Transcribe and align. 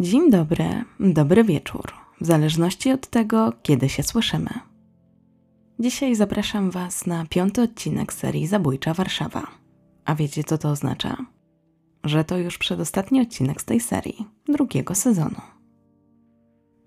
Dzień 0.00 0.30
dobry, 0.30 0.84
dobry 1.00 1.44
wieczór, 1.44 1.92
w 2.20 2.26
zależności 2.26 2.92
od 2.92 3.06
tego, 3.06 3.52
kiedy 3.62 3.88
się 3.88 4.02
słyszymy. 4.02 4.50
Dzisiaj 5.78 6.14
zapraszam 6.14 6.70
Was 6.70 7.06
na 7.06 7.26
piąty 7.30 7.62
odcinek 7.62 8.12
serii 8.12 8.46
Zabójcza 8.46 8.94
Warszawa. 8.94 9.46
A 10.04 10.14
wiecie, 10.14 10.44
co 10.44 10.58
to 10.58 10.70
oznacza? 10.70 11.16
Że 12.04 12.24
to 12.24 12.38
już 12.38 12.58
przedostatni 12.58 13.20
odcinek 13.20 13.60
z 13.62 13.64
tej 13.64 13.80
serii, 13.80 14.26
drugiego 14.48 14.94
sezonu. 14.94 15.40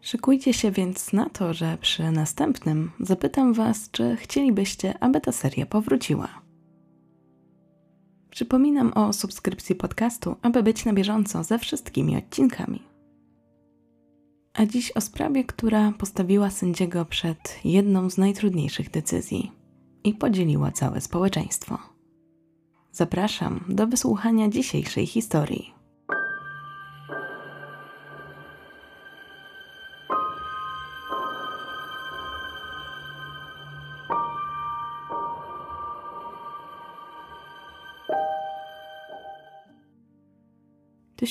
Szykujcie 0.01 0.53
się 0.53 0.71
więc 0.71 1.13
na 1.13 1.29
to, 1.29 1.53
że 1.53 1.77
przy 1.81 2.11
następnym 2.11 2.91
zapytam 2.99 3.53
Was, 3.53 3.91
czy 3.91 4.15
chcielibyście, 4.15 4.99
aby 4.99 5.21
ta 5.21 5.31
seria 5.31 5.65
powróciła. 5.65 6.29
Przypominam 8.29 8.93
o 8.93 9.13
subskrypcji 9.13 9.75
podcastu, 9.75 10.35
aby 10.41 10.63
być 10.63 10.85
na 10.85 10.93
bieżąco 10.93 11.43
ze 11.43 11.59
wszystkimi 11.59 12.17
odcinkami. 12.17 12.92
A 14.53 14.65
dziś 14.65 14.91
o 14.91 15.01
sprawie, 15.01 15.43
która 15.43 15.91
postawiła 15.91 16.49
sędziego 16.49 17.05
przed 17.05 17.59
jedną 17.65 18.09
z 18.09 18.17
najtrudniejszych 18.17 18.91
decyzji 18.91 19.51
i 20.03 20.13
podzieliła 20.13 20.71
całe 20.71 21.01
społeczeństwo. 21.01 21.77
Zapraszam 22.91 23.65
do 23.69 23.87
wysłuchania 23.87 24.49
dzisiejszej 24.49 25.05
historii. 25.05 25.82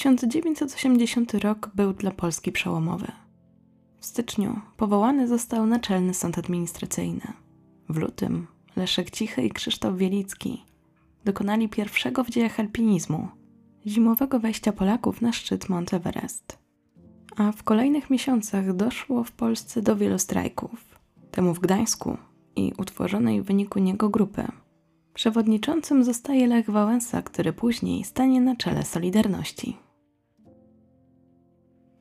1980 0.03 1.35
rok 1.35 1.71
był 1.75 1.93
dla 1.93 2.11
Polski 2.11 2.53
przełomowy. 2.53 3.07
W 3.99 4.07
styczniu 4.07 4.61
powołany 4.77 5.29
został 5.29 5.67
Naczelny 5.67 6.15
Sąd 6.15 6.39
Administracyjny. 6.39 7.33
W 7.89 7.97
lutym 7.97 8.47
Leszek 8.77 9.11
Cichy 9.11 9.43
i 9.43 9.51
Krzysztof 9.51 9.97
Wielicki 9.97 10.65
dokonali 11.25 11.69
pierwszego 11.69 12.25
w 12.25 12.31
dziejach 12.31 12.61
alpinizmu 12.61 13.29
zimowego 13.87 14.41
wejścia 14.41 14.73
Polaków 14.73 15.21
na 15.21 15.33
szczyt 15.33 15.69
Mount 15.69 15.95
Everest. 15.95 16.59
A 17.37 17.53
w 17.53 17.63
kolejnych 17.63 18.11
miesiącach 18.11 18.77
doszło 18.77 19.25
w 19.25 19.33
Polsce 19.33 19.83
do 19.83 19.97
wielu 19.97 20.19
strajków, 20.19 20.99
temu 21.31 21.55
w 21.55 21.61
Gdańsku 21.61 22.17
i 22.57 22.73
utworzonej 22.79 23.43
w 23.43 23.45
wyniku 23.45 23.79
niego 23.79 24.09
grupy. 24.09 24.45
Przewodniczącym 25.15 26.05
zostaje 26.05 26.47
Lech 26.47 26.71
Wałęsa, 26.71 27.23
który 27.23 27.53
później 27.53 28.05
stanie 28.05 28.41
na 28.41 28.57
czele 28.57 28.83
Solidarności. 28.85 29.77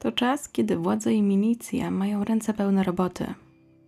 To 0.01 0.11
czas, 0.11 0.49
kiedy 0.49 0.77
władze 0.77 1.13
i 1.13 1.21
milicja 1.21 1.91
mają 1.91 2.23
ręce 2.23 2.53
pełne 2.53 2.83
roboty. 2.83 3.33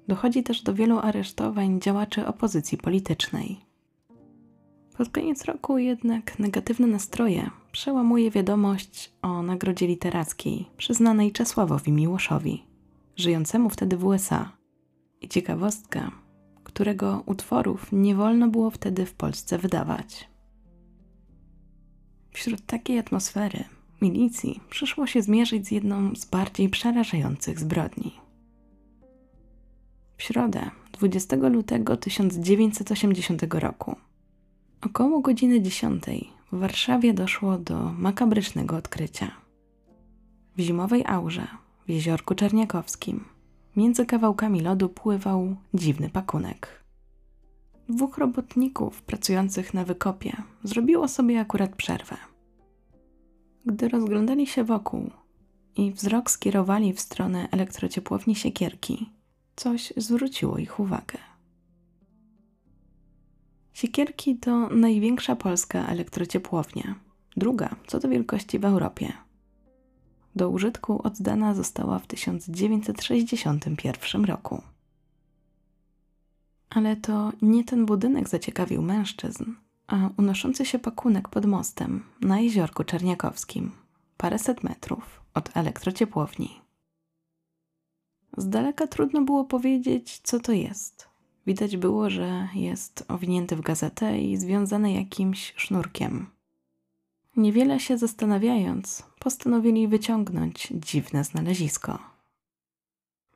Dochodzi 0.07 0.43
też 0.43 0.61
do 0.61 0.73
wielu 0.73 0.99
aresztowań 0.99 1.81
działaczy 1.81 2.27
opozycji 2.27 2.77
politycznej. 2.77 3.59
Pod 4.97 5.09
koniec 5.09 5.45
roku 5.45 5.77
jednak 5.77 6.39
negatywne 6.39 6.87
nastroje 6.87 7.49
przełamuje 7.71 8.31
wiadomość 8.31 9.13
o 9.21 9.41
nagrodzie 9.41 9.87
literackiej 9.87 10.65
przyznanej 10.77 11.31
Czesławowi 11.31 11.91
Miłoszowi, 11.91 12.63
żyjącemu 13.15 13.69
wtedy 13.69 13.97
w 13.97 14.05
USA. 14.05 14.51
I 15.21 15.29
ciekawostka, 15.29 16.11
którego 16.63 17.23
utworów 17.25 17.87
nie 17.91 18.15
wolno 18.15 18.47
było 18.47 18.69
wtedy 18.69 19.05
w 19.05 19.13
Polsce 19.13 19.57
wydawać. 19.57 20.29
Wśród 22.31 22.65
takiej 22.65 22.99
atmosfery 22.99 23.63
milicji 24.03 24.59
przyszło 24.69 25.07
się 25.07 25.21
zmierzyć 25.21 25.67
z 25.67 25.71
jedną 25.71 26.15
z 26.15 26.25
bardziej 26.25 26.69
przerażających 26.69 27.59
zbrodni. 27.59 28.11
W 30.17 30.23
środę, 30.23 30.71
20 30.91 31.35
lutego 31.35 31.97
1980 31.97 33.53
roku, 33.53 33.95
około 34.81 35.19
godziny 35.19 35.61
10 35.61 36.03
w 36.51 36.57
Warszawie 36.59 37.13
doszło 37.13 37.57
do 37.57 37.93
makabrycznego 37.93 38.75
odkrycia. 38.75 39.31
W 40.57 40.61
zimowej 40.61 41.03
aurze 41.05 41.47
w 41.87 41.89
jeziorku 41.89 42.35
Czerniakowskim 42.35 43.23
między 43.75 44.05
kawałkami 44.05 44.61
lodu 44.61 44.89
pływał 44.89 45.55
dziwny 45.73 46.09
pakunek. 46.09 46.83
Dwóch 47.89 48.17
robotników 48.17 49.01
pracujących 49.01 49.73
na 49.73 49.85
wykopie 49.85 50.33
zrobiło 50.63 51.07
sobie 51.07 51.39
akurat 51.39 51.75
przerwę– 51.75 52.17
gdy 53.65 53.89
rozglądali 53.89 54.47
się 54.47 54.63
wokół 54.63 55.11
i 55.75 55.91
wzrok 55.91 56.31
skierowali 56.31 56.93
w 56.93 56.99
stronę 56.99 57.47
elektrociepłowni 57.51 58.35
Siekierki, 58.35 59.09
coś 59.55 59.93
zwróciło 59.97 60.57
ich 60.57 60.79
uwagę. 60.79 61.17
Siekierki 63.73 64.37
to 64.37 64.69
największa 64.69 65.35
polska 65.35 65.87
elektrociepłownia, 65.87 66.95
druga 67.37 67.75
co 67.87 67.99
do 67.99 68.09
wielkości 68.09 68.59
w 68.59 68.65
Europie. 68.65 69.13
Do 70.35 70.49
użytku 70.49 71.01
oddana 71.03 71.53
została 71.53 71.99
w 71.99 72.07
1961 72.07 74.25
roku. 74.25 74.61
Ale 76.69 76.95
to 76.95 77.31
nie 77.41 77.63
ten 77.63 77.85
budynek 77.85 78.29
zaciekawił 78.29 78.81
mężczyzn, 78.81 79.43
unoszący 80.17 80.65
się 80.65 80.79
pakunek 80.79 81.29
pod 81.29 81.45
mostem 81.45 82.03
na 82.21 82.39
jeziorku 82.39 82.83
Czerniakowskim, 82.83 83.71
paręset 84.17 84.63
metrów 84.63 85.21
od 85.33 85.57
elektrociepłowni. 85.57 86.61
Z 88.37 88.49
daleka 88.49 88.87
trudno 88.87 89.21
było 89.21 89.45
powiedzieć, 89.45 90.19
co 90.23 90.39
to 90.39 90.51
jest. 90.51 91.07
Widać 91.47 91.77
było, 91.77 92.09
że 92.09 92.47
jest 92.55 93.05
owinięty 93.07 93.55
w 93.55 93.61
gazetę 93.61 94.19
i 94.19 94.37
związany 94.37 94.93
jakimś 94.93 95.53
sznurkiem. 95.57 96.27
Niewiele 97.37 97.79
się 97.79 97.97
zastanawiając, 97.97 99.03
postanowili 99.19 99.87
wyciągnąć 99.87 100.67
dziwne 100.71 101.23
znalezisko. 101.23 101.99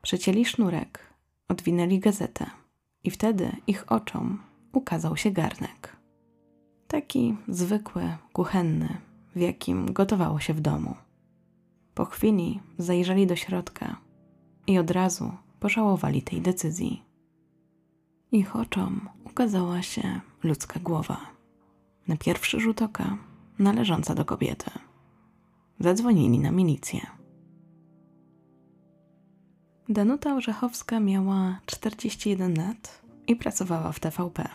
Przecięli 0.02 0.46
sznurek, 0.46 1.00
odwinęli 1.48 2.00
gazetę 2.00 2.46
i 3.04 3.12
wtedy 3.12 3.56
ich 3.68 3.92
oczom 3.92 4.44
ukazał 4.74 5.18
się 5.18 5.32
garnek. 5.32 5.97
Taki 6.88 7.36
zwykły, 7.48 8.18
kuchenny, 8.34 8.98
w 9.36 9.40
jakim 9.40 9.94
gotowało 9.94 10.40
się 10.40 10.54
w 10.54 10.62
domu. 10.62 10.96
Po 11.94 12.06
chwili 12.06 12.60
zajrzeli 12.78 13.28
do 13.28 13.36
środka 13.36 13.98
i 14.68 14.78
od 14.80 14.92
razu 14.92 15.32
pożałowali 15.60 16.22
tej 16.22 16.42
decyzji. 16.42 17.04
Ich 18.32 18.56
oczom 18.56 19.10
ukazała 19.26 19.82
się 19.82 20.20
ludzka 20.44 20.80
głowa. 20.80 21.20
Na 22.08 22.18
pierwszy 22.18 22.60
rzut 22.60 22.82
oka 22.82 23.18
należąca 23.60 24.16
do 24.16 24.26
kobiety. 24.26 24.72
Zadzwonili 25.80 26.40
na 26.40 26.52
milicję. 26.52 27.02
Danuta 29.90 30.36
Orzechowska 30.36 31.00
miała 31.00 31.60
41 31.66 32.56
lat 32.56 33.02
i 33.28 33.36
pracowała 33.36 33.92
w 33.92 34.00
TVP 34.00 34.50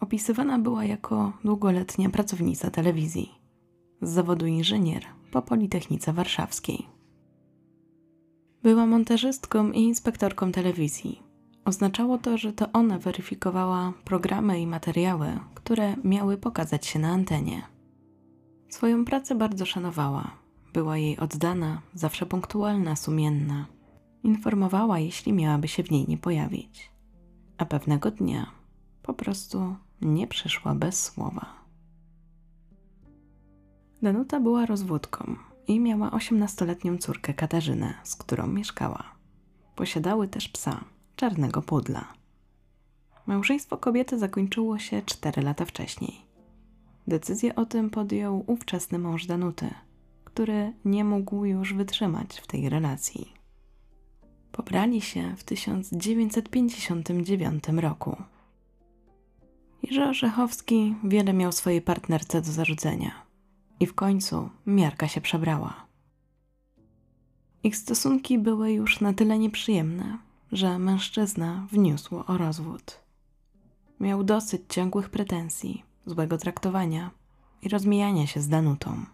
opisywana 0.00 0.58
była 0.58 0.84
jako 0.84 1.32
długoletnia 1.44 2.10
pracownica 2.10 2.70
telewizji. 2.70 3.34
Z 4.02 4.10
zawodu 4.10 4.46
inżynier 4.46 5.02
po 5.32 5.42
Politechnice 5.42 6.12
Warszawskiej. 6.12 6.86
Była 8.62 8.86
montażystką 8.86 9.72
i 9.72 9.80
inspektorką 9.80 10.52
telewizji. 10.52 11.22
Oznaczało 11.64 12.18
to, 12.18 12.38
że 12.38 12.52
to 12.52 12.72
ona 12.72 12.98
weryfikowała 12.98 13.92
programy 14.04 14.60
i 14.60 14.66
materiały, 14.66 15.38
które 15.54 15.96
miały 16.04 16.36
pokazać 16.36 16.86
się 16.86 16.98
na 16.98 17.08
antenie. 17.08 17.62
Swoją 18.68 19.04
pracę 19.04 19.34
bardzo 19.34 19.66
szanowała. 19.66 20.30
Była 20.72 20.98
jej 20.98 21.18
oddana, 21.18 21.82
zawsze 21.94 22.26
punktualna, 22.26 22.96
sumienna. 22.96 23.66
Informowała, 24.22 24.98
jeśli 24.98 25.32
miałaby 25.32 25.68
się 25.68 25.82
w 25.82 25.90
niej 25.90 26.04
nie 26.08 26.18
pojawić. 26.18 26.90
A 27.58 27.64
pewnego 27.64 28.10
dnia 28.10 28.60
po 29.02 29.14
prostu 29.14 29.76
nie 30.02 30.26
przyszła 30.26 30.74
bez 30.74 31.02
słowa. 31.02 31.46
Danuta 34.02 34.40
była 34.40 34.66
rozwódką 34.66 35.36
i 35.66 35.80
miała 35.80 36.10
osiemnastoletnią 36.10 36.98
córkę 36.98 37.34
Katarzynę, 37.34 37.94
z 38.04 38.16
którą 38.16 38.46
mieszkała. 38.46 39.04
Posiadały 39.76 40.28
też 40.28 40.48
psa, 40.48 40.84
czarnego 41.16 41.62
pudla. 41.62 42.12
Małżeństwo 43.26 43.76
kobiety 43.76 44.18
zakończyło 44.18 44.78
się 44.78 45.02
cztery 45.02 45.42
lata 45.42 45.64
wcześniej. 45.64 46.14
Decyzję 47.06 47.54
o 47.54 47.66
tym 47.66 47.90
podjął 47.90 48.44
ówczesny 48.46 48.98
mąż 48.98 49.26
Danuty, 49.26 49.70
który 50.24 50.72
nie 50.84 51.04
mógł 51.04 51.44
już 51.44 51.74
wytrzymać 51.74 52.40
w 52.40 52.46
tej 52.46 52.68
relacji. 52.68 53.32
Pobrali 54.52 55.00
się 55.00 55.36
w 55.36 55.44
1959 55.44 57.68
roku. 57.68 58.16
Jerzy 59.82 60.04
Orzechowski 60.04 60.94
wiele 61.04 61.32
miał 61.32 61.52
swojej 61.52 61.82
partnerce 61.82 62.42
do 62.42 62.52
zarzucenia. 62.52 63.10
I 63.80 63.86
w 63.86 63.94
końcu 63.94 64.50
miarka 64.66 65.08
się 65.08 65.20
przebrała. 65.20 65.86
Ich 67.62 67.76
stosunki 67.76 68.38
były 68.38 68.72
już 68.72 69.00
na 69.00 69.12
tyle 69.12 69.38
nieprzyjemne, 69.38 70.18
że 70.52 70.78
mężczyzna 70.78 71.66
wniósł 71.72 72.22
o 72.26 72.38
rozwód. 72.38 73.00
Miał 74.00 74.24
dosyć 74.24 74.62
ciągłych 74.68 75.10
pretensji, 75.10 75.84
złego 76.06 76.38
traktowania 76.38 77.10
i 77.62 77.68
rozmijania 77.68 78.26
się 78.26 78.40
z 78.40 78.48
Danutą. 78.48 79.04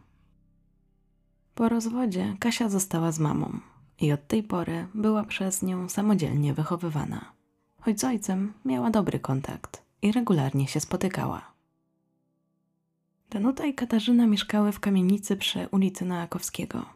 Po 1.54 1.68
rozwodzie 1.68 2.36
Kasia 2.40 2.68
została 2.68 3.12
z 3.12 3.18
mamą 3.18 3.60
i 4.00 4.12
od 4.12 4.26
tej 4.26 4.42
pory 4.42 4.86
była 4.94 5.24
przez 5.24 5.62
nią 5.62 5.88
samodzielnie 5.88 6.54
wychowywana. 6.54 7.32
Choć 7.80 8.00
z 8.00 8.04
ojcem 8.04 8.52
miała 8.64 8.90
dobry 8.90 9.20
kontakt 9.20 9.85
i 10.06 10.12
regularnie 10.12 10.68
się 10.68 10.80
spotykała. 10.80 11.52
Danuta 13.30 13.66
i 13.66 13.74
Katarzyna 13.74 14.26
mieszkały 14.26 14.72
w 14.72 14.80
kamienicy 14.80 15.36
przy 15.36 15.68
ulicy 15.70 16.04
Noakowskiego, 16.04 16.86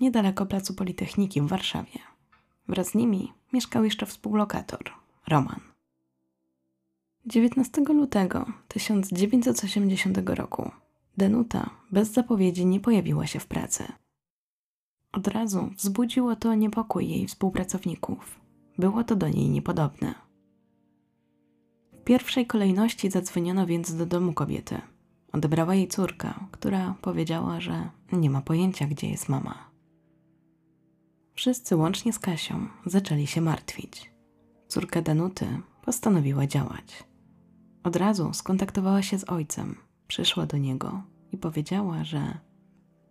niedaleko 0.00 0.46
placu 0.46 0.74
Politechniki 0.74 1.40
w 1.40 1.46
Warszawie. 1.46 1.98
Wraz 2.68 2.88
z 2.88 2.94
nimi 2.94 3.32
mieszkał 3.52 3.84
jeszcze 3.84 4.06
współlokator, 4.06 4.90
Roman. 5.28 5.60
19 7.26 7.82
lutego 7.82 8.46
1980 8.68 10.18
roku 10.26 10.70
Danuta 11.16 11.70
bez 11.90 12.12
zapowiedzi 12.12 12.66
nie 12.66 12.80
pojawiła 12.80 13.26
się 13.26 13.40
w 13.40 13.46
pracy. 13.46 13.84
Od 15.12 15.28
razu 15.28 15.70
wzbudziło 15.76 16.36
to 16.36 16.54
niepokój 16.54 17.08
jej 17.08 17.26
współpracowników. 17.26 18.40
Było 18.78 19.04
to 19.04 19.16
do 19.16 19.28
niej 19.28 19.48
niepodobne. 19.48 20.23
Pierwszej 22.04 22.46
kolejności 22.46 23.10
zadzwoniono 23.10 23.66
więc 23.66 23.96
do 23.96 24.06
domu 24.06 24.32
kobiety. 24.32 24.80
Odebrała 25.32 25.74
jej 25.74 25.88
córka, 25.88 26.48
która 26.50 26.94
powiedziała, 27.02 27.60
że 27.60 27.90
nie 28.12 28.30
ma 28.30 28.40
pojęcia, 28.40 28.86
gdzie 28.86 29.08
jest 29.10 29.28
mama. 29.28 29.70
Wszyscy 31.34 31.76
łącznie 31.76 32.12
z 32.12 32.18
Kasią 32.18 32.66
zaczęli 32.86 33.26
się 33.26 33.40
martwić. 33.40 34.10
Córka 34.68 35.02
Danuty 35.02 35.46
postanowiła 35.84 36.46
działać. 36.46 37.04
Od 37.84 37.96
razu 37.96 38.32
skontaktowała 38.32 39.02
się 39.02 39.18
z 39.18 39.30
ojcem, 39.30 39.76
przyszła 40.08 40.46
do 40.46 40.56
niego 40.56 41.02
i 41.32 41.38
powiedziała, 41.38 42.04
że 42.04 42.38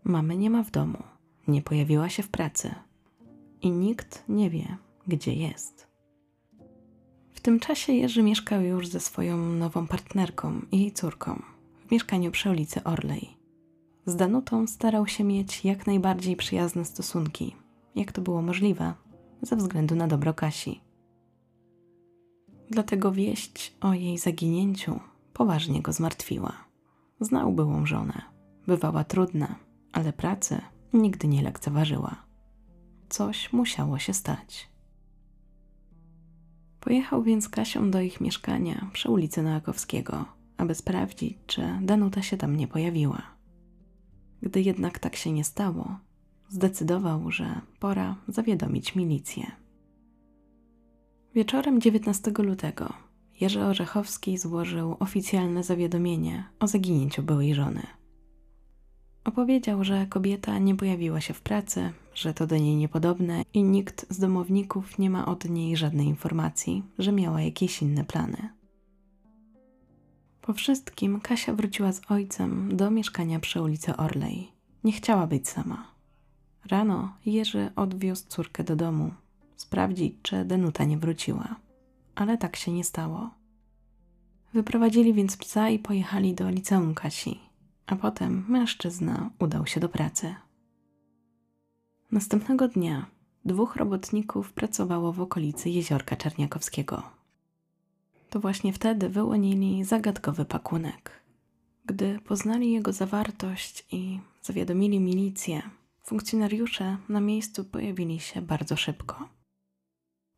mamy 0.04 0.38
nie 0.38 0.50
ma 0.50 0.64
w 0.64 0.72
domu, 0.72 1.04
nie 1.48 1.62
pojawiła 1.62 2.10
się 2.10 2.24
w 2.24 2.30
pracy 2.30 2.76
i 3.62 3.72
nikt 3.72 4.24
nie 4.30 4.50
wie, 4.50 4.78
gdzie 5.08 5.34
jest. 5.34 5.93
Tym 7.44 7.60
czasie 7.60 7.94
Jerzy 7.94 8.24
mieszkał 8.24 8.62
już 8.62 8.88
ze 8.88 9.00
swoją 9.00 9.38
nową 9.38 9.88
partnerką 9.88 10.62
i 10.72 10.92
córką 10.92 11.42
w 11.88 11.92
mieszkaniu 11.92 12.32
przy 12.32 12.50
ulicy 12.50 12.84
Orlej. 12.84 13.38
Z 14.06 14.16
Danutą 14.16 14.68
starał 14.68 15.08
się 15.08 15.24
mieć 15.24 15.66
jak 15.66 15.88
najbardziej 15.88 16.36
przyjazne 16.36 16.86
stosunki, 16.86 17.56
jak 17.96 18.12
to 18.12 18.22
było 18.22 18.42
możliwe, 18.42 18.94
ze 19.42 19.56
względu 19.56 19.96
na 19.96 20.08
dobro 20.08 20.34
Kasi. 20.34 20.82
Dlatego 22.70 23.12
wieść 23.12 23.76
o 23.82 23.94
jej 23.94 24.18
zaginięciu 24.18 25.00
poważnie 25.34 25.82
go 25.82 25.94
zmartwiła. 25.94 26.54
Znał 27.20 27.52
byłą 27.52 27.86
żonę. 27.86 28.22
Bywała 28.68 29.04
trudna, 29.04 29.56
ale 29.92 30.14
pracy 30.14 30.62
nigdy 30.94 31.28
nie 31.28 31.42
lekceważyła. 31.42 32.16
Coś 33.10 33.54
musiało 33.54 34.00
się 34.00 34.14
stać. 34.14 34.73
Pojechał 36.84 37.24
więc 37.24 37.50
Kasią 37.50 37.92
do 37.92 38.02
ich 38.02 38.22
mieszkania 38.22 38.90
przy 38.94 39.10
ulicy 39.10 39.44
Noakowskiego, 39.44 40.26
aby 40.58 40.76
sprawdzić, 40.76 41.38
czy 41.48 41.62
Danuta 41.82 42.22
się 42.22 42.38
tam 42.38 42.56
nie 42.56 42.68
pojawiła. 42.68 43.22
Gdy 44.42 44.62
jednak 44.62 45.00
tak 45.00 45.16
się 45.16 45.32
nie 45.32 45.44
stało, 45.44 46.00
zdecydował, 46.50 47.32
że 47.32 47.62
pora 47.80 48.16
zawiadomić 48.28 48.96
milicję. 48.96 49.52
Wieczorem 51.36 51.82
19 51.82 52.32
lutego 52.38 52.94
Jerzy 53.42 53.64
Orzechowski 53.64 54.38
złożył 54.38 54.96
oficjalne 55.00 55.64
zawiadomienie 55.64 56.44
o 56.60 56.68
zaginięciu 56.68 57.24
byłej 57.24 57.56
żony. 57.56 57.82
Opowiedział, 59.26 59.84
że 59.84 60.08
kobieta 60.10 60.60
nie 60.60 60.76
pojawiła 60.76 61.22
się 61.22 61.34
w 61.34 61.42
pracy, 61.42 61.92
że 62.16 62.34
to 62.34 62.48
do 62.48 62.58
niej 62.58 62.76
niepodobne 62.76 63.44
i 63.54 63.64
nikt 63.64 64.14
z 64.14 64.20
domowników 64.20 65.00
nie 65.00 65.10
ma 65.10 65.26
od 65.26 65.50
niej 65.50 65.78
żadnej 65.78 66.08
informacji, 66.08 66.84
że 67.00 67.12
miała 67.12 67.42
jakieś 67.42 67.82
inne 67.82 68.04
plany. 68.04 68.50
Po 70.42 70.54
wszystkim 70.54 71.20
Kasia 71.20 71.54
wróciła 71.54 71.92
z 71.92 72.02
ojcem 72.12 72.78
do 72.78 72.92
mieszkania 72.92 73.40
przy 73.40 73.62
ulicy 73.62 73.96
Orlej. 73.96 74.52
Nie 74.84 74.92
chciała 74.92 75.28
być 75.28 75.50
sama. 75.50 75.88
Rano 76.66 77.14
Jerzy 77.26 77.72
odwiózł 77.76 78.28
córkę 78.28 78.64
do 78.64 78.76
domu, 78.76 79.12
sprawdzić, 79.56 80.16
czy 80.22 80.46
Denuta 80.46 80.84
nie 80.84 80.98
wróciła, 80.98 81.56
ale 82.16 82.38
tak 82.38 82.56
się 82.56 82.72
nie 82.72 82.84
stało. 82.84 83.30
Wyprowadzili 84.54 85.14
więc 85.14 85.38
psa 85.38 85.70
i 85.70 85.80
pojechali 85.80 86.34
do 86.34 86.50
liceum 86.50 86.94
Kasi, 86.94 87.40
a 87.86 87.96
potem 87.96 88.46
mężczyzna 88.48 89.30
udał 89.40 89.66
się 89.68 89.80
do 89.80 89.90
pracy. 89.90 90.36
Następnego 92.12 92.68
dnia 92.68 93.06
dwóch 93.46 93.76
robotników 93.76 94.54
pracowało 94.54 95.14
w 95.14 95.22
okolicy 95.22 95.70
jeziorka 95.70 96.16
Czerniakowskiego. 96.16 97.04
To 98.30 98.40
właśnie 98.40 98.74
wtedy 98.74 99.10
wyłonili 99.10 99.84
zagadkowy 99.84 100.46
pakunek. 100.46 101.24
Gdy 101.86 102.20
poznali 102.20 102.72
jego 102.72 102.94
zawartość 102.94 103.86
i 103.92 104.20
zawiadomili 104.42 105.00
milicję, 105.00 105.62
funkcjonariusze 106.04 106.98
na 107.10 107.20
miejscu 107.20 107.66
pojawili 107.66 108.20
się 108.20 108.42
bardzo 108.42 108.76
szybko. 108.76 109.30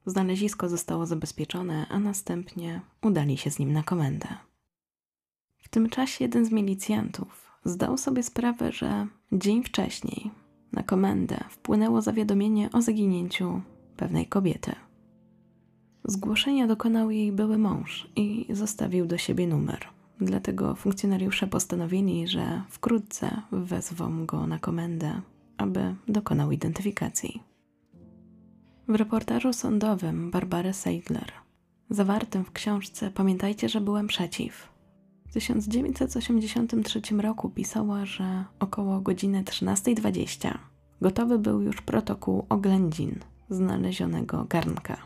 Znalezisko 0.05 0.69
zostało 0.69 1.05
zabezpieczone, 1.05 1.87
a 1.89 1.99
następnie 1.99 2.81
udali 3.01 3.37
się 3.37 3.51
z 3.51 3.59
nim 3.59 3.73
na 3.73 3.83
komendę. 3.83 4.27
W 5.65 5.69
tym 5.69 5.89
czasie 5.89 6.23
jeden 6.23 6.45
z 6.45 6.51
milicjantów 6.51 7.51
zdał 7.63 7.97
sobie 7.97 8.23
sprawę, 8.23 8.71
że 8.71 9.07
dzień 9.31 9.63
wcześniej 9.63 10.31
na 10.71 10.83
komendę 10.83 11.37
wpłynęło 11.49 12.01
zawiadomienie 12.01 12.69
o 12.71 12.81
zaginięciu 12.81 13.61
pewnej 13.97 14.25
kobiety. 14.25 14.71
Zgłoszenia 16.03 16.67
dokonał 16.67 17.11
jej 17.11 17.31
były 17.31 17.57
mąż 17.57 18.07
i 18.15 18.45
zostawił 18.49 19.05
do 19.05 19.17
siebie 19.17 19.47
numer. 19.47 19.79
Dlatego 20.21 20.75
funkcjonariusze 20.75 21.47
postanowili, 21.47 22.27
że 22.27 22.61
wkrótce 22.69 23.41
wezwą 23.51 24.25
go 24.25 24.47
na 24.47 24.59
komendę, 24.59 25.21
aby 25.57 25.95
dokonał 26.07 26.51
identyfikacji. 26.51 27.43
W 28.87 28.95
reportażu 28.95 29.53
sądowym 29.53 30.31
Barbary 30.31 30.73
Seidler, 30.73 31.31
zawartym 31.89 32.45
w 32.45 32.51
książce 32.51 33.11
Pamiętajcie, 33.11 33.69
że 33.69 33.81
byłem 33.81 34.07
przeciw, 34.07 34.74
1983 35.35 37.01
roku 37.21 37.49
pisała, 37.49 38.05
że 38.05 38.45
około 38.59 39.01
godziny 39.01 39.43
13.20 39.43 40.57
gotowy 41.01 41.39
był 41.39 41.61
już 41.61 41.81
protokół 41.81 42.45
oględzin 42.49 43.19
znalezionego 43.49 44.45
garnka. 44.49 44.97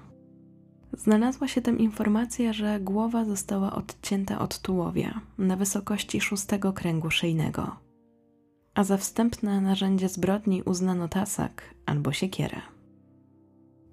Znalazła 0.93 1.47
się 1.47 1.61
tam 1.61 1.79
informacja, 1.79 2.53
że 2.53 2.79
głowa 2.79 3.25
została 3.25 3.75
odcięta 3.75 4.39
od 4.39 4.59
tułowia 4.59 5.21
na 5.37 5.55
wysokości 5.55 6.21
szóstego 6.21 6.73
kręgu 6.73 7.11
szyjnego, 7.11 7.75
a 8.73 8.83
za 8.83 8.97
wstępne 8.97 9.61
narzędzie 9.61 10.09
zbrodni 10.09 10.63
uznano 10.63 11.07
tasak 11.07 11.75
albo 11.85 12.11
siekierę. 12.11 12.61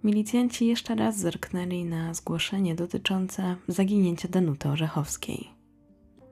Milicjanci 0.05 0.67
jeszcze 0.67 0.95
raz 0.95 1.19
zerknęli 1.19 1.85
na 1.85 2.15
zgłoszenie 2.15 2.75
dotyczące 2.75 3.57
zaginięcia 3.69 4.29
Danuty 4.29 4.69
Orzechowskiej. 4.69 5.56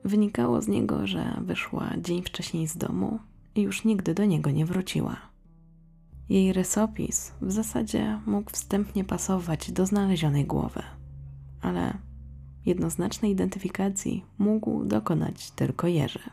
Wynikało 0.05 0.61
z 0.61 0.67
niego, 0.67 1.07
że 1.07 1.41
wyszła 1.41 1.93
dzień 1.97 2.23
wcześniej 2.23 2.67
z 2.67 2.77
domu 2.77 3.19
i 3.55 3.61
już 3.61 3.85
nigdy 3.85 4.13
do 4.13 4.25
niego 4.25 4.51
nie 4.51 4.65
wróciła. 4.65 5.17
Jej 6.29 6.53
rysopis 6.53 7.33
w 7.41 7.51
zasadzie 7.51 8.19
mógł 8.25 8.51
wstępnie 8.51 9.03
pasować 9.03 9.71
do 9.71 9.85
znalezionej 9.85 10.45
głowy, 10.45 10.81
ale 11.61 11.97
jednoznacznej 12.65 13.31
identyfikacji 13.31 14.23
mógł 14.37 14.85
dokonać 14.85 15.51
tylko 15.51 15.87
Jerzy. 15.87 16.29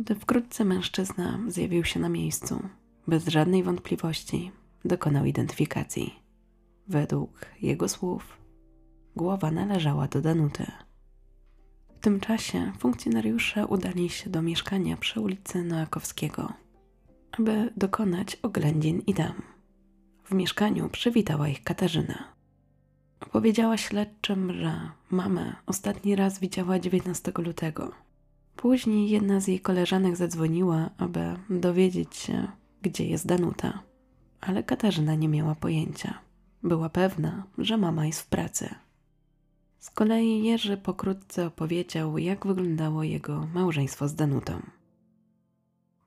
Gdy 0.00 0.14
wkrótce 0.14 0.64
mężczyzna 0.64 1.38
zjawił 1.48 1.84
się 1.84 2.00
na 2.00 2.08
miejscu, 2.08 2.62
bez 3.06 3.26
żadnej 3.26 3.62
wątpliwości 3.62 4.50
dokonał 4.84 5.24
identyfikacji. 5.24 6.14
Według 6.88 7.30
jego 7.62 7.88
słów, 7.88 8.38
głowa 9.16 9.50
należała 9.50 10.08
do 10.08 10.20
Danuty. 10.20 10.66
Tym 12.04 12.20
czasie 12.20 12.72
funkcjonariusze 12.78 13.66
udali 13.66 14.10
się 14.10 14.30
do 14.30 14.42
mieszkania 14.42 14.96
przy 14.96 15.20
ulicy 15.20 15.64
Noakowskiego, 15.64 16.52
aby 17.38 17.72
dokonać 17.76 18.36
oględzin 18.42 19.02
i 19.06 19.14
dam. 19.14 19.42
W 20.24 20.34
mieszkaniu 20.34 20.88
przywitała 20.88 21.48
ich 21.48 21.62
Katarzyna. 21.62 22.34
Opowiedziała 23.20 23.76
śledczym, 23.76 24.52
że 24.52 24.90
mamę 25.10 25.56
ostatni 25.66 26.16
raz 26.16 26.38
widziała 26.38 26.78
19 26.78 27.32
lutego. 27.38 27.92
Później 28.56 29.10
jedna 29.10 29.40
z 29.40 29.48
jej 29.48 29.60
koleżanek 29.60 30.16
zadzwoniła, 30.16 30.90
aby 30.98 31.36
dowiedzieć 31.50 32.16
się, 32.16 32.48
gdzie 32.82 33.06
jest 33.06 33.26
Danuta 33.26 33.82
ale 34.40 34.62
Katarzyna 34.62 35.14
nie 35.14 35.28
miała 35.28 35.54
pojęcia. 35.54 36.18
Była 36.62 36.88
pewna, 36.88 37.46
że 37.58 37.76
mama 37.76 38.06
jest 38.06 38.20
w 38.20 38.26
pracy. 38.26 38.74
Z 39.84 39.90
kolei 39.90 40.42
Jerzy 40.42 40.76
pokrótce 40.76 41.46
opowiedział, 41.46 42.18
jak 42.18 42.46
wyglądało 42.46 43.02
jego 43.02 43.46
małżeństwo 43.54 44.08
z 44.08 44.14
Danutą. 44.14 44.62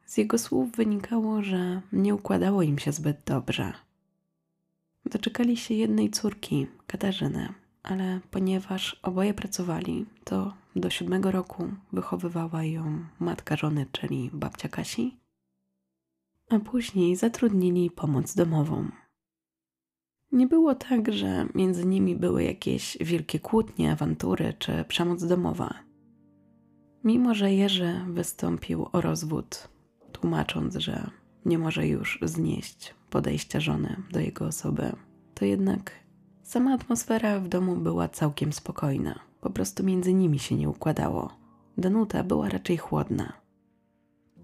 Z 0.05 0.17
jego 0.17 0.37
słów 0.37 0.71
wynikało, 0.71 1.41
że 1.41 1.81
nie 1.93 2.15
układało 2.15 2.61
im 2.61 2.79
się 2.79 2.91
zbyt 2.91 3.17
dobrze. 3.25 3.73
Doczekali 5.05 5.57
się 5.57 5.73
jednej 5.73 6.09
córki, 6.09 6.67
Katarzyny, 6.87 7.53
ale 7.83 8.19
ponieważ 8.31 8.99
oboje 9.03 9.33
pracowali, 9.33 10.05
to 10.23 10.53
do 10.75 10.89
siódmego 10.89 11.31
roku 11.31 11.69
wychowywała 11.93 12.63
ją 12.63 13.05
matka 13.19 13.55
żony, 13.55 13.85
czyli 13.91 14.29
babcia 14.33 14.69
Kasi, 14.69 15.17
a 16.49 16.59
później 16.59 17.15
zatrudnili 17.15 17.91
pomoc 17.91 18.35
domową. 18.35 18.89
Nie 20.31 20.47
było 20.47 20.75
tak, 20.75 21.13
że 21.13 21.47
między 21.55 21.85
nimi 21.85 22.15
były 22.15 22.43
jakieś 22.43 22.97
wielkie 23.01 23.39
kłótnie, 23.39 23.91
awantury 23.91 24.53
czy 24.59 24.85
przemoc 24.87 25.25
domowa. 25.25 25.73
Mimo, 27.03 27.35
że 27.35 27.53
Jerzy 27.53 27.93
wystąpił 28.07 28.85
o 28.91 29.01
rozwód, 29.01 29.67
tłumacząc, 30.11 30.75
że 30.75 31.09
nie 31.45 31.57
może 31.57 31.87
już 31.87 32.19
znieść 32.21 32.95
podejścia 33.09 33.59
żony 33.59 34.03
do 34.11 34.19
jego 34.19 34.45
osoby, 34.45 34.91
to 35.33 35.45
jednak 35.45 35.91
sama 36.43 36.73
atmosfera 36.73 37.39
w 37.39 37.47
domu 37.47 37.75
była 37.75 38.07
całkiem 38.07 38.53
spokojna. 38.53 39.19
Po 39.41 39.49
prostu 39.49 39.83
między 39.83 40.13
nimi 40.13 40.39
się 40.39 40.55
nie 40.55 40.69
układało. 40.69 41.37
Danuta 41.77 42.23
była 42.23 42.49
raczej 42.49 42.77
chłodna. 42.77 43.33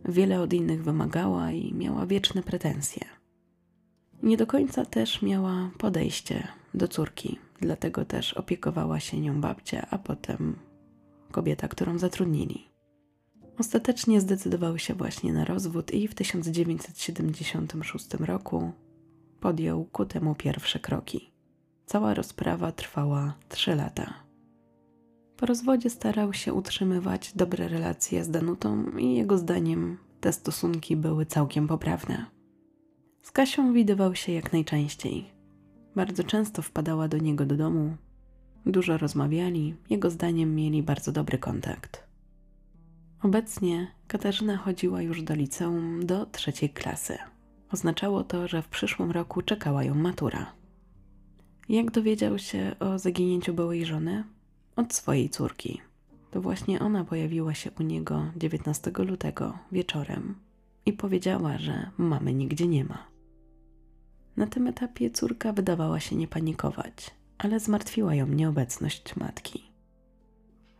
Wiele 0.06 0.42
od 0.42 0.54
innych 0.54 0.84
wymagała 0.84 1.52
i 1.52 1.74
miała 1.74 2.06
wieczne 2.06 2.44
pretensje. 2.44 3.06
Nie 4.24 4.38
do 4.38 4.48
końca 4.48 4.86
też 4.86 5.22
miała 5.22 5.72
podejście 5.78 6.48
do 6.74 6.88
córki, 6.88 7.40
dlatego 7.62 8.06
też 8.06 8.34
opiekowała 8.34 9.00
się 9.00 9.20
nią 9.20 9.42
babcia, 9.42 9.88
a 9.90 9.98
potem 9.98 10.56
kobieta, 11.32 11.68
którą 11.68 11.98
zatrudnili. 12.00 12.68
Ostatecznie 13.60 14.22
zdecydował 14.22 14.78
się 14.78 14.94
właśnie 14.94 15.34
na 15.34 15.46
rozwód 15.46 15.92
i 15.92 16.08
w 16.08 16.16
1976 16.16 18.14
roku 18.14 18.72
podjął 19.40 19.86
ku 19.86 20.06
temu 20.06 20.36
pierwsze 20.36 20.80
kroki. 20.80 21.32
Cała 21.86 22.14
rozprawa 22.14 22.72
trwała 22.72 23.34
trzy 23.50 23.76
lata. 23.76 24.14
Po 25.38 25.46
rozwodzie 25.46 25.90
starał 25.90 26.34
się 26.34 26.54
utrzymywać 26.54 27.32
dobre 27.36 27.68
relacje 27.68 28.24
z 28.24 28.30
Danutą 28.30 28.86
i 28.98 29.16
jego 29.16 29.38
zdaniem 29.38 29.98
te 30.22 30.34
stosunki 30.34 30.96
były 30.96 31.26
całkiem 31.26 31.68
poprawne. 31.68 32.26
Z 33.24 33.32
Kasią 33.32 33.74
widywał 33.74 34.16
się 34.16 34.32
jak 34.32 34.54
najczęściej. 34.54 35.26
Bardzo 35.96 36.24
często 36.24 36.62
wpadała 36.62 37.08
do 37.08 37.18
niego 37.18 37.46
do 37.46 37.58
domu. 37.58 37.98
Dużo 38.66 38.98
rozmawiali, 38.98 39.76
jego 39.90 40.10
zdaniem 40.10 40.56
mieli 40.56 40.84
bardzo 40.84 41.12
dobry 41.12 41.38
kontakt. 41.38 42.04
Obecnie 43.22 43.88
Katarzyna 44.08 44.58
chodziła 44.58 45.02
już 45.02 45.22
do 45.22 45.36
liceum 45.36 46.06
do 46.06 46.26
trzeciej 46.26 46.70
klasy. 46.70 47.18
Oznaczało 47.72 48.24
to, 48.24 48.48
że 48.48 48.62
w 48.62 48.68
przyszłym 48.68 49.12
roku 49.12 49.42
czekała 49.42 49.84
ją 49.84 49.96
matura. 49.96 50.54
Jak 51.70 51.92
dowiedział 51.92 52.40
się 52.40 52.76
o 52.80 53.00
zaginięciu 53.00 53.54
byłej 53.54 53.86
żony? 53.86 54.24
Od 54.76 54.94
swojej 54.94 55.30
córki. 55.30 55.82
To 56.32 56.42
właśnie 56.42 56.80
ona 56.80 57.06
pojawiła 57.06 57.54
się 57.54 57.72
u 57.80 57.84
niego 57.84 58.26
19 58.36 58.92
lutego 58.98 59.58
wieczorem 59.72 60.36
i 60.86 60.94
powiedziała, 60.94 61.58
że 61.58 61.90
mamy 61.98 62.34
nigdzie 62.34 62.68
nie 62.68 62.86
ma. 62.86 63.13
Na 64.38 64.48
tym 64.48 64.68
etapie 64.68 65.12
córka 65.12 65.54
wydawała 65.54 66.00
się 66.00 66.16
nie 66.16 66.28
panikować, 66.28 67.12
ale 67.38 67.60
zmartwiła 67.60 68.16
ją 68.16 68.28
nieobecność 68.28 69.16
matki. 69.16 69.64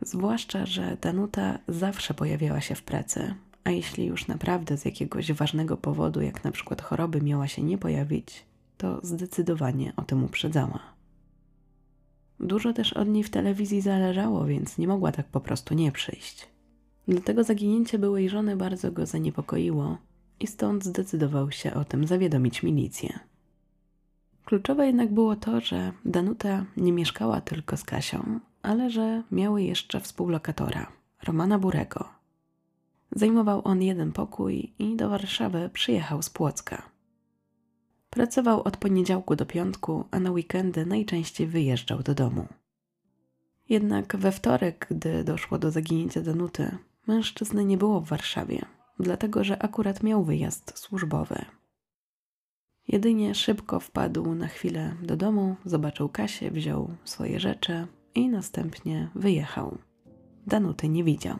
Zwłaszcza, 0.02 0.66
że 0.66 0.98
Danuta 1.02 1.60
zawsze 1.68 2.14
pojawiała 2.14 2.62
się 2.62 2.76
w 2.76 2.84
pracy, 2.84 3.36
a 3.64 3.72
jeśli 3.72 4.06
już 4.06 4.28
naprawdę 4.28 4.78
z 4.78 4.86
jakiegoś 4.86 5.32
ważnego 5.32 5.78
powodu, 5.78 6.22
jak 6.22 6.44
na 6.44 6.52
przykład 6.52 6.82
choroby, 6.82 7.22
miała 7.22 7.48
się 7.48 7.64
nie 7.64 7.78
pojawić, 7.78 8.46
to 8.78 9.00
zdecydowanie 9.04 9.94
o 9.96 10.02
tym 10.02 10.24
uprzedzała. 10.24 10.80
Dużo 12.40 12.74
też 12.74 12.94
od 12.94 13.08
niej 13.08 13.24
w 13.24 13.30
telewizji 13.30 13.82
zależało, 13.82 14.46
więc 14.46 14.78
nie 14.78 14.88
mogła 14.88 15.12
tak 15.12 15.28
po 15.28 15.40
prostu 15.40 15.74
nie 15.74 15.92
przyjść. 15.92 16.48
Dlatego 17.08 17.44
zaginięcie 17.44 18.00
byłej 18.00 18.30
żony 18.30 18.56
bardzo 18.56 18.92
go 18.92 19.06
zaniepokoiło 19.06 19.98
i 20.40 20.48
stąd 20.48 20.84
zdecydował 20.84 21.52
się 21.52 21.74
o 21.74 21.86
tym 21.86 22.08
zawiadomić 22.08 22.64
milicję. 22.64 23.20
Kluczowe 24.46 24.88
jednak 24.88 25.14
było 25.14 25.36
to, 25.36 25.62
że 25.62 25.92
Danuta 26.06 26.66
nie 26.78 26.92
mieszkała 26.92 27.42
tylko 27.42 27.78
z 27.78 27.84
Kasią, 27.84 28.40
ale 28.62 28.90
że 28.90 29.24
miały 29.32 29.64
jeszcze 29.64 30.00
współlokatora, 30.00 30.92
Romana 31.24 31.60
Burego. 31.60 32.10
Zajmował 33.12 33.62
on 33.64 33.82
jeden 33.82 34.12
pokój 34.12 34.74
i 34.80 34.96
do 34.96 35.10
Warszawy 35.10 35.70
przyjechał 35.74 36.22
z 36.22 36.30
Płocka. 36.30 36.90
Pracował 38.10 38.64
od 38.64 38.78
poniedziałku 38.78 39.36
do 39.36 39.46
piątku, 39.46 40.06
a 40.12 40.20
na 40.20 40.32
weekendy 40.32 40.86
najczęściej 40.86 41.48
wyjeżdżał 41.48 42.04
do 42.04 42.14
domu. 42.14 42.48
Jednak 43.70 44.18
we 44.18 44.32
wtorek, 44.32 44.88
gdy 44.90 45.24
doszło 45.24 45.58
do 45.58 45.72
zaginięcia 45.72 46.22
Danuty, 46.22 46.78
mężczyzny 47.08 47.66
nie 47.66 47.78
było 47.78 48.02
w 48.02 48.08
Warszawie, 48.08 48.66
dlatego 49.00 49.44
że 49.44 49.64
akurat 49.64 50.04
miał 50.04 50.24
wyjazd 50.24 50.78
służbowy. 50.78 51.46
Jedynie 52.88 53.36
szybko 53.36 53.80
wpadł 53.80 54.36
na 54.36 54.48
chwilę 54.48 54.96
do 55.04 55.18
domu, 55.18 55.56
zobaczył 55.66 56.10
Kasię, 56.10 56.52
wziął 56.52 56.90
swoje 57.04 57.40
rzeczy 57.40 57.88
i 58.16 58.30
następnie 58.30 59.10
wyjechał. 59.16 59.78
Danuty 60.48 60.90
nie 60.90 61.04
widział. 61.04 61.38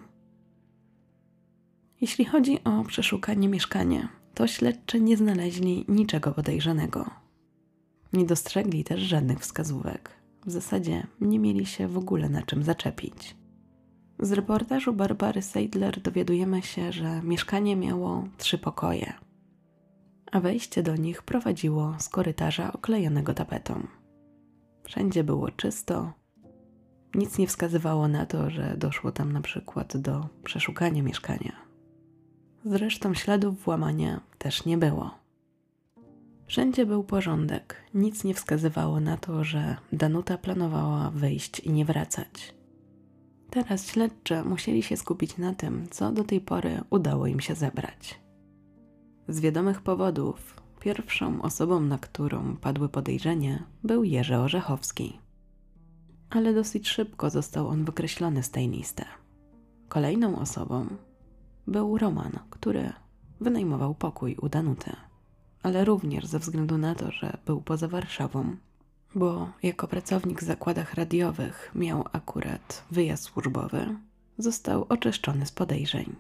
Jeśli 2.02 2.26
chodzi 2.26 2.64
o 2.64 2.84
przeszukanie 2.84 3.50
mieszkania, 3.50 4.10
to 4.34 4.48
śledczy 4.48 5.02
nie 5.02 5.18
znaleźli 5.18 5.86
niczego 5.88 6.32
podejrzanego. 6.32 7.10
Nie 8.14 8.26
dostrzegli 8.26 8.84
też 8.84 9.02
żadnych 9.02 9.40
wskazówek. 9.40 10.10
W 10.46 10.52
zasadzie 10.52 11.08
nie 11.22 11.40
mieli 11.40 11.66
się 11.66 11.88
w 11.88 11.98
ogóle 11.98 12.30
na 12.30 12.42
czym 12.42 12.64
zaczepić. 12.64 13.36
Z 14.20 14.32
reportażu 14.32 14.94
Barbary 14.94 15.42
Seidler 15.42 16.02
dowiadujemy 16.02 16.62
się, 16.62 16.92
że 16.92 17.22
mieszkanie 17.24 17.76
miało 17.76 18.28
trzy 18.38 18.58
pokoje, 18.58 19.14
a 20.34 20.40
wejście 20.40 20.84
do 20.84 20.96
nich 20.96 21.24
prowadziło 21.24 21.96
z 22.00 22.10
korytarza 22.10 22.74
oklejonego 22.74 23.34
tapetą. 23.34 23.88
Wszędzie 24.84 25.24
było 25.24 25.52
czysto, 25.52 26.14
nic 27.16 27.38
nie 27.38 27.48
wskazywało 27.48 28.08
na 28.08 28.26
to, 28.26 28.50
że 28.50 28.78
doszło 28.78 29.12
tam 29.12 29.32
na 29.32 29.42
przykład 29.42 29.98
do 29.98 30.28
przeszukania 30.44 31.04
mieszkania. 31.04 31.52
Zresztą 32.66 33.14
śladów 33.14 33.64
włamania 33.64 34.22
też 34.38 34.66
nie 34.66 34.78
było. 34.78 35.12
Wszędzie 36.46 36.86
był 36.86 37.04
porządek, 37.04 37.76
nic 37.94 38.24
nie 38.24 38.34
wskazywało 38.34 39.00
na 39.00 39.18
to, 39.18 39.44
że 39.44 39.78
Danuta 39.92 40.38
planowała 40.38 41.12
wyjść 41.12 41.60
i 41.60 41.72
nie 41.72 41.86
wracać. 41.86 42.54
Teraz 43.50 43.88
śledcze 43.88 44.44
musieli 44.44 44.84
się 44.84 44.98
skupić 44.98 45.38
na 45.38 45.54
tym, 45.54 45.88
co 45.92 46.12
do 46.12 46.24
tej 46.24 46.42
pory 46.42 46.82
udało 46.90 47.28
im 47.28 47.40
się 47.40 47.56
zebrać. 47.56 48.23
Z 49.28 49.40
wiadomych 49.40 49.82
powodów, 49.82 50.62
pierwszą 50.80 51.42
osobą, 51.42 51.80
na 51.80 51.98
którą 51.98 52.56
padły 52.56 52.90
podejrzenia, 52.90 53.64
był 53.84 54.04
Jerzy 54.04 54.38
Orzechowski. 54.38 55.20
Ale 56.30 56.54
dosyć 56.54 56.90
szybko 56.90 57.30
został 57.30 57.68
on 57.68 57.86
wykreślony 57.86 58.44
z 58.44 58.50
tej 58.50 58.70
listy. 58.70 59.04
Kolejną 59.90 60.40
osobą 60.40 60.88
był 61.68 61.98
Roman, 61.98 62.32
który 62.50 62.94
wynajmował 63.42 63.96
pokój 63.96 64.36
u 64.42 64.50
Danuty, 64.50 64.92
ale 65.64 65.86
również 65.86 66.26
ze 66.26 66.40
względu 66.40 66.78
na 66.78 66.96
to, 66.96 67.12
że 67.12 67.38
był 67.46 67.62
poza 67.62 67.88
Warszawą, 67.88 68.56
bo 69.16 69.50
jako 69.64 69.88
pracownik 69.88 70.42
w 70.42 70.46
zakładach 70.46 70.94
radiowych 70.94 71.72
miał 71.76 72.06
akurat 72.12 72.84
wyjazd 72.92 73.24
służbowy, 73.24 73.96
został 74.38 74.86
oczyszczony 74.90 75.46
z 75.46 75.52
podejrzeń. 75.52 76.16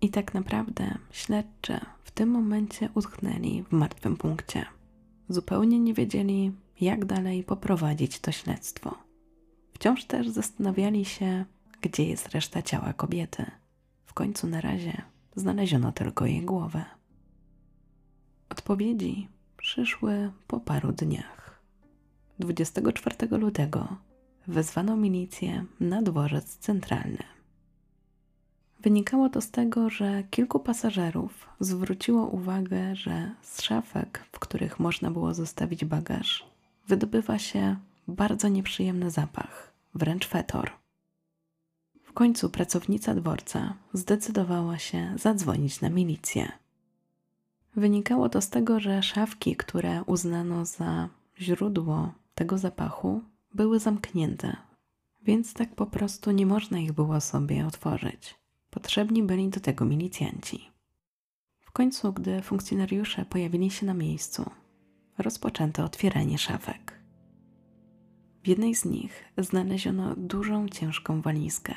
I 0.00 0.08
tak 0.08 0.34
naprawdę 0.34 0.98
śledczy 1.10 1.80
w 2.04 2.10
tym 2.10 2.28
momencie 2.28 2.88
utknęli 2.94 3.62
w 3.62 3.72
martwym 3.72 4.16
punkcie. 4.16 4.66
Zupełnie 5.28 5.80
nie 5.80 5.94
wiedzieli, 5.94 6.52
jak 6.80 7.04
dalej 7.04 7.44
poprowadzić 7.44 8.18
to 8.18 8.32
śledztwo. 8.32 8.98
Wciąż 9.74 10.04
też 10.04 10.28
zastanawiali 10.28 11.04
się, 11.04 11.44
gdzie 11.80 12.04
jest 12.04 12.28
reszta 12.28 12.62
ciała 12.62 12.92
kobiety. 12.92 13.46
W 14.04 14.14
końcu 14.14 14.46
na 14.46 14.60
razie 14.60 15.02
znaleziono 15.36 15.92
tylko 15.92 16.26
jej 16.26 16.42
głowę. 16.42 16.84
Odpowiedzi 18.48 19.28
przyszły 19.56 20.32
po 20.46 20.60
paru 20.60 20.92
dniach. 20.92 21.60
24 22.38 23.38
lutego 23.38 23.96
wezwano 24.46 24.96
milicję 24.96 25.64
na 25.80 26.02
dworzec 26.02 26.56
centralny. 26.56 27.39
Wynikało 28.82 29.28
to 29.28 29.40
z 29.40 29.50
tego, 29.50 29.90
że 29.90 30.22
kilku 30.30 30.60
pasażerów 30.60 31.48
zwróciło 31.60 32.26
uwagę, 32.26 32.96
że 32.96 33.30
z 33.42 33.62
szafek, 33.62 34.24
w 34.32 34.38
których 34.38 34.80
można 34.80 35.10
było 35.10 35.34
zostawić 35.34 35.84
bagaż, 35.84 36.46
wydobywa 36.88 37.38
się 37.38 37.76
bardzo 38.08 38.48
nieprzyjemny 38.48 39.10
zapach, 39.10 39.72
wręcz 39.94 40.26
fetor. 40.26 40.70
W 42.02 42.12
końcu 42.12 42.50
pracownica 42.50 43.14
dworca 43.14 43.74
zdecydowała 43.92 44.78
się 44.78 45.14
zadzwonić 45.16 45.80
na 45.80 45.90
milicję. 45.90 46.52
Wynikało 47.76 48.28
to 48.28 48.40
z 48.40 48.50
tego, 48.50 48.80
że 48.80 49.02
szafki, 49.02 49.56
które 49.56 50.04
uznano 50.04 50.64
za 50.64 51.08
źródło 51.38 52.12
tego 52.34 52.58
zapachu, 52.58 53.20
były 53.54 53.78
zamknięte, 53.78 54.56
więc 55.22 55.54
tak 55.54 55.74
po 55.74 55.86
prostu 55.86 56.30
nie 56.30 56.46
można 56.46 56.78
ich 56.78 56.92
było 56.92 57.20
sobie 57.20 57.66
otworzyć. 57.66 58.39
Potrzebni 58.70 59.22
byli 59.22 59.48
do 59.48 59.60
tego 59.60 59.84
milicjanci. 59.84 60.70
W 61.60 61.70
końcu, 61.72 62.12
gdy 62.12 62.42
funkcjonariusze 62.42 63.24
pojawili 63.24 63.70
się 63.70 63.86
na 63.86 63.94
miejscu, 63.94 64.50
rozpoczęto 65.18 65.84
otwieranie 65.84 66.38
szafek. 66.38 67.00
W 68.42 68.48
jednej 68.48 68.74
z 68.74 68.84
nich 68.84 69.24
znaleziono 69.38 70.14
dużą, 70.16 70.68
ciężką 70.68 71.20
walizkę 71.20 71.74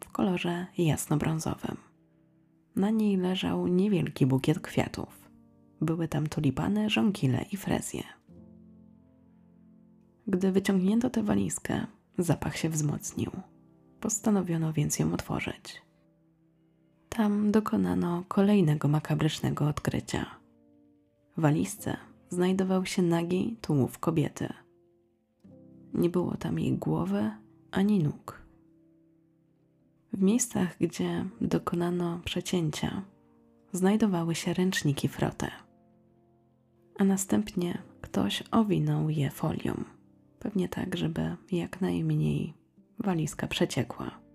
w 0.00 0.12
kolorze 0.12 0.66
jasnobrązowym. 0.78 1.76
Na 2.76 2.90
niej 2.90 3.16
leżał 3.16 3.66
niewielki 3.66 4.26
bukiet 4.26 4.60
kwiatów. 4.60 5.30
Były 5.80 6.08
tam 6.08 6.26
tulipany, 6.26 6.90
żonkile 6.90 7.44
i 7.52 7.56
frezje. 7.56 8.02
Gdy 10.26 10.52
wyciągnięto 10.52 11.10
tę 11.10 11.22
walizkę, 11.22 11.86
zapach 12.18 12.56
się 12.56 12.68
wzmocnił. 12.68 13.30
Postanowiono 14.00 14.72
więc 14.72 14.98
ją 14.98 15.12
otworzyć. 15.12 15.85
Tam 17.16 17.52
dokonano 17.52 18.24
kolejnego 18.28 18.88
makabrycznego 18.88 19.66
odkrycia. 19.68 20.26
W 21.36 21.40
walizce 21.40 21.96
znajdował 22.28 22.86
się 22.86 23.02
nagi 23.02 23.56
tułów 23.60 23.98
kobiety. 23.98 24.48
Nie 25.94 26.10
było 26.10 26.36
tam 26.36 26.58
jej 26.58 26.72
głowy 26.72 27.30
ani 27.70 27.98
nóg. 27.98 28.42
W 30.12 30.22
miejscach, 30.22 30.76
gdzie 30.80 31.24
dokonano 31.40 32.20
przecięcia, 32.24 33.02
znajdowały 33.72 34.34
się 34.34 34.54
ręczniki 34.54 35.08
frote, 35.08 35.50
a 36.98 37.04
następnie 37.04 37.82
ktoś 38.00 38.42
owinął 38.50 39.10
je 39.10 39.30
folią, 39.30 39.84
pewnie 40.38 40.68
tak, 40.68 40.96
żeby 40.96 41.36
jak 41.52 41.80
najmniej 41.80 42.54
walizka 42.98 43.46
przeciekła. 43.46 44.25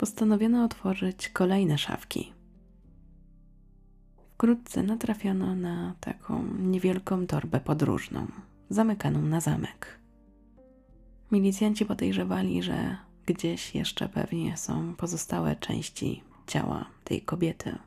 Postanowiono 0.00 0.64
otworzyć 0.64 1.28
kolejne 1.28 1.78
szafki. 1.78 2.32
Wkrótce 4.34 4.82
natrafiono 4.82 5.54
na 5.54 5.94
taką 6.00 6.44
niewielką 6.58 7.26
torbę 7.26 7.60
podróżną, 7.60 8.26
zamykaną 8.70 9.22
na 9.22 9.40
zamek. 9.40 10.00
Milicjanci 11.30 11.86
podejrzewali, 11.86 12.62
że 12.62 12.96
Gdzieś 13.26 13.74
jeszcze 13.74 14.08
pewnie 14.08 14.56
są 14.56 14.94
pozostałe 14.94 15.56
części 15.56 16.22
ciała 16.46 16.86
tej 17.04 17.22
kobiety. 17.22 17.78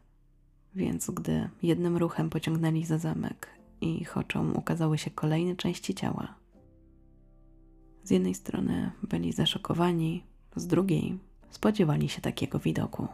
Więc 0.76 1.10
gdy 1.10 1.50
jednym 1.64 1.98
ruchem 1.98 2.30
pociągnęli 2.30 2.86
za 2.86 2.98
zamek 2.98 3.50
i 3.82 4.02
ich 4.02 4.18
oczom 4.18 4.56
ukazały 4.56 4.98
się 4.98 5.12
kolejne 5.12 5.56
części 5.56 5.96
ciała, 5.96 6.36
z 8.04 8.12
jednej 8.12 8.34
strony 8.34 8.92
byli 9.04 9.32
zaszokowani, 9.32 10.24
z 10.56 10.68
drugiej 10.68 11.20
spodziewali 11.54 12.10
się 12.10 12.22
takiego 12.22 12.60
widoku. 12.60 13.08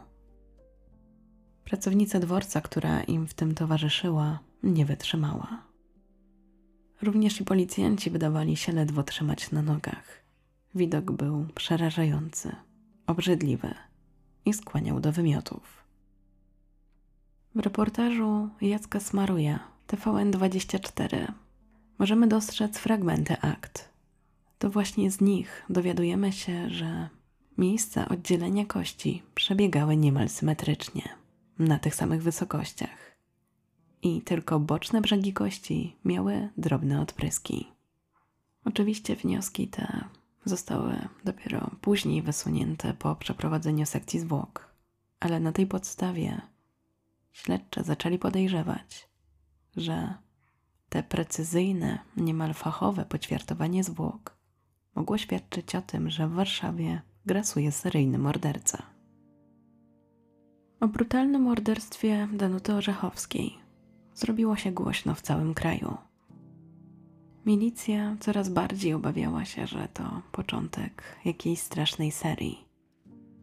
Pracownica 1.64 2.20
dworca, 2.20 2.60
która 2.60 3.02
im 3.02 3.26
w 3.26 3.34
tym 3.34 3.54
towarzyszyła, 3.54 4.38
nie 4.62 4.86
wytrzymała. 4.86 5.62
Również 7.02 7.40
i 7.40 7.44
policjanci 7.44 8.10
wydawali 8.10 8.56
się 8.56 8.72
ledwo 8.72 9.02
trzymać 9.02 9.50
na 9.50 9.62
nogach. 9.62 10.24
Widok 10.74 11.10
był 11.12 11.46
przerażający, 11.54 12.56
obrzydliwy 13.06 13.74
i 14.44 14.52
skłaniał 14.52 15.00
do 15.00 15.12
wymiotów. 15.12 15.84
W 17.54 17.60
reportażu 17.60 18.48
Jacka 18.60 19.00
Smaruja 19.00 19.58
TVN24 19.88 21.32
możemy 21.98 22.26
dostrzec 22.26 22.78
fragmenty 22.78 23.40
akt. 23.40 23.88
To 24.58 24.70
właśnie 24.70 25.10
z 25.10 25.20
nich 25.20 25.64
dowiadujemy 25.70 26.32
się, 26.32 26.70
że 26.70 27.08
miejsca 27.58 28.08
oddzielenia 28.08 28.64
kości 28.64 29.22
przebiegały 29.34 29.96
niemal 29.96 30.28
symetrycznie, 30.28 31.08
na 31.58 31.78
tych 31.78 31.94
samych 31.94 32.22
wysokościach. 32.22 33.16
I 34.02 34.22
tylko 34.22 34.60
boczne 34.60 35.00
brzegi 35.00 35.32
kości 35.32 35.96
miały 36.04 36.48
drobne 36.56 37.00
odpryski. 37.00 37.68
Oczywiście 38.64 39.16
wnioski 39.16 39.68
te 39.68 40.04
zostały 40.44 41.08
dopiero 41.24 41.70
później 41.80 42.22
wysunięte 42.22 42.94
po 42.94 43.16
przeprowadzeniu 43.16 43.86
sekcji 43.86 44.20
zwłok, 44.20 44.74
ale 45.20 45.40
na 45.40 45.52
tej 45.52 45.66
podstawie 45.66 46.40
śledcze 47.32 47.84
zaczęli 47.84 48.18
podejrzewać, 48.18 49.08
że 49.76 50.14
te 50.88 51.02
precyzyjne, 51.02 51.98
niemal 52.16 52.54
fachowe 52.54 53.04
poćwiartowanie 53.04 53.84
zwłok 53.84 54.36
mogło 54.94 55.18
świadczyć 55.18 55.74
o 55.74 55.82
tym, 55.82 56.10
że 56.10 56.28
w 56.28 56.32
Warszawie 56.32 57.02
grasuje 57.26 57.72
seryjny 57.72 58.18
morderca. 58.18 58.82
O 60.80 60.88
brutalnym 60.88 61.42
morderstwie 61.42 62.28
Danuty 62.32 62.74
Orzechowskiej 62.74 63.58
zrobiło 64.14 64.56
się 64.56 64.72
głośno 64.72 65.14
w 65.14 65.22
całym 65.22 65.54
kraju. 65.54 65.96
Milicja 67.46 68.16
coraz 68.20 68.48
bardziej 68.48 68.94
obawiała 68.94 69.44
się, 69.44 69.66
że 69.66 69.88
to 69.94 70.22
początek 70.32 71.02
jakiejś 71.24 71.58
strasznej 71.58 72.10
serii. 72.10 72.64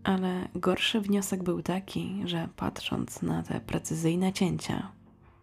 Ale 0.04 0.48
gorszy 0.56 1.02
wniosek 1.02 1.44
był 1.44 1.62
taki, 1.62 2.22
że 2.26 2.50
patrząc 2.56 3.22
na 3.22 3.44
te 3.44 3.60
precyzyjne 3.60 4.34
cięcia, 4.34 4.92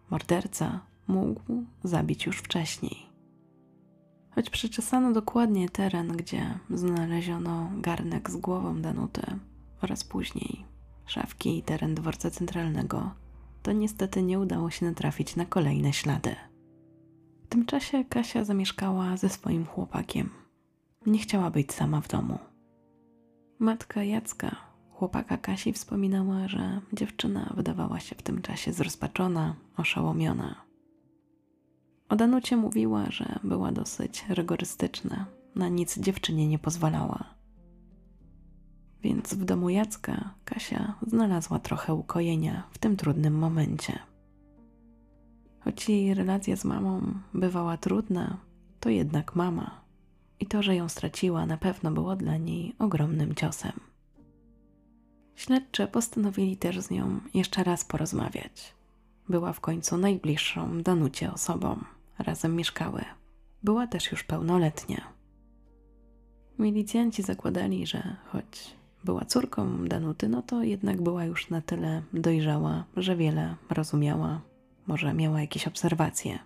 morderca 0.09 0.79
mógł 1.07 1.63
zabić 1.83 2.25
już 2.25 2.37
wcześniej. 2.37 3.04
Choć 4.35 4.49
przeczesano 4.49 5.11
dokładnie 5.11 5.69
teren, 5.69 6.07
gdzie 6.07 6.59
znaleziono 6.69 7.71
garnek 7.77 8.29
z 8.29 8.37
głową 8.37 8.81
Danuty 8.81 9.21
oraz 9.81 10.03
później 10.03 10.65
szafki 11.05 11.57
i 11.57 11.63
teren 11.63 11.95
dworca 11.95 12.31
centralnego, 12.31 13.11
to 13.63 13.71
niestety 13.71 14.23
nie 14.23 14.39
udało 14.39 14.69
się 14.69 14.85
natrafić 14.85 15.35
na 15.35 15.45
kolejne 15.45 15.93
ślady. 15.93 16.35
W 17.43 17.47
tym 17.47 17.65
czasie 17.65 18.05
Kasia 18.05 18.43
zamieszkała 18.43 19.17
ze 19.17 19.29
swoim 19.29 19.65
chłopakiem. 19.65 20.29
Nie 21.05 21.19
chciała 21.19 21.49
być 21.51 21.73
sama 21.73 22.01
w 22.01 22.07
domu. 22.07 22.39
Matka 23.59 24.03
Jacka, 24.03 24.55
chłopaka 24.91 25.37
Kasi, 25.37 25.73
wspominała, 25.73 26.47
że 26.47 26.81
dziewczyna 26.93 27.53
wydawała 27.57 27.99
się 27.99 28.15
w 28.15 28.21
tym 28.21 28.41
czasie 28.41 28.73
zrozpaczona, 28.73 29.55
oszołomiona. 29.77 30.64
O 32.09 32.15
Danucie 32.15 32.57
mówiła, 32.57 33.05
że 33.09 33.39
była 33.43 33.71
dosyć 33.71 34.25
rygorystyczna, 34.29 35.25
na 35.55 35.69
nic 35.69 35.99
dziewczynie 35.99 36.47
nie 36.47 36.59
pozwalała. 36.59 37.23
Więc 39.01 39.33
w 39.33 39.45
domu 39.45 39.69
Jacka 39.69 40.33
Kasia 40.45 40.95
znalazła 41.07 41.59
trochę 41.59 41.93
ukojenia 41.93 42.63
w 42.71 42.77
tym 42.77 42.97
trudnym 42.97 43.37
momencie. 43.37 43.99
Choć 45.59 45.89
jej 45.89 46.13
relacja 46.13 46.55
z 46.55 46.65
mamą 46.65 47.01
bywała 47.33 47.77
trudna, 47.77 48.37
to 48.79 48.89
jednak 48.89 49.35
mama. 49.35 49.81
I 50.39 50.45
to, 50.45 50.63
że 50.63 50.75
ją 50.75 50.89
straciła, 50.89 51.45
na 51.45 51.57
pewno 51.57 51.91
było 51.91 52.15
dla 52.15 52.37
niej 52.37 52.75
ogromnym 52.79 53.35
ciosem. 53.35 53.79
Śledcze 55.35 55.87
postanowili 55.87 56.57
też 56.57 56.79
z 56.79 56.91
nią 56.91 57.19
jeszcze 57.33 57.63
raz 57.63 57.85
porozmawiać. 57.85 58.73
Była 59.29 59.53
w 59.53 59.59
końcu 59.59 59.97
najbliższą 59.97 60.81
Danucie 60.81 61.33
osobą. 61.33 61.83
Razem 62.19 62.55
mieszkały. 62.55 63.05
Była 63.63 63.87
też 63.87 64.11
już 64.11 64.23
pełnoletnia. 64.23 65.01
Milicjanci 66.59 67.23
zakładali, 67.23 67.87
że 67.87 68.15
choć 68.31 68.75
była 69.03 69.25
córką 69.25 69.87
Danuty, 69.87 70.29
no 70.29 70.41
to 70.41 70.63
jednak 70.63 71.01
była 71.01 71.25
już 71.25 71.49
na 71.49 71.61
tyle 71.61 72.01
dojrzała, 72.13 72.83
że 72.97 73.15
wiele 73.15 73.55
rozumiała, 73.69 74.41
może 74.87 75.13
miała 75.13 75.41
jakieś 75.41 75.67
obserwacje. 75.67 76.39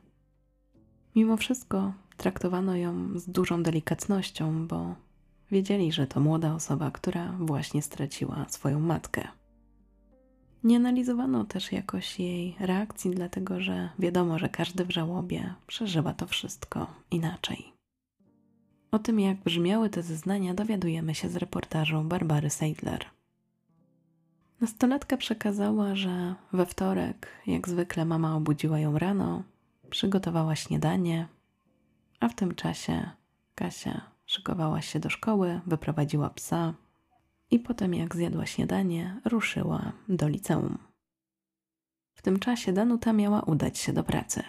Mimo 1.15 1.37
wszystko 1.37 1.93
traktowano 2.17 2.75
ją 2.75 3.19
z 3.19 3.29
dużą 3.29 3.63
delikatnością, 3.63 4.67
bo 4.67 4.95
wiedzieli, 5.51 5.91
że 5.91 6.07
to 6.07 6.19
młoda 6.19 6.53
osoba, 6.53 6.91
która 6.91 7.31
właśnie 7.39 7.81
straciła 7.81 8.45
swoją 8.49 8.79
matkę. 8.79 9.27
Nie 10.63 10.77
analizowano 10.77 11.43
też 11.43 11.71
jakoś 11.71 12.19
jej 12.19 12.55
reakcji, 12.59 13.11
dlatego 13.11 13.61
że 13.61 13.89
wiadomo, 13.99 14.39
że 14.39 14.49
każdy 14.49 14.85
w 14.85 14.91
żałobie 14.91 15.53
przeżywa 15.67 16.13
to 16.13 16.27
wszystko 16.27 16.87
inaczej. 17.11 17.73
O 18.91 18.99
tym, 18.99 19.19
jak 19.19 19.37
brzmiały 19.37 19.89
te 19.89 20.03
zeznania, 20.03 20.53
dowiadujemy 20.53 21.15
się 21.15 21.29
z 21.29 21.35
reportażu 21.35 22.03
Barbary 22.03 22.49
Seidler. 22.49 22.99
24 22.99 23.19
Nastolatka 24.61 25.17
przekazała, 25.17 25.95
że 25.95 26.35
we 26.53 26.65
wtorek, 26.65 27.27
jak 27.47 27.69
zwykle, 27.69 28.05
mama 28.05 28.35
obudziła 28.35 28.79
ją 28.79 28.99
rano, 28.99 29.43
przygotowała 29.89 30.55
śniadanie, 30.55 31.27
a 32.19 32.29
w 32.29 32.35
tym 32.35 32.55
czasie 32.55 33.09
Kasia 33.55 34.01
szykowała 34.25 34.81
się 34.81 34.99
do 34.99 35.09
szkoły, 35.09 35.61
wyprowadziła 35.67 36.29
psa 36.29 36.73
i 37.51 37.59
potem, 37.59 37.93
jak 37.93 38.15
zjadła 38.15 38.45
śniadanie, 38.45 39.21
ruszyła 39.25 39.91
do 40.09 40.27
liceum. 40.27 40.77
W 42.13 42.21
tym 42.21 42.39
czasie 42.39 42.73
Danuta 42.73 43.13
miała 43.13 43.41
udać 43.41 43.77
się 43.77 43.93
do 43.93 44.03
pracy. 44.03 44.43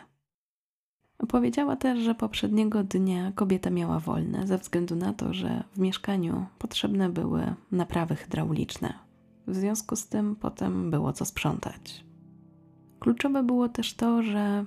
Opowiedziała 1.18 1.76
też, 1.76 1.98
że 1.98 2.14
poprzedniego 2.14 2.84
dnia 2.84 3.32
kobieta 3.32 3.70
miała 3.70 4.00
wolne 4.00 4.46
ze 4.46 4.58
względu 4.58 4.96
na 4.96 5.12
to, 5.12 5.34
że 5.34 5.64
w 5.72 5.78
mieszkaniu 5.78 6.46
potrzebne 6.58 7.08
były 7.08 7.54
naprawy 7.72 8.16
hydrauliczne. 8.16 8.94
W 9.46 9.54
związku 9.54 9.96
z 9.96 10.08
tym 10.08 10.36
potem 10.36 10.90
było 10.90 11.12
co 11.12 11.24
sprzątać. 11.24 12.04
Kluczowe 13.00 13.42
było 13.42 13.68
też 13.68 13.94
to, 13.94 14.22
że 14.22 14.64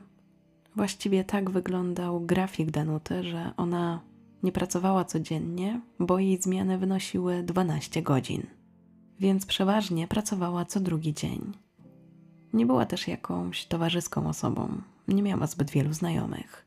właściwie 0.76 1.24
tak 1.24 1.50
wyglądał 1.50 2.22
grafik 2.22 2.72
Danuty, 2.72 3.24
że 3.24 3.52
ona 3.58 4.02
nie 4.43 4.51
pracowała 4.51 5.06
codziennie, 5.06 5.82
bo 5.99 6.19
jej 6.19 6.41
zmiany 6.41 6.77
wynosiły 6.77 7.43
12 7.43 8.01
godzin, 8.01 8.43
więc 9.19 9.45
przeważnie 9.45 10.08
pracowała 10.08 10.65
co 10.65 10.79
drugi 10.79 11.13
dzień. 11.13 11.53
Nie 12.53 12.65
była 12.65 12.86
też 12.86 13.08
jakąś 13.08 13.65
towarzyską 13.65 14.27
osobą, 14.27 14.82
nie 15.08 15.23
miała 15.23 15.47
zbyt 15.47 15.71
wielu 15.71 15.93
znajomych. 15.93 16.65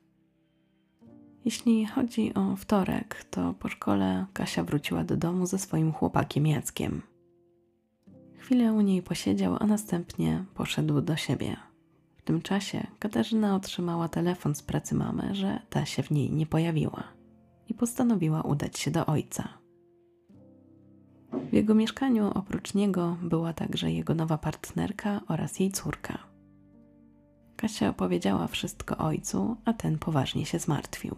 Jeśli 1.45 1.87
chodzi 1.87 2.35
o 2.35 2.57
wtorek, 2.57 3.25
to 3.31 3.55
po 3.55 3.69
szkole 3.69 4.27
Kasia 4.33 4.65
wróciła 4.65 5.05
do 5.05 5.17
domu 5.17 5.47
ze 5.47 5.59
swoim 5.59 5.93
chłopakiem 5.93 6.47
Jackiem. 6.47 7.03
Chwilę 8.39 8.73
u 8.73 8.81
niej 8.81 9.03
posiedział, 9.03 9.57
a 9.61 9.67
następnie 9.67 10.45
poszedł 10.55 11.01
do 11.01 11.17
siebie. 11.17 11.57
W 12.17 12.23
tym 12.23 12.43
czasie 12.43 12.87
Katarzyna 12.99 13.57
otrzymała 13.57 14.09
telefon 14.09 14.55
z 14.55 14.62
pracy 14.62 14.95
mamy, 14.95 15.35
że 15.35 15.61
ta 15.71 15.87
się 15.87 16.03
w 16.03 16.11
niej 16.11 16.33
nie 16.33 16.47
pojawiła 16.47 17.16
i 17.69 17.75
postanowiła 17.75 18.43
udać 18.43 18.79
się 18.79 18.91
do 18.91 19.07
ojca. 19.07 19.49
W 21.51 21.53
jego 21.53 21.75
mieszkaniu 21.75 22.31
oprócz 22.35 22.75
niego 22.75 23.17
była 23.23 23.53
także 23.53 23.93
jego 23.93 24.15
nowa 24.15 24.39
partnerka 24.39 25.21
oraz 25.29 25.61
jej 25.61 25.71
córka. 25.73 26.19
Kasia 27.57 27.89
opowiedziała 27.89 28.47
wszystko 28.47 28.97
ojcu, 28.99 29.57
a 29.65 29.73
ten 29.73 29.99
poważnie 29.99 30.47
się 30.47 30.59
zmartwił. 30.59 31.15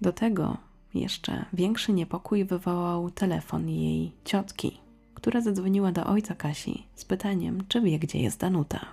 Do 0.00 0.12
tego 0.12 0.56
jeszcze 0.94 1.44
większy 1.52 1.92
niepokój 1.92 2.44
wywołał 2.44 3.10
telefon 3.10 3.68
jej 3.68 4.12
ciotki, 4.24 4.80
która 5.14 5.40
zadzwoniła 5.40 5.92
do 5.92 6.06
ojca 6.06 6.34
Kasi 6.34 6.86
z 6.94 7.04
pytaniem, 7.04 7.64
czy 7.68 7.80
wie, 7.80 7.98
gdzie 7.98 8.18
jest 8.18 8.40
Danuta, 8.40 8.86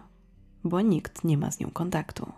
bo 0.63 0.81
nikt 0.81 1.23
nie 1.23 1.37
ma 1.37 1.51
z 1.51 1.59
nią 1.59 1.71
kontaktu. 1.71 2.31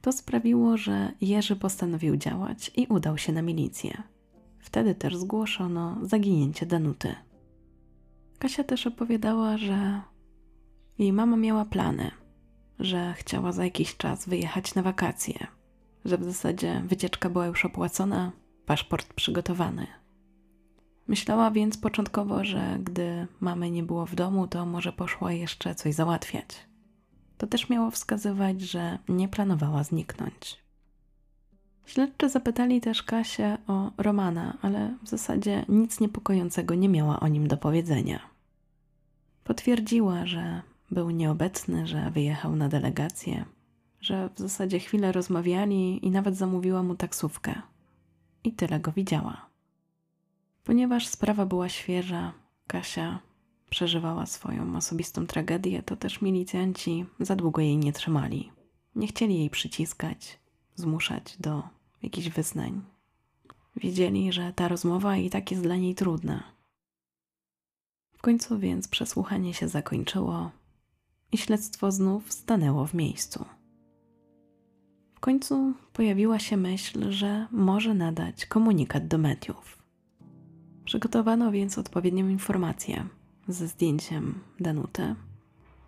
To 0.00 0.12
sprawiło, 0.12 0.76
że 0.76 1.12
Jerzy 1.20 1.56
postanowił 1.56 2.16
działać 2.16 2.70
i 2.76 2.86
udał 2.86 3.18
się 3.18 3.32
na 3.32 3.42
milicję. 3.42 4.02
Wtedy 4.58 4.94
też 4.94 5.16
zgłoszono 5.16 5.96
zaginięcie 6.02 6.66
Danuty. 6.66 7.14
Kasia 8.38 8.64
też 8.64 8.86
opowiadała, 8.86 9.58
że 9.58 10.00
jej 10.98 11.12
mama 11.12 11.36
miała 11.36 11.64
plany, 11.64 12.10
że 12.78 13.14
chciała 13.16 13.52
za 13.52 13.64
jakiś 13.64 13.96
czas 13.96 14.28
wyjechać 14.28 14.74
na 14.74 14.82
wakacje, 14.82 15.46
że 16.04 16.18
w 16.18 16.24
zasadzie 16.24 16.82
wycieczka 16.86 17.30
była 17.30 17.46
już 17.46 17.64
opłacona, 17.64 18.32
paszport 18.66 19.14
przygotowany. 19.14 19.86
Myślała 21.08 21.50
więc 21.50 21.78
początkowo, 21.78 22.44
że 22.44 22.78
gdy 22.82 23.26
mamy 23.40 23.70
nie 23.70 23.82
było 23.82 24.06
w 24.06 24.14
domu, 24.14 24.46
to 24.46 24.66
może 24.66 24.92
poszła 24.92 25.32
jeszcze 25.32 25.74
coś 25.74 25.94
załatwiać. 25.94 26.67
To 27.38 27.46
też 27.46 27.68
miało 27.68 27.90
wskazywać, 27.90 28.60
że 28.60 28.98
nie 29.08 29.28
planowała 29.28 29.84
zniknąć. 29.84 30.58
Śledczy 31.86 32.28
zapytali 32.28 32.80
też 32.80 33.02
Kasię 33.02 33.58
o 33.66 33.90
Romana, 33.96 34.58
ale 34.62 34.94
w 35.02 35.08
zasadzie 35.08 35.64
nic 35.68 36.00
niepokojącego 36.00 36.74
nie 36.74 36.88
miała 36.88 37.20
o 37.20 37.28
nim 37.28 37.48
do 37.48 37.56
powiedzenia. 37.56 38.20
Potwierdziła, 39.44 40.26
że 40.26 40.62
był 40.90 41.10
nieobecny, 41.10 41.86
że 41.86 42.10
wyjechał 42.10 42.56
na 42.56 42.68
delegację, 42.68 43.44
że 44.00 44.30
w 44.34 44.38
zasadzie 44.38 44.78
chwilę 44.78 45.12
rozmawiali 45.12 46.06
i 46.06 46.10
nawet 46.10 46.36
zamówiła 46.36 46.82
mu 46.82 46.94
taksówkę. 46.94 47.62
I 48.44 48.52
tyle 48.52 48.80
go 48.80 48.92
widziała. 48.92 49.46
Ponieważ 50.64 51.06
sprawa 51.06 51.46
była 51.46 51.68
świeża, 51.68 52.32
Kasia 52.66 53.18
przeżywała 53.70 54.26
swoją 54.26 54.76
osobistą 54.76 55.26
tragedię, 55.26 55.82
to 55.82 55.96
też 55.96 56.22
milicjanci 56.22 57.06
za 57.20 57.36
długo 57.36 57.60
jej 57.62 57.76
nie 57.76 57.92
trzymali. 57.92 58.52
Nie 58.94 59.06
chcieli 59.06 59.38
jej 59.38 59.50
przyciskać, 59.50 60.38
zmuszać 60.74 61.36
do 61.40 61.62
jakichś 62.02 62.28
wyznań. 62.28 62.82
Wiedzieli, 63.76 64.32
że 64.32 64.52
ta 64.52 64.68
rozmowa 64.68 65.16
i 65.16 65.30
tak 65.30 65.50
jest 65.50 65.62
dla 65.62 65.76
niej 65.76 65.94
trudna. 65.94 66.42
W 68.16 68.22
końcu 68.22 68.58
więc 68.58 68.88
przesłuchanie 68.88 69.54
się 69.54 69.68
zakończyło 69.68 70.50
i 71.32 71.38
śledztwo 71.38 71.92
znów 71.92 72.32
stanęło 72.32 72.86
w 72.86 72.94
miejscu. 72.94 73.44
W 75.14 75.20
końcu 75.20 75.74
pojawiła 75.92 76.38
się 76.38 76.56
myśl, 76.56 77.10
że 77.12 77.46
może 77.50 77.94
nadać 77.94 78.46
komunikat 78.46 79.08
do 79.08 79.18
mediów. 79.18 79.82
Przygotowano 80.84 81.52
więc 81.52 81.78
odpowiednią 81.78 82.28
informację 82.28 83.08
ze 83.48 83.68
zdjęciem 83.68 84.34
Danuty 84.60 85.14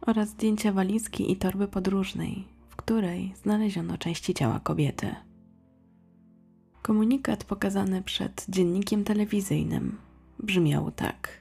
oraz 0.00 0.28
zdjęcia 0.28 0.72
walizki 0.72 1.32
i 1.32 1.36
torby 1.36 1.68
podróżnej, 1.68 2.44
w 2.68 2.76
której 2.76 3.34
znaleziono 3.42 3.98
części 3.98 4.34
ciała 4.34 4.60
kobiety. 4.60 5.14
Komunikat 6.82 7.44
pokazany 7.44 8.02
przed 8.02 8.46
dziennikiem 8.48 9.04
telewizyjnym 9.04 9.98
brzmiał 10.38 10.90
tak. 10.90 11.40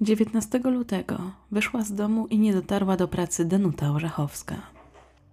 19 0.00 0.58
lutego 0.58 1.18
wyszła 1.50 1.82
z 1.82 1.94
domu 1.94 2.26
i 2.26 2.38
nie 2.38 2.52
dotarła 2.52 2.96
do 2.96 3.08
pracy 3.08 3.44
Danuta 3.44 3.90
Orzechowska. 3.90 4.56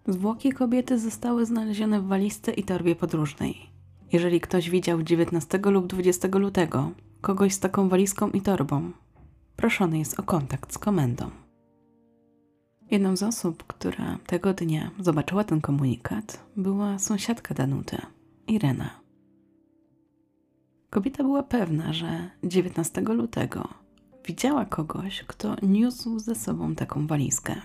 Zwłoki 0.07 0.51
kobiety 0.51 0.99
zostały 0.99 1.45
znalezione 1.45 2.01
w 2.01 2.07
walizce 2.07 2.53
i 2.53 2.63
torbie 2.63 2.95
podróżnej. 2.95 3.69
Jeżeli 4.11 4.41
ktoś 4.41 4.69
widział 4.69 5.03
19 5.03 5.57
lub 5.57 5.87
20 5.87 6.27
lutego 6.27 6.91
kogoś 7.21 7.53
z 7.53 7.59
taką 7.59 7.89
walizką 7.89 8.29
i 8.29 8.41
torbą, 8.41 8.91
proszony 9.59 9.99
jest 9.99 10.19
o 10.19 10.23
kontakt 10.23 10.73
z 10.73 10.77
komendą. 10.77 11.29
Jedną 12.91 13.15
z 13.15 13.23
osób, 13.23 13.63
która 13.63 14.17
tego 14.27 14.53
dnia 14.53 14.91
zobaczyła 14.99 15.43
ten 15.43 15.61
komunikat, 15.61 16.45
była 16.55 16.99
sąsiadka 16.99 17.53
Danuty, 17.53 17.97
Irena. 18.47 18.89
Kobieta 20.89 21.23
była 21.23 21.43
pewna, 21.43 21.93
że 21.93 22.29
19 22.43 23.01
lutego 23.01 23.67
widziała 24.25 24.65
kogoś, 24.65 25.23
kto 25.27 25.55
niósł 25.61 26.19
ze 26.19 26.35
sobą 26.35 26.75
taką 26.75 27.07
walizkę. 27.07 27.55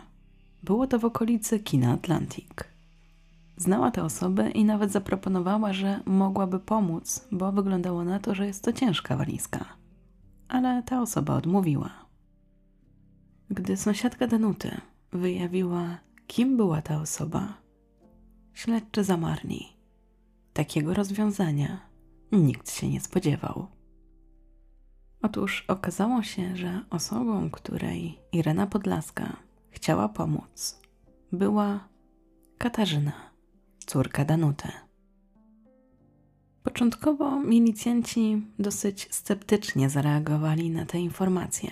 Było 0.63 0.87
to 0.87 0.99
w 0.99 1.05
okolicy 1.05 1.61
kina 1.61 1.93
Atlantic. 1.93 2.49
Znała 3.57 3.91
tę 3.91 4.05
osobę 4.05 4.51
i 4.51 4.65
nawet 4.65 4.93
zaproponowała, 4.93 5.73
że 5.73 6.01
mogłaby 6.07 6.59
pomóc, 6.59 7.29
bo 7.33 7.53
wyglądało 7.53 8.05
na 8.05 8.19
to, 8.19 8.35
że 8.35 8.47
jest 8.47 8.65
to 8.65 8.73
ciężka 8.73 9.17
walizka 9.17 9.84
ale 10.55 10.83
ta 10.83 11.03
osoba 11.03 11.35
odmówiła. 11.35 11.91
Gdy 13.51 13.77
sąsiadka 13.77 14.27
Danuty 14.27 14.81
wyjawiła, 15.13 15.99
kim 16.27 16.57
była 16.57 16.83
ta 16.83 17.01
osoba, 17.01 17.55
śledczy 18.53 19.05
zamarli. 19.05 19.67
Takiego 20.53 20.95
rozwiązania 20.95 21.81
nikt 22.33 22.71
się 22.71 22.89
nie 22.89 23.01
spodziewał. 23.01 23.67
Otóż 25.23 25.65
okazało 25.69 26.23
się, 26.23 26.57
że 26.57 26.81
osobą, 26.91 27.51
której 27.51 28.19
Irena 28.33 28.67
Podlaska 28.67 29.37
chciała 29.71 30.09
pomóc, 30.09 30.81
była 31.33 31.89
Katarzyna, 32.59 33.13
córka 33.87 34.25
Danuty. 34.25 34.69
Początkowo 36.65 37.41
milicjanci 37.41 38.43
dosyć 38.59 39.09
sceptycznie 39.11 39.91
zareagowali 39.91 40.71
na 40.71 40.87
te 40.87 41.01
informacje, 41.01 41.71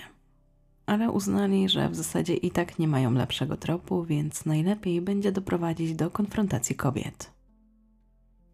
ale 0.85 1.11
uznali, 1.11 1.69
że 1.69 1.89
w 1.89 1.95
zasadzie 1.95 2.35
i 2.35 2.51
tak 2.51 2.79
nie 2.79 2.87
mają 2.87 3.11
lepszego 3.11 3.57
tropu, 3.57 4.03
więc 4.03 4.45
najlepiej 4.45 5.01
będzie 5.01 5.31
doprowadzić 5.31 5.93
do 5.93 6.11
konfrontacji 6.11 6.75
kobiet. 6.75 7.31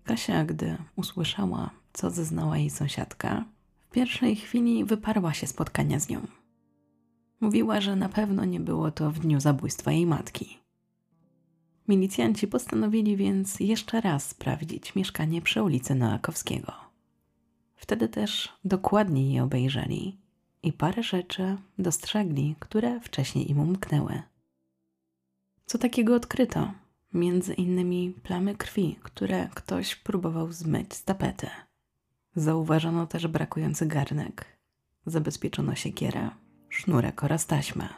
Kasia, 0.04 0.46
gdy 0.46 0.78
usłyszała, 0.96 1.70
co 1.94 2.10
zeznała 2.10 2.58
jej 2.58 2.70
sąsiadka, 2.70 3.46
w 3.78 3.90
pierwszej 3.90 4.36
chwili 4.36 4.86
wyparła 4.86 5.34
się 5.34 5.48
spotkania 5.48 6.00
z 6.00 6.10
nią. 6.10 6.28
Mówiła, 7.42 7.82
że 7.82 7.96
na 7.96 8.10
pewno 8.10 8.46
nie 8.46 8.60
było 8.60 8.92
to 8.92 9.12
w 9.12 9.20
dniu 9.20 9.40
zabójstwa 9.40 9.92
jej 9.92 10.06
matki. 10.06 10.59
Milicjanci 11.90 12.48
postanowili 12.48 13.18
więc 13.18 13.60
jeszcze 13.60 14.02
raz 14.02 14.28
sprawdzić 14.28 14.96
mieszkanie 14.96 15.42
przy 15.42 15.64
ulicy 15.64 15.96
Noakowskiego. 15.96 16.74
Wtedy 17.76 18.08
też 18.08 18.50
dokładniej 18.66 19.34
je 19.34 19.44
obejrzeli 19.44 20.18
i 20.64 20.74
parę 20.74 21.04
rzeczy 21.04 21.58
dostrzegli, 21.80 22.56
które 22.60 23.00
wcześniej 23.00 23.52
im 23.52 23.60
umknęły. 23.60 24.22
Co 25.66 25.78
takiego 25.78 26.16
odkryto? 26.16 26.72
Między 27.14 27.54
innymi 27.54 28.16
plamy 28.24 28.56
krwi, 28.56 29.00
które 29.04 29.50
ktoś 29.56 29.96
próbował 29.96 30.52
zmyć 30.52 30.94
z 30.94 31.04
tapety. 31.04 31.48
Zauważono 32.36 33.08
też 33.08 33.28
brakujący 33.28 33.86
garnek. 33.86 34.46
Zabezpieczono 35.06 35.76
siekierę, 35.76 36.30
sznurek 36.70 37.24
oraz 37.24 37.46
taśmę. 37.46 37.90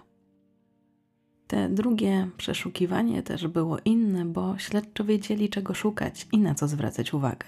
Te 1.52 1.70
drugie 1.70 2.30
przeszukiwanie 2.38 3.24
też 3.24 3.48
było 3.48 3.78
inne, 3.86 4.26
bo 4.26 4.58
śledczy 4.58 5.04
wiedzieli 5.04 5.50
czego 5.50 5.74
szukać 5.74 6.28
i 6.32 6.38
na 6.38 6.56
co 6.56 6.68
zwracać 6.68 7.14
uwagę. 7.14 7.48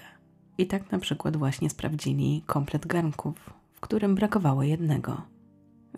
I 0.58 0.66
tak 0.66 0.92
na 0.92 0.98
przykład 0.98 1.36
właśnie 1.36 1.70
sprawdzili 1.70 2.42
komplet 2.46 2.86
garnków, 2.86 3.34
w 3.72 3.80
którym 3.80 4.14
brakowało 4.14 4.62
jednego. 4.62 5.22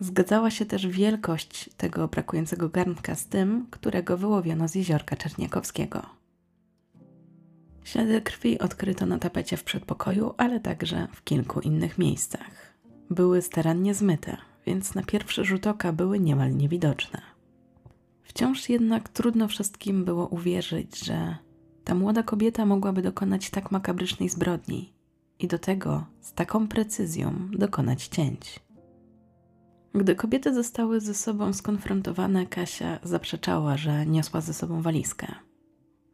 Zgadzała 0.00 0.50
się 0.50 0.66
też 0.66 0.86
wielkość 0.86 1.70
tego 1.76 2.08
brakującego 2.08 2.68
garnka 2.68 3.14
z 3.14 3.26
tym, 3.26 3.66
którego 3.70 4.16
wyłowiono 4.16 4.68
z 4.68 4.74
jeziorka 4.74 5.16
Czerniakowskiego. 5.16 6.02
Ślady 7.84 8.20
krwi 8.20 8.58
odkryto 8.58 9.06
na 9.06 9.18
tapecie 9.18 9.56
w 9.56 9.64
przedpokoju, 9.64 10.34
ale 10.36 10.60
także 10.60 11.08
w 11.12 11.24
kilku 11.24 11.60
innych 11.60 11.98
miejscach. 11.98 12.74
Były 13.10 13.42
starannie 13.42 13.94
zmyte, 13.94 14.36
więc 14.66 14.94
na 14.94 15.02
pierwszy 15.02 15.44
rzut 15.44 15.66
oka 15.66 15.92
były 15.92 16.20
niemal 16.20 16.56
niewidoczne. 16.56 17.35
Wciąż 18.36 18.68
jednak 18.68 19.08
trudno 19.08 19.48
wszystkim 19.48 20.04
było 20.04 20.26
uwierzyć, 20.26 21.04
że 21.04 21.36
ta 21.84 21.94
młoda 21.94 22.22
kobieta 22.22 22.66
mogłaby 22.66 23.02
dokonać 23.02 23.50
tak 23.50 23.70
makabrycznej 23.70 24.28
zbrodni 24.28 24.94
i 25.38 25.46
do 25.48 25.58
tego 25.58 26.06
z 26.20 26.32
taką 26.32 26.68
precyzją 26.68 27.48
dokonać 27.52 28.06
cięć. 28.06 28.60
Gdy 29.94 30.14
kobiety 30.14 30.54
zostały 30.54 31.00
ze 31.00 31.14
sobą 31.14 31.52
skonfrontowane, 31.52 32.46
Kasia 32.46 32.98
zaprzeczała, 33.02 33.76
że 33.76 34.06
niosła 34.06 34.40
ze 34.40 34.54
sobą 34.54 34.82
walizkę. 34.82 35.26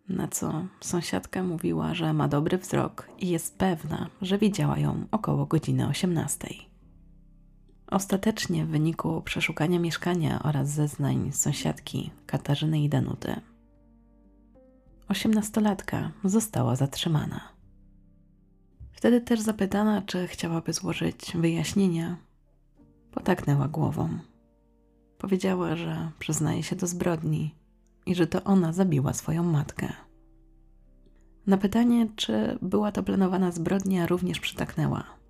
Na 0.08 0.28
co 0.28 0.66
sąsiadka 0.80 1.42
mówiła, 1.42 1.94
że 1.94 2.12
ma 2.12 2.28
dobry 2.28 2.58
wzrok 2.58 3.08
i 3.18 3.28
jest 3.28 3.58
pewna, 3.58 4.10
że 4.20 4.38
widziała 4.38 4.78
ją 4.78 5.06
około 5.10 5.46
godziny 5.46 5.88
18. 5.88 6.71
Ostatecznie 7.86 8.64
w 8.64 8.68
wyniku 8.68 9.22
przeszukania 9.22 9.78
mieszkania 9.78 10.42
oraz 10.42 10.68
zeznań 10.68 11.32
sąsiadki 11.32 12.10
Katarzyny 12.26 12.82
i 12.82 12.88
Danuty, 12.88 13.40
osiemnastolatka 15.08 16.10
została 16.24 16.76
zatrzymana. 16.76 17.40
Wtedy 18.92 19.20
też 19.20 19.40
zapytana, 19.40 20.02
czy 20.02 20.26
chciałaby 20.26 20.72
złożyć 20.72 21.32
wyjaśnienia, 21.34 22.16
potaknęła 23.10 23.68
głową. 23.68 24.08
Powiedziała, 25.18 25.76
że 25.76 26.10
przyznaje 26.18 26.62
się 26.62 26.76
do 26.76 26.86
zbrodni 26.86 27.54
i 28.06 28.14
że 28.14 28.26
to 28.26 28.44
ona 28.44 28.72
zabiła 28.72 29.12
swoją 29.12 29.42
matkę. 29.42 29.92
Na 31.46 31.56
pytanie, 31.56 32.08
czy 32.16 32.58
była 32.62 32.92
to 32.92 33.02
planowana 33.02 33.52
zbrodnia, 33.52 34.06
również 34.06 34.40
przytaknęła. 34.40 35.21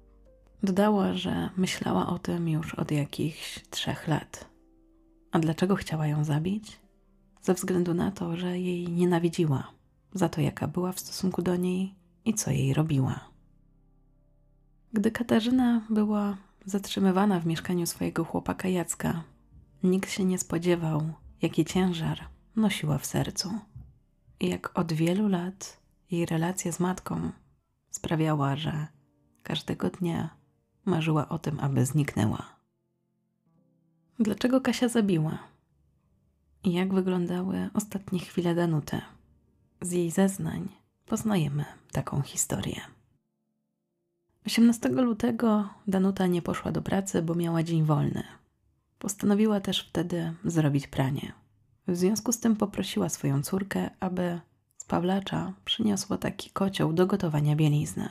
Dodała, 0.62 1.14
że 1.14 1.51
myślała 1.57 2.07
o 2.07 2.18
tym 2.18 2.48
już 2.48 2.75
od 2.75 2.90
jakichś 2.90 3.61
trzech 3.70 4.09
lat. 4.09 4.48
A 5.33 5.38
dlaczego 5.38 5.77
chciała 5.77 6.07
ją 6.07 6.25
zabić? 6.25 6.81
Ze 7.42 7.55
względu 7.55 7.94
na 7.94 8.11
to, 8.11 8.37
że 8.37 8.59
jej 8.59 8.88
nienawidziła, 8.88 9.72
za 10.12 10.29
to 10.29 10.40
jaka 10.40 10.68
była 10.68 10.92
w 10.92 11.01
stosunku 11.01 11.42
do 11.42 11.57
niej 11.57 11.94
i 12.25 12.35
co 12.35 12.51
jej 12.51 12.75
robiła. 12.75 13.20
Gdy 14.92 15.11
Katarzyna 15.11 15.81
była 15.90 16.37
zatrzymywana 16.66 17.40
w 17.40 17.46
mieszkaniu 17.46 17.87
swojego 17.87 18.25
chłopaka 18.25 18.68
Jacka, 18.68 19.22
nikt 19.83 20.11
się 20.11 20.25
nie 20.25 20.38
spodziewał, 20.38 21.12
jaki 21.42 21.64
ciężar 21.64 22.20
nosiła 22.57 22.98
w 22.98 23.07
sercu. 23.07 23.51
I 24.40 24.48
jak 24.48 24.79
od 24.79 24.92
wielu 24.92 25.29
lat 25.29 25.81
jej 26.11 26.27
relacja 26.27 26.72
z 26.72 26.81
matką 26.81 27.31
sprawiała, 27.90 28.57
że 28.57 28.87
każdego 29.42 29.90
dnia 29.90 30.41
marzyła 30.84 31.28
o 31.28 31.38
tym, 31.38 31.60
aby 31.60 31.86
zniknęła. 31.86 32.56
Dlaczego 34.20 34.60
Kasia 34.60 34.88
zabiła? 34.88 35.38
I 36.64 36.72
jak 36.72 36.94
wyglądały 36.94 37.70
ostatnie 37.74 38.18
chwile 38.18 38.54
Danuty? 38.54 39.00
Z 39.80 39.92
jej 39.92 40.10
zeznań 40.10 40.68
poznajemy 41.06 41.64
taką 41.92 42.22
historię. 42.22 42.80
18 44.46 44.88
lutego 44.88 45.68
Danuta 45.86 46.26
nie 46.26 46.42
poszła 46.42 46.72
do 46.72 46.82
pracy, 46.82 47.22
bo 47.22 47.34
miała 47.34 47.62
dzień 47.62 47.84
wolny. 47.84 48.22
Postanowiła 48.98 49.60
też 49.60 49.88
wtedy 49.88 50.34
zrobić 50.44 50.86
pranie. 50.86 51.32
W 51.88 51.96
związku 51.96 52.32
z 52.32 52.40
tym 52.40 52.56
poprosiła 52.56 53.08
swoją 53.08 53.42
córkę, 53.42 53.90
aby 54.00 54.40
z 54.76 54.84
Pawlacza 54.84 55.52
przyniosła 55.64 56.18
taki 56.18 56.50
kocioł 56.50 56.92
do 56.92 57.06
gotowania 57.06 57.56
bielizny. 57.56 58.08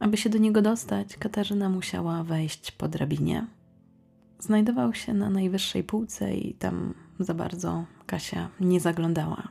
Aby 0.00 0.16
się 0.16 0.30
do 0.30 0.38
niego 0.38 0.62
dostać, 0.62 1.16
Katarzyna 1.16 1.68
musiała 1.68 2.24
wejść 2.24 2.72
po 2.72 2.88
drabinie. 2.88 3.46
Znajdował 4.38 4.94
się 4.94 5.14
na 5.14 5.30
najwyższej 5.30 5.84
półce 5.84 6.34
i 6.34 6.54
tam 6.54 6.94
za 7.18 7.34
bardzo 7.34 7.84
Kasia 8.06 8.50
nie 8.60 8.80
zaglądała. 8.80 9.48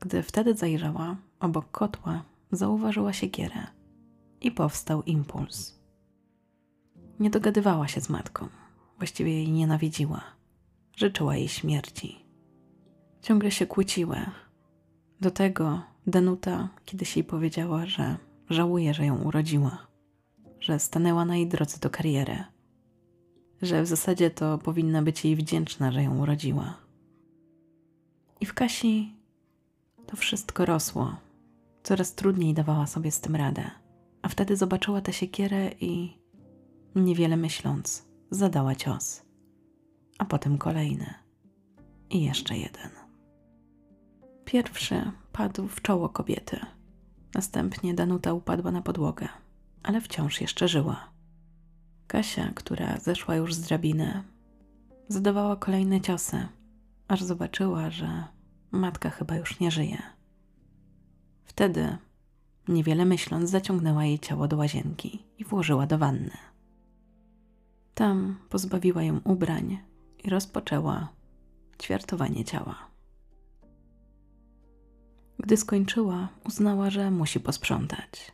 Gdy 0.00 0.22
wtedy 0.22 0.54
zajrzała, 0.54 1.16
obok 1.40 1.70
kotła 1.70 2.24
zauważyła 2.52 3.12
siekierę 3.12 3.66
i 4.40 4.50
powstał 4.50 5.02
impuls. 5.02 5.78
Nie 7.20 7.30
dogadywała 7.30 7.88
się 7.88 8.00
z 8.00 8.08
matką, 8.08 8.48
właściwie 8.98 9.32
jej 9.32 9.52
nienawidziła, 9.52 10.20
życzyła 10.96 11.36
jej 11.36 11.48
śmierci. 11.48 12.24
Ciągle 13.22 13.50
się 13.50 13.66
kłóciły. 13.66 14.16
Do 15.20 15.30
tego 15.30 15.82
Danuta 16.06 16.68
kiedyś 16.84 17.16
jej 17.16 17.24
powiedziała, 17.24 17.86
że 17.86 18.16
żałuje, 18.50 18.94
że 18.94 19.06
ją 19.06 19.22
urodziła, 19.22 19.86
że 20.60 20.78
stanęła 20.78 21.24
na 21.24 21.36
jej 21.36 21.48
drodze 21.48 21.78
do 21.78 21.90
kariery, 21.90 22.44
że 23.62 23.82
w 23.82 23.86
zasadzie 23.86 24.30
to 24.30 24.58
powinna 24.58 25.02
być 25.02 25.24
jej 25.24 25.36
wdzięczna, 25.36 25.92
że 25.92 26.02
ją 26.02 26.18
urodziła. 26.18 26.76
I 28.40 28.46
w 28.46 28.54
Kasi 28.54 29.14
to 30.06 30.16
wszystko 30.16 30.64
rosło. 30.64 31.16
Coraz 31.82 32.14
trudniej 32.14 32.54
dawała 32.54 32.86
sobie 32.86 33.10
z 33.10 33.20
tym 33.20 33.36
radę 33.36 33.70
a 34.26 34.28
wtedy 34.28 34.56
zobaczyła 34.56 35.00
tę 35.00 35.12
siekierę 35.12 35.70
i 35.80 36.18
niewiele 36.94 37.36
myśląc, 37.36 38.06
zadała 38.30 38.74
cios. 38.74 39.22
A 40.18 40.24
potem 40.24 40.58
kolejny 40.58 41.14
i 42.10 42.24
jeszcze 42.24 42.56
jeden. 42.56 42.90
Pierwszy 44.44 45.12
padł 45.32 45.68
w 45.68 45.82
czoło 45.82 46.08
kobiety. 46.08 46.60
Następnie 47.36 47.94
Danuta 47.94 48.32
upadła 48.32 48.70
na 48.70 48.82
podłogę, 48.82 49.28
ale 49.82 50.00
wciąż 50.00 50.40
jeszcze 50.40 50.68
żyła. 50.68 51.08
Kasia, 52.06 52.52
która 52.54 52.98
zeszła 52.98 53.36
już 53.36 53.54
z 53.54 53.60
drabiny, 53.60 54.22
zadawała 55.08 55.56
kolejne 55.56 56.00
ciosy, 56.00 56.48
aż 57.08 57.22
zobaczyła, 57.22 57.90
że 57.90 58.24
matka 58.70 59.10
chyba 59.10 59.36
już 59.36 59.60
nie 59.60 59.70
żyje. 59.70 60.02
Wtedy 61.44 61.96
Niewiele 62.68 63.04
myśląc, 63.04 63.50
zaciągnęła 63.50 64.04
jej 64.04 64.18
ciało 64.18 64.48
do 64.48 64.56
łazienki 64.56 65.22
i 65.38 65.44
włożyła 65.44 65.86
do 65.86 65.98
wanny. 65.98 66.36
Tam 67.94 68.38
pozbawiła 68.48 69.02
ją 69.02 69.20
ubrań 69.24 69.78
i 70.24 70.30
rozpoczęła 70.30 71.08
ćwiartowanie 71.82 72.44
ciała. 72.44 72.85
Gdy 75.38 75.56
skończyła, 75.56 76.28
uznała, 76.44 76.90
że 76.90 77.10
musi 77.10 77.40
posprzątać. 77.40 78.32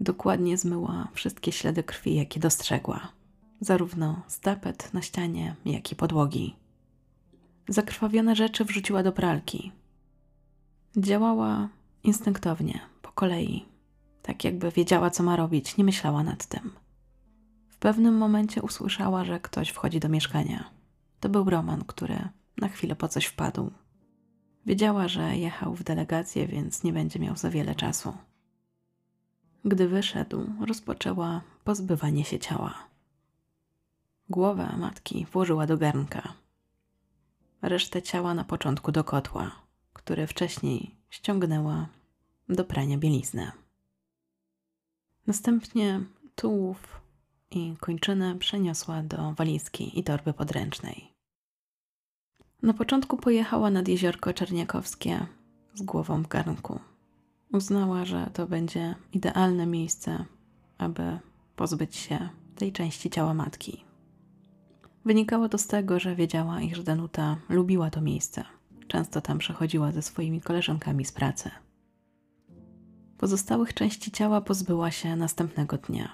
Dokładnie 0.00 0.58
zmyła 0.58 1.08
wszystkie 1.12 1.52
ślady 1.52 1.82
krwi, 1.82 2.14
jakie 2.14 2.40
dostrzegła, 2.40 3.12
zarówno 3.60 4.22
z 4.26 4.40
tapet 4.40 4.94
na 4.94 5.02
ścianie, 5.02 5.56
jak 5.64 5.92
i 5.92 5.96
podłogi. 5.96 6.56
Zakrwawione 7.68 8.36
rzeczy 8.36 8.64
wrzuciła 8.64 9.02
do 9.02 9.12
pralki. 9.12 9.72
Działała 10.96 11.68
Instynktownie, 12.04 12.80
po 13.02 13.12
kolei, 13.12 13.64
tak 14.22 14.44
jakby 14.44 14.70
wiedziała, 14.70 15.10
co 15.10 15.22
ma 15.22 15.36
robić, 15.36 15.76
nie 15.76 15.84
myślała 15.84 16.22
nad 16.22 16.46
tym. 16.46 16.70
W 17.68 17.78
pewnym 17.78 18.16
momencie 18.16 18.62
usłyszała, 18.62 19.24
że 19.24 19.40
ktoś 19.40 19.68
wchodzi 19.68 20.00
do 20.00 20.08
mieszkania. 20.08 20.70
To 21.20 21.28
był 21.28 21.50
Roman, 21.50 21.84
który 21.84 22.28
na 22.56 22.68
chwilę 22.68 22.96
po 22.96 23.08
coś 23.08 23.26
wpadł. 23.26 23.70
Wiedziała, 24.68 25.08
że 25.08 25.36
jechał 25.36 25.74
w 25.74 25.82
delegację, 25.82 26.46
więc 26.46 26.84
nie 26.84 26.92
będzie 26.92 27.18
miał 27.18 27.36
za 27.36 27.50
wiele 27.50 27.74
czasu. 27.74 28.12
Gdy 29.64 29.88
wyszedł, 29.88 30.46
rozpoczęła 30.66 31.42
pozbywanie 31.64 32.24
się 32.24 32.38
ciała. 32.38 32.74
Głowę 34.30 34.76
matki 34.78 35.26
włożyła 35.32 35.66
do 35.66 35.78
garnka. 35.78 36.32
Resztę 37.62 38.02
ciała 38.02 38.34
na 38.34 38.44
początku 38.44 38.92
do 38.92 39.04
kotła, 39.04 39.50
który 39.92 40.26
wcześniej 40.26 40.94
ściągnęła 41.10 41.86
do 42.48 42.64
prania 42.64 42.98
bieliznę. 42.98 43.52
Następnie 45.26 46.00
tułów 46.34 47.00
i 47.50 47.76
kończynę 47.80 48.38
przeniosła 48.38 49.02
do 49.02 49.32
walizki 49.32 49.98
i 49.98 50.04
torby 50.04 50.32
podręcznej. 50.32 51.17
Na 52.62 52.74
początku 52.74 53.16
pojechała 53.16 53.70
nad 53.70 53.88
jeziorko 53.88 54.32
Czerniakowskie 54.32 55.26
z 55.74 55.82
głową 55.82 56.22
w 56.22 56.28
garnku. 56.28 56.80
Uznała, 57.52 58.04
że 58.04 58.30
to 58.32 58.46
będzie 58.46 58.94
idealne 59.12 59.66
miejsce, 59.66 60.24
aby 60.78 61.18
pozbyć 61.56 61.96
się 61.96 62.28
tej 62.56 62.72
części 62.72 63.10
ciała 63.10 63.34
matki. 63.34 63.84
Wynikało 65.04 65.48
to 65.48 65.58
z 65.58 65.66
tego, 65.66 66.00
że 66.00 66.16
wiedziała, 66.16 66.60
iż 66.60 66.82
Danuta 66.82 67.36
lubiła 67.48 67.90
to 67.90 68.00
miejsce. 68.00 68.44
Często 68.88 69.20
tam 69.20 69.38
przechodziła 69.38 69.92
ze 69.92 70.02
swoimi 70.02 70.40
koleżankami 70.40 71.04
z 71.04 71.12
pracy. 71.12 71.50
Pozostałych 73.18 73.74
części 73.74 74.10
ciała 74.10 74.40
pozbyła 74.40 74.90
się 74.90 75.16
następnego 75.16 75.78
dnia. 75.78 76.08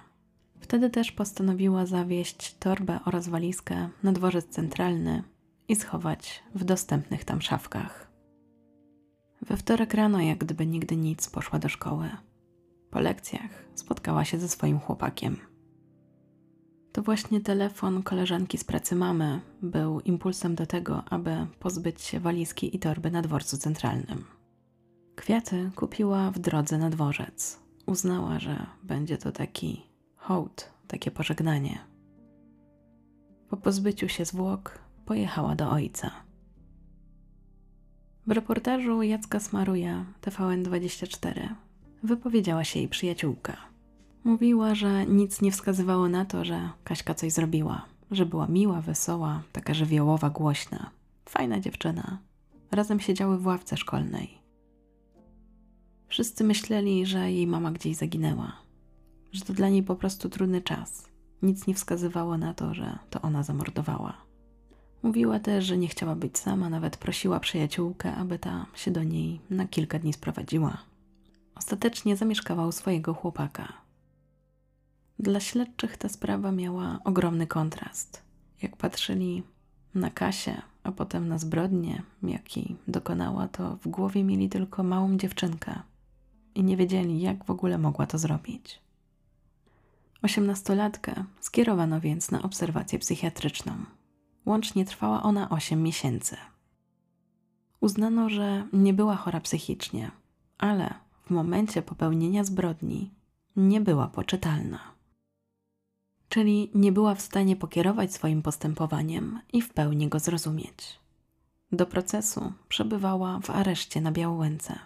Wtedy 0.60 0.90
też 0.90 1.12
postanowiła 1.12 1.86
zawieźć 1.86 2.54
torbę 2.54 3.00
oraz 3.04 3.28
walizkę 3.28 3.88
na 4.02 4.12
dworzec 4.12 4.48
centralny 4.48 5.22
i 5.68 5.76
schować 5.76 6.42
w 6.54 6.64
dostępnych 6.64 7.24
tam 7.24 7.42
szafkach. 7.42 8.10
We 9.40 9.56
wtorek 9.56 9.94
rano, 9.94 10.20
jak 10.20 10.38
gdyby 10.38 10.66
nigdy 10.66 10.96
nic, 10.96 11.30
poszła 11.30 11.58
do 11.58 11.68
szkoły. 11.68 12.10
Po 12.90 13.00
lekcjach 13.00 13.64
spotkała 13.74 14.24
się 14.24 14.38
ze 14.38 14.48
swoim 14.48 14.78
chłopakiem. 14.78 15.36
To 16.92 17.02
właśnie 17.02 17.40
telefon 17.40 18.02
koleżanki 18.02 18.58
z 18.58 18.64
pracy 18.64 18.96
mamy 18.96 19.40
był 19.62 20.00
impulsem 20.00 20.54
do 20.54 20.66
tego, 20.66 21.04
aby 21.10 21.46
pozbyć 21.60 22.02
się 22.02 22.20
walizki 22.20 22.76
i 22.76 22.78
torby 22.78 23.10
na 23.10 23.22
dworcu 23.22 23.58
centralnym. 23.58 24.24
Kwiaty 25.16 25.70
kupiła 25.76 26.30
w 26.30 26.38
drodze 26.38 26.78
na 26.78 26.90
dworzec. 26.90 27.60
Uznała, 27.86 28.38
że 28.38 28.66
będzie 28.82 29.18
to 29.18 29.32
taki 29.32 29.82
hołd, 30.16 30.70
takie 30.88 31.10
pożegnanie. 31.10 31.78
Po 33.48 33.56
pozbyciu 33.56 34.08
się 34.08 34.24
zwłok 34.24 34.78
pojechała 35.06 35.54
do 35.54 35.70
ojca. 35.70 36.10
W 38.26 38.30
reportażu 38.30 39.02
Jacka 39.02 39.40
Smaruja 39.40 40.04
TVN24 40.22 41.48
wypowiedziała 42.02 42.64
się 42.64 42.78
jej 42.78 42.88
przyjaciółka. 42.88 43.56
Mówiła, 44.24 44.74
że 44.74 45.06
nic 45.06 45.42
nie 45.42 45.52
wskazywało 45.52 46.08
na 46.08 46.24
to, 46.24 46.44
że 46.44 46.70
Kaśka 46.84 47.14
coś 47.14 47.32
zrobiła, 47.32 47.84
że 48.10 48.26
była 48.26 48.46
miła, 48.46 48.80
wesoła, 48.80 49.42
taka 49.52 49.74
żywiołowa, 49.74 50.30
głośna. 50.30 50.90
Fajna 51.28 51.60
dziewczyna. 51.60 52.18
Razem 52.70 53.00
siedziały 53.00 53.38
w 53.38 53.46
ławce 53.46 53.76
szkolnej. 53.76 54.38
Wszyscy 56.08 56.44
myśleli, 56.44 57.06
że 57.06 57.32
jej 57.32 57.46
mama 57.46 57.72
gdzieś 57.72 57.96
zaginęła, 57.96 58.52
że 59.32 59.44
to 59.44 59.52
dla 59.52 59.68
niej 59.68 59.82
po 59.82 59.96
prostu 59.96 60.28
trudny 60.28 60.62
czas. 60.62 61.08
Nic 61.42 61.66
nie 61.66 61.74
wskazywało 61.74 62.38
na 62.38 62.54
to, 62.54 62.74
że 62.74 62.98
to 63.10 63.22
ona 63.22 63.42
zamordowała. 63.42 64.23
Mówiła 65.04 65.38
też, 65.38 65.64
że 65.64 65.76
nie 65.76 65.88
chciała 65.88 66.16
być 66.16 66.38
sama, 66.38 66.70
nawet 66.70 66.96
prosiła 66.96 67.40
przyjaciółkę, 67.40 68.14
aby 68.14 68.38
ta 68.38 68.66
się 68.74 68.90
do 68.90 69.02
niej 69.02 69.40
na 69.50 69.68
kilka 69.68 69.98
dni 69.98 70.12
sprowadziła. 70.12 70.78
Ostatecznie 71.54 72.16
zamieszkała 72.16 72.66
u 72.66 72.72
swojego 72.72 73.14
chłopaka. 73.14 73.72
Dla 75.18 75.40
śledczych 75.40 75.96
ta 75.96 76.08
sprawa 76.08 76.52
miała 76.52 76.98
ogromny 77.04 77.46
kontrast. 77.46 78.22
Jak 78.62 78.76
patrzyli 78.76 79.42
na 79.94 80.10
Kasię, 80.10 80.62
a 80.82 80.92
potem 80.92 81.28
na 81.28 81.38
zbrodnię, 81.38 82.02
jakiej 82.22 82.76
dokonała, 82.88 83.48
to 83.48 83.76
w 83.76 83.88
głowie 83.88 84.24
mieli 84.24 84.48
tylko 84.48 84.82
małą 84.82 85.16
dziewczynkę 85.16 85.80
i 86.54 86.64
nie 86.64 86.76
wiedzieli, 86.76 87.20
jak 87.20 87.44
w 87.44 87.50
ogóle 87.50 87.78
mogła 87.78 88.06
to 88.06 88.18
zrobić. 88.18 88.80
Osiemnastolatkę 90.22 91.24
skierowano 91.40 92.00
więc 92.00 92.30
na 92.30 92.42
obserwację 92.42 92.98
psychiatryczną. 92.98 93.72
Łącznie 94.46 94.84
trwała 94.84 95.22
ona 95.22 95.50
8 95.50 95.82
miesięcy. 95.82 96.36
Uznano, 97.80 98.28
że 98.28 98.66
nie 98.72 98.94
była 98.94 99.16
chora 99.16 99.40
psychicznie, 99.40 100.10
ale 100.58 100.94
w 101.26 101.30
momencie 101.30 101.82
popełnienia 101.82 102.44
zbrodni 102.44 103.10
nie 103.56 103.80
była 103.80 104.06
poczytalna. 104.06 104.78
Czyli 106.28 106.70
nie 106.74 106.92
była 106.92 107.14
w 107.14 107.20
stanie 107.20 107.56
pokierować 107.56 108.14
swoim 108.14 108.42
postępowaniem 108.42 109.40
i 109.52 109.62
w 109.62 109.72
pełni 109.72 110.08
go 110.08 110.18
zrozumieć. 110.18 110.98
Do 111.72 111.86
procesu 111.86 112.52
przebywała 112.68 113.40
w 113.40 113.50
areszcie 113.50 114.00
na 114.00 114.12
Białołęce. 114.12 114.78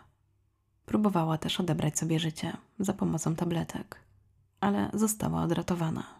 Próbowała 0.86 1.38
też 1.38 1.60
odebrać 1.60 1.98
sobie 1.98 2.18
życie 2.18 2.56
za 2.78 2.92
pomocą 2.92 3.34
tabletek, 3.34 3.96
ale 4.60 4.90
została 4.94 5.42
odratowana. 5.42 6.17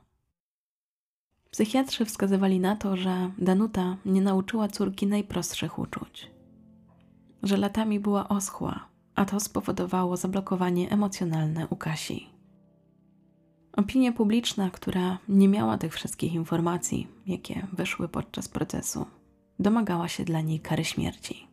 Psychiatrzy 1.50 2.04
wskazywali 2.04 2.60
na 2.60 2.76
to, 2.76 2.96
że 2.96 3.30
Danuta 3.38 3.96
nie 4.04 4.22
nauczyła 4.22 4.68
córki 4.68 5.06
najprostszych 5.06 5.78
uczuć, 5.78 6.30
że 7.42 7.56
latami 7.56 8.00
była 8.00 8.28
oschła, 8.28 8.88
a 9.14 9.24
to 9.24 9.40
spowodowało 9.40 10.16
zablokowanie 10.16 10.90
emocjonalne 10.90 11.66
u 11.68 11.76
Kasi. 11.76 12.26
Opinia 13.72 14.12
publiczna, 14.12 14.70
która 14.70 15.18
nie 15.28 15.48
miała 15.48 15.78
tych 15.78 15.94
wszystkich 15.94 16.34
informacji, 16.34 17.06
jakie 17.26 17.66
wyszły 17.72 18.08
podczas 18.08 18.48
procesu, 18.48 19.06
domagała 19.58 20.08
się 20.08 20.24
dla 20.24 20.40
niej 20.40 20.60
kary 20.60 20.84
śmierci. 20.84 21.48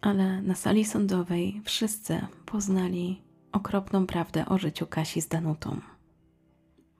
Ale 0.00 0.42
na 0.42 0.54
sali 0.54 0.84
sądowej 0.84 1.62
wszyscy 1.64 2.26
poznali 2.46 3.22
okropną 3.52 4.06
prawdę 4.06 4.46
o 4.46 4.58
życiu 4.58 4.86
Kasi 4.86 5.20
z 5.20 5.28
Danutą. 5.28 5.80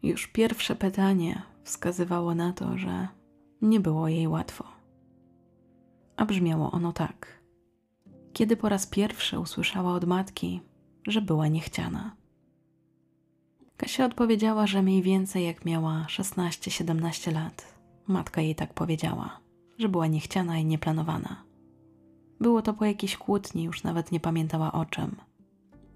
Już 0.03 0.27
pierwsze 0.27 0.77
pytanie 0.77 1.43
wskazywało 1.69 2.35
na 2.35 2.53
to, 2.53 2.79
że 2.79 3.09
nie 3.63 3.81
było 3.81 4.09
jej 4.09 4.29
łatwo. 4.29 4.65
A 6.17 6.25
brzmiało 6.25 6.71
ono 6.71 6.93
tak. 6.93 7.43
Kiedy 8.33 8.57
po 8.57 8.69
raz 8.69 8.87
pierwszy 8.87 9.39
usłyszała 9.39 9.93
od 9.93 10.05
matki, 10.05 10.61
że 11.07 11.23
była 11.23 11.49
niechciana. 11.49 12.17
Kasia 13.77 14.05
odpowiedziała, 14.05 14.67
że 14.67 14.83
mniej 14.83 15.03
więcej 15.03 15.45
jak 15.45 15.65
miała 15.65 16.07
16-17 16.09 17.33
lat. 17.33 17.79
Matka 18.07 18.41
jej 18.41 18.55
tak 18.55 18.75
powiedziała, 18.75 19.41
że 19.79 19.89
była 19.89 20.07
niechciana 20.07 20.59
i 20.59 20.65
nieplanowana. 20.65 21.45
Było 22.41 22.63
to 22.63 22.75
po 22.75 22.85
jakiejś 22.85 23.17
kłótni, 23.17 23.65
już 23.65 23.83
nawet 23.83 24.13
nie 24.13 24.21
pamiętała 24.21 24.73
o 24.73 24.85
czym. 24.85 25.17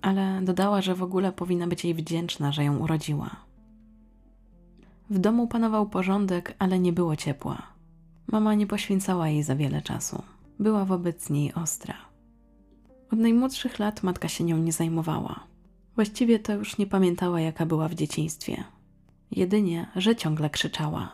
Ale 0.03 0.41
dodała, 0.43 0.81
że 0.81 0.95
w 0.95 1.03
ogóle 1.03 1.33
powinna 1.33 1.67
być 1.67 1.85
jej 1.85 1.95
wdzięczna, 1.95 2.53
że 2.53 2.65
ją 2.65 2.79
urodziła 2.79 3.52
w 5.11 5.19
domu 5.19 5.47
panował 5.47 5.89
porządek, 5.89 6.55
ale 6.59 6.79
nie 6.79 6.93
było 6.93 7.17
ciepła. 7.17 7.63
Mama 8.27 8.55
nie 8.55 8.67
poświęcała 8.67 9.29
jej 9.29 9.43
za 9.43 9.57
wiele 9.57 9.83
czasu. 9.83 10.23
Była 10.59 10.85
wobec 10.85 11.31
niej 11.31 11.55
ostra. 11.55 11.95
Od 13.13 13.19
najmłodszych 13.19 13.79
lat 13.79 14.03
matka 14.03 14.29
się 14.29 14.45
nią 14.45 14.59
nie 14.59 14.73
zajmowała. 14.73 15.47
Właściwie 15.95 16.39
to 16.39 16.53
już 16.53 16.79
nie 16.79 16.87
pamiętała, 16.87 17.41
jaka 17.41 17.67
była 17.67 17.89
w 17.89 17.95
dzieciństwie. 17.95 18.65
Jedynie, 19.31 19.87
że 19.97 20.17
ciągle 20.17 20.51
krzyczała. 20.51 21.13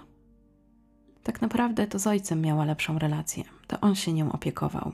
Tak 1.22 1.42
naprawdę 1.42 1.87
to 1.87 1.98
z 1.98 2.07
ojcem 2.07 2.40
miała 2.40 2.64
lepszą 2.64 2.98
relację, 2.98 3.44
to 3.66 3.81
on 3.81 3.94
się 3.94 4.12
nią 4.12 4.33
opiekował. 4.33 4.92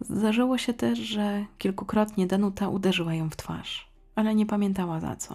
Zdarzyło 0.00 0.58
się 0.58 0.74
też, 0.74 0.98
że 0.98 1.44
kilkukrotnie 1.58 2.26
Danuta 2.26 2.68
uderzyła 2.68 3.14
ją 3.14 3.30
w 3.30 3.36
twarz, 3.36 3.92
ale 4.14 4.34
nie 4.34 4.46
pamiętała 4.46 5.00
za 5.00 5.16
co. 5.16 5.34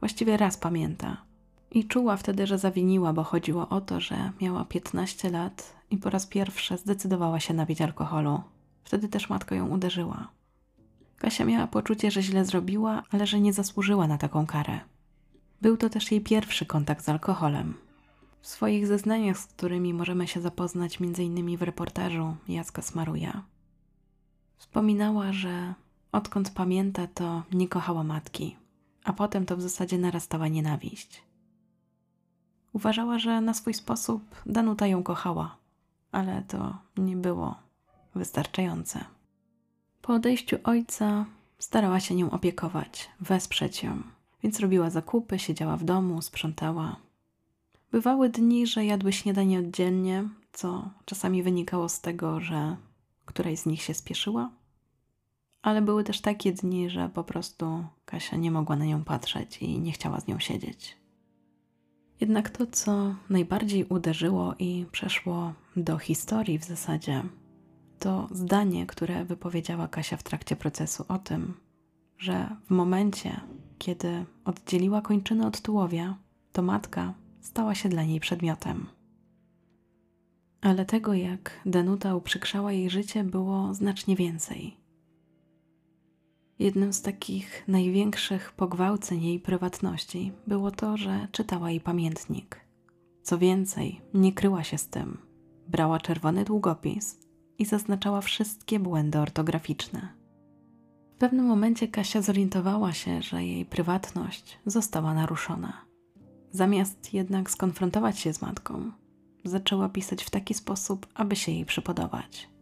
Właściwie 0.00 0.36
raz 0.36 0.56
pamięta, 0.56 1.16
i 1.74 1.84
czuła 1.84 2.16
wtedy, 2.16 2.46
że 2.46 2.58
zawiniła, 2.58 3.12
bo 3.12 3.24
chodziło 3.24 3.68
o 3.68 3.80
to, 3.80 4.00
że 4.00 4.32
miała 4.40 4.64
15 4.64 5.30
lat 5.30 5.74
i 5.90 5.96
po 5.98 6.10
raz 6.10 6.26
pierwszy 6.26 6.76
zdecydowała 6.76 7.40
się 7.40 7.54
napić 7.54 7.80
alkoholu. 7.80 8.40
Wtedy 8.84 9.08
też 9.08 9.28
matka 9.28 9.54
ją 9.54 9.68
uderzyła. 9.68 10.28
Kasia 11.18 11.44
miała 11.44 11.66
poczucie, 11.66 12.10
że 12.10 12.22
źle 12.22 12.44
zrobiła, 12.44 13.02
ale 13.10 13.26
że 13.26 13.40
nie 13.40 13.52
zasłużyła 13.52 14.06
na 14.06 14.18
taką 14.18 14.46
karę. 14.46 14.80
Był 15.62 15.76
to 15.76 15.90
też 15.90 16.12
jej 16.12 16.20
pierwszy 16.20 16.66
kontakt 16.66 17.04
z 17.04 17.08
alkoholem. 17.08 17.74
W 18.40 18.46
swoich 18.46 18.86
zeznaniach, 18.86 19.38
z 19.38 19.46
którymi 19.46 19.94
możemy 19.94 20.28
się 20.28 20.40
zapoznać 20.40 20.98
m.in. 21.00 21.56
w 21.56 21.62
reportażu 21.62 22.36
Jacka 22.48 22.82
Smaruja, 22.82 23.42
wspominała, 24.56 25.32
że 25.32 25.74
odkąd 26.12 26.50
pamięta, 26.50 27.06
to 27.06 27.42
nie 27.52 27.68
kochała 27.68 28.04
matki, 28.04 28.56
a 29.04 29.12
potem 29.12 29.46
to 29.46 29.56
w 29.56 29.62
zasadzie 29.62 29.98
narastała 29.98 30.48
nienawiść. 30.48 31.22
Uważała, 32.74 33.18
że 33.18 33.40
na 33.40 33.54
swój 33.54 33.74
sposób 33.74 34.22
Danuta 34.46 34.86
ją 34.86 35.02
kochała, 35.02 35.56
ale 36.12 36.42
to 36.48 36.76
nie 36.96 37.16
było 37.16 37.54
wystarczające. 38.14 39.04
Po 40.02 40.14
odejściu 40.14 40.56
ojca 40.64 41.24
starała 41.58 42.00
się 42.00 42.14
nią 42.14 42.30
opiekować, 42.30 43.10
wesprzeć 43.20 43.82
ją, 43.82 44.02
więc 44.42 44.60
robiła 44.60 44.90
zakupy, 44.90 45.38
siedziała 45.38 45.76
w 45.76 45.84
domu, 45.84 46.22
sprzątała. 46.22 46.96
Bywały 47.92 48.28
dni, 48.28 48.66
że 48.66 48.84
jadły 48.84 49.12
śniadanie 49.12 49.58
oddzielnie, 49.58 50.28
co 50.52 50.90
czasami 51.04 51.42
wynikało 51.42 51.88
z 51.88 52.00
tego, 52.00 52.40
że 52.40 52.76
któraś 53.24 53.58
z 53.58 53.66
nich 53.66 53.82
się 53.82 53.94
spieszyła, 53.94 54.50
ale 55.62 55.82
były 55.82 56.04
też 56.04 56.20
takie 56.20 56.52
dni, 56.52 56.90
że 56.90 57.08
po 57.08 57.24
prostu 57.24 57.84
Kasia 58.04 58.36
nie 58.36 58.50
mogła 58.50 58.76
na 58.76 58.84
nią 58.84 59.04
patrzeć 59.04 59.58
i 59.62 59.80
nie 59.80 59.92
chciała 59.92 60.20
z 60.20 60.26
nią 60.26 60.38
siedzieć. 60.38 61.03
Jednak 62.20 62.50
to, 62.50 62.66
co 62.66 63.14
najbardziej 63.30 63.84
uderzyło 63.84 64.54
i 64.58 64.86
przeszło 64.92 65.52
do 65.76 65.98
historii 65.98 66.58
w 66.58 66.64
zasadzie, 66.64 67.22
to 67.98 68.28
zdanie, 68.30 68.86
które 68.86 69.24
wypowiedziała 69.24 69.88
Kasia 69.88 70.16
w 70.16 70.22
trakcie 70.22 70.56
procesu 70.56 71.04
o 71.08 71.18
tym, 71.18 71.54
że 72.18 72.56
w 72.66 72.70
momencie, 72.70 73.40
kiedy 73.78 74.24
oddzieliła 74.44 75.02
kończyny 75.02 75.46
od 75.46 75.60
tułowia, 75.60 76.18
to 76.52 76.62
matka 76.62 77.14
stała 77.40 77.74
się 77.74 77.88
dla 77.88 78.04
niej 78.04 78.20
przedmiotem. 78.20 78.86
Ale 80.60 80.84
tego, 80.84 81.14
jak 81.14 81.60
Danuta 81.66 82.14
uprzykrzała 82.14 82.72
jej 82.72 82.90
życie, 82.90 83.24
było 83.24 83.74
znacznie 83.74 84.16
więcej. 84.16 84.83
Jednym 86.58 86.92
z 86.92 87.02
takich 87.02 87.68
największych 87.68 88.52
pogwałceń 88.52 89.22
jej 89.22 89.40
prywatności 89.40 90.32
było 90.46 90.70
to, 90.70 90.96
że 90.96 91.28
czytała 91.32 91.70
jej 91.70 91.80
pamiętnik. 91.80 92.60
Co 93.22 93.38
więcej, 93.38 94.00
nie 94.14 94.32
kryła 94.32 94.64
się 94.64 94.78
z 94.78 94.88
tym. 94.88 95.18
Brała 95.68 96.00
czerwony 96.00 96.44
długopis 96.44 97.18
i 97.58 97.64
zaznaczała 97.64 98.20
wszystkie 98.20 98.80
błędy 98.80 99.18
ortograficzne. 99.18 100.08
W 101.14 101.18
pewnym 101.18 101.46
momencie 101.46 101.88
Kasia 101.88 102.22
zorientowała 102.22 102.92
się, 102.92 103.22
że 103.22 103.44
jej 103.44 103.64
prywatność 103.64 104.58
została 104.66 105.14
naruszona. 105.14 105.84
Zamiast 106.50 107.14
jednak 107.14 107.50
skonfrontować 107.50 108.18
się 108.18 108.34
z 108.34 108.42
matką, 108.42 108.90
zaczęła 109.44 109.88
pisać 109.88 110.24
w 110.24 110.30
taki 110.30 110.54
sposób, 110.54 111.06
aby 111.14 111.36
się 111.36 111.52
jej 111.52 111.64
przypodobać. 111.64 112.53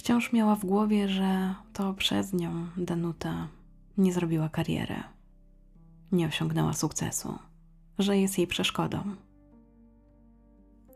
Wciąż 0.00 0.32
miała 0.32 0.56
w 0.56 0.64
głowie, 0.64 1.08
że 1.08 1.54
to 1.72 1.94
przez 1.94 2.32
nią 2.32 2.66
Danuta 2.76 3.48
nie 3.98 4.12
zrobiła 4.12 4.48
kariery, 4.48 4.94
nie 6.12 6.26
osiągnęła 6.26 6.72
sukcesu, 6.72 7.38
że 7.98 8.18
jest 8.18 8.38
jej 8.38 8.46
przeszkodą. 8.46 9.02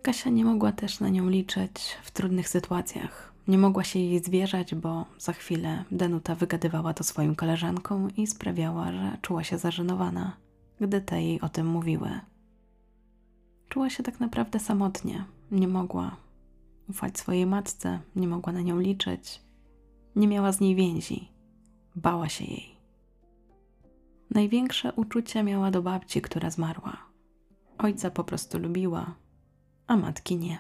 Kasia 0.02 0.30
nie 0.30 0.44
mogła 0.44 0.72
też 0.72 1.00
na 1.00 1.08
nią 1.08 1.28
liczyć 1.28 1.96
w 2.02 2.10
trudnych 2.10 2.48
sytuacjach. 2.48 3.32
Nie 3.48 3.58
mogła 3.58 3.84
się 3.84 3.98
jej 3.98 4.24
zwierzać, 4.24 4.74
bo 4.74 5.06
za 5.18 5.32
chwilę 5.32 5.84
Danuta 5.90 6.34
wygadywała 6.34 6.94
to 6.94 7.04
swoim 7.04 7.34
koleżankom 7.34 8.16
i 8.16 8.26
sprawiała, 8.26 8.92
że 8.92 9.18
czuła 9.22 9.44
się 9.44 9.58
zażenowana, 9.58 10.36
gdy 10.80 11.00
te 11.00 11.22
jej 11.22 11.40
o 11.40 11.48
tym 11.48 11.66
mówiły. 11.66 12.10
Czuła 13.68 13.90
się 13.90 14.02
tak 14.02 14.20
naprawdę 14.20 14.58
samotnie, 14.58 15.24
nie 15.50 15.68
mogła 15.68 16.23
ufać 16.88 17.18
swojej 17.18 17.46
matce, 17.46 18.00
nie 18.16 18.28
mogła 18.28 18.52
na 18.52 18.60
nią 18.60 18.78
liczyć, 18.78 19.42
nie 20.16 20.28
miała 20.28 20.52
z 20.52 20.60
niej 20.60 20.74
więzi, 20.74 21.28
bała 21.96 22.28
się 22.28 22.44
jej. 22.44 22.74
Największe 24.30 24.92
uczucie 24.92 25.42
miała 25.42 25.70
do 25.70 25.82
babci, 25.82 26.22
która 26.22 26.50
zmarła. 26.50 26.96
Ojca 27.78 28.10
po 28.10 28.24
prostu 28.24 28.58
lubiła, 28.58 29.14
a 29.86 29.96
matki 29.96 30.36
nie. 30.36 30.58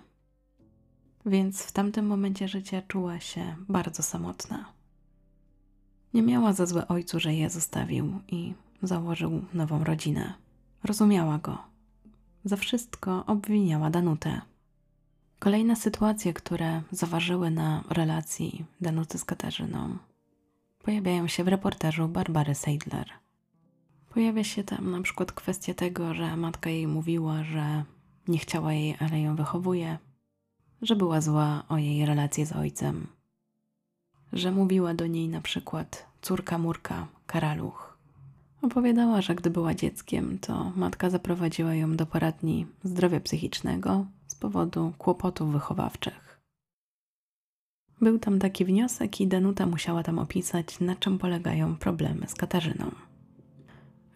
Więc 1.26 1.62
w 1.62 1.72
tamtym 1.72 2.06
momencie 2.06 2.48
życia 2.48 2.82
czuła 2.88 3.20
się 3.20 3.56
bardzo 3.68 4.02
samotna. 4.02 4.72
Nie 6.14 6.22
miała 6.22 6.52
za 6.52 6.66
złe 6.66 6.88
ojcu, 6.88 7.20
że 7.20 7.34
je 7.34 7.50
zostawił 7.50 8.20
i 8.28 8.54
założył 8.82 9.44
nową 9.54 9.84
rodzinę. 9.84 10.34
Rozumiała 10.84 11.38
go. 11.38 11.58
Za 12.44 12.56
wszystko 12.56 13.26
obwiniała 13.26 13.90
Danutę. 13.90 14.40
Kolejne 15.38 15.76
sytuacje, 15.76 16.32
które 16.32 16.82
zaważyły 16.90 17.50
na 17.50 17.84
relacji 17.90 18.64
Danuty 18.80 19.18
z 19.18 19.24
Katarzyną, 19.24 19.96
pojawiają 20.82 21.28
się 21.28 21.44
w 21.44 21.48
reportażu 21.48 22.08
Barbary 22.08 22.54
Seidler. 22.54 23.06
Pojawia 24.14 24.44
się 24.44 24.64
tam 24.64 24.90
na 24.90 25.02
przykład 25.02 25.32
kwestia 25.32 25.74
tego, 25.74 26.14
że 26.14 26.36
matka 26.36 26.70
jej 26.70 26.86
mówiła, 26.86 27.44
że 27.44 27.84
nie 28.28 28.38
chciała 28.38 28.72
jej, 28.72 28.96
ale 29.00 29.20
ją 29.20 29.36
wychowuje, 29.36 29.98
że 30.82 30.96
była 30.96 31.20
zła 31.20 31.64
o 31.68 31.78
jej 31.78 32.06
relację 32.06 32.46
z 32.46 32.52
ojcem, 32.52 33.06
że 34.32 34.52
mówiła 34.52 34.94
do 34.94 35.06
niej 35.06 35.28
na 35.28 35.40
przykład 35.40 36.06
córka 36.22 36.58
Murka, 36.58 37.06
karaluch. 37.26 37.98
Opowiadała, 38.62 39.20
że 39.20 39.34
gdy 39.34 39.50
była 39.50 39.74
dzieckiem, 39.74 40.38
to 40.38 40.72
matka 40.76 41.10
zaprowadziła 41.10 41.74
ją 41.74 41.96
do 41.96 42.06
poradni 42.06 42.66
zdrowia 42.84 43.20
psychicznego 43.20 44.06
powodu 44.44 44.92
kłopotów 44.98 45.52
wychowawczych. 45.52 46.40
Był 48.00 48.18
tam 48.18 48.38
taki 48.38 48.64
wniosek 48.64 49.20
i 49.20 49.26
Danuta 49.26 49.66
musiała 49.66 50.02
tam 50.02 50.18
opisać, 50.18 50.80
na 50.80 50.96
czym 50.96 51.18
polegają 51.18 51.76
problemy 51.76 52.28
z 52.28 52.34
Katarzyną. 52.34 52.90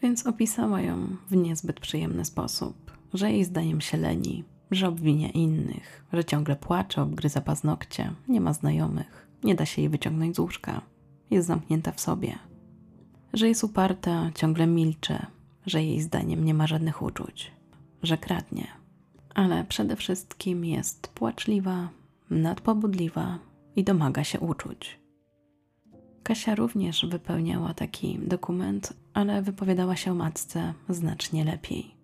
Więc 0.03 0.27
opisała 0.27 0.81
ją 0.81 1.17
w 1.31 1.37
niezbyt 1.37 1.81
przyjemny 1.81 2.25
sposób, 2.25 2.93
że 3.15 3.33
jej 3.33 3.45
zdaniem 3.45 3.81
się 3.81 3.99
leni, 3.99 4.45
że 4.71 4.89
obwinia 4.89 5.31
innych, 5.31 6.05
że 6.13 6.25
ciągle 6.25 6.57
płacze, 6.57 7.03
obgryza 7.03 7.41
paznokcie, 7.41 8.13
nie 8.29 8.41
ma 8.41 8.53
znajomych, 8.53 9.29
nie 9.45 9.55
da 9.55 9.67
się 9.67 9.83
jej 9.83 9.89
wyciągnąć 9.89 10.37
z 10.37 10.39
łóżka, 10.39 10.83
jest 11.31 11.47
zamknięta 11.47 11.93
w 11.93 12.01
sobie, 12.01 12.39
że 13.33 13.49
jest 13.49 13.65
uparta, 13.65 14.31
ciągle 14.35 14.67
milczy, 14.67 15.19
że 15.67 15.83
jej 15.83 16.01
zdaniem 16.01 16.45
nie 16.45 16.55
ma 16.55 16.67
żadnych 16.67 17.03
uczuć, 17.03 17.53
że 18.03 18.19
kradnie, 18.19 18.78
ale 19.39 19.65
przede 19.65 19.97
wszystkim 19.97 20.65
jest 20.65 21.09
płaczliwa, 21.09 21.89
nadpobudliwa 22.31 23.39
i 23.77 23.85
domaga 23.85 24.25
się 24.25 24.41
uczuć. 24.41 24.99
Kasia 26.23 26.55
również 26.55 27.07
wypełniała 27.07 27.75
taki 27.75 28.19
dokument, 28.19 28.93
ale 29.15 29.43
wypowiadała 29.43 29.97
się 29.97 30.13
o 30.13 30.15
matce 30.15 30.75
znacznie 30.89 31.45
lepiej. 31.45 31.95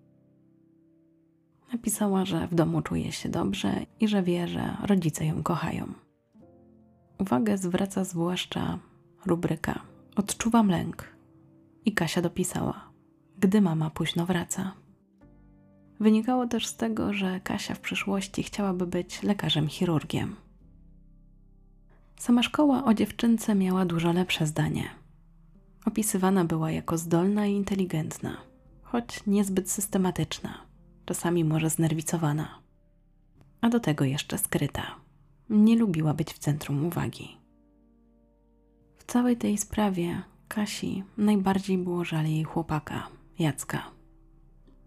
Napisała, 1.73 2.25
że 2.25 2.49
w 2.49 2.55
domu 2.55 2.83
czuje 2.83 3.13
się 3.13 3.29
dobrze 3.29 3.87
i 4.01 4.09
że 4.09 4.23
wie, 4.23 4.49
że 4.49 4.77
rodzice 4.83 5.27
ją 5.27 5.43
kochają. 5.43 5.93
Uwagę 7.19 7.59
zwraca 7.59 8.05
zwłaszcza 8.05 8.79
rubryka 9.27 9.81
Odczuwam 10.17 10.69
lęk. 10.69 11.17
I 11.85 11.93
Kasia 11.93 12.23
dopisała: 12.23 12.91
Gdy 13.39 13.61
mama 13.61 13.91
późno 13.91 14.27
wraca. 14.27 14.84
Wynikało 16.01 16.47
też 16.47 16.67
z 16.67 16.77
tego, 16.77 17.13
że 17.13 17.41
Kasia 17.41 17.75
w 17.75 17.81
przyszłości 17.81 18.43
chciałaby 18.43 18.87
być 18.87 19.23
lekarzem 19.23 19.69
chirurgiem. 19.69 20.37
Sama 22.17 22.43
szkoła 22.43 22.85
o 22.85 22.95
dziewczynce 22.95 23.55
miała 23.55 23.85
dużo 23.85 24.13
lepsze 24.13 24.47
zdanie. 24.47 24.91
Opisywana 25.85 26.45
była 26.45 26.71
jako 26.71 26.99
zdolna 26.99 27.47
i 27.47 27.53
inteligentna, 27.53 28.37
choć 28.83 29.27
niezbyt 29.27 29.71
systematyczna, 29.71 30.59
czasami 31.05 31.45
może 31.45 31.71
znerwicowana, 31.71 32.59
a 33.61 33.69
do 33.69 33.81
tego 33.81 34.05
jeszcze 34.05 34.39
skryta. 34.39 34.95
Nie 35.51 35.77
lubiła 35.77 36.15
być 36.15 36.33
w 36.33 36.39
centrum 36.39 36.87
uwagi. 36.87 37.37
W 38.97 39.05
całej 39.05 39.37
tej 39.37 39.59
sprawie 39.59 40.23
Kasi 40.49 41.05
najbardziej 41.17 41.79
było 41.79 42.05
żal 42.05 42.27
jej 42.27 42.45
chłopaka, 42.45 43.09
Jacka. 43.39 43.94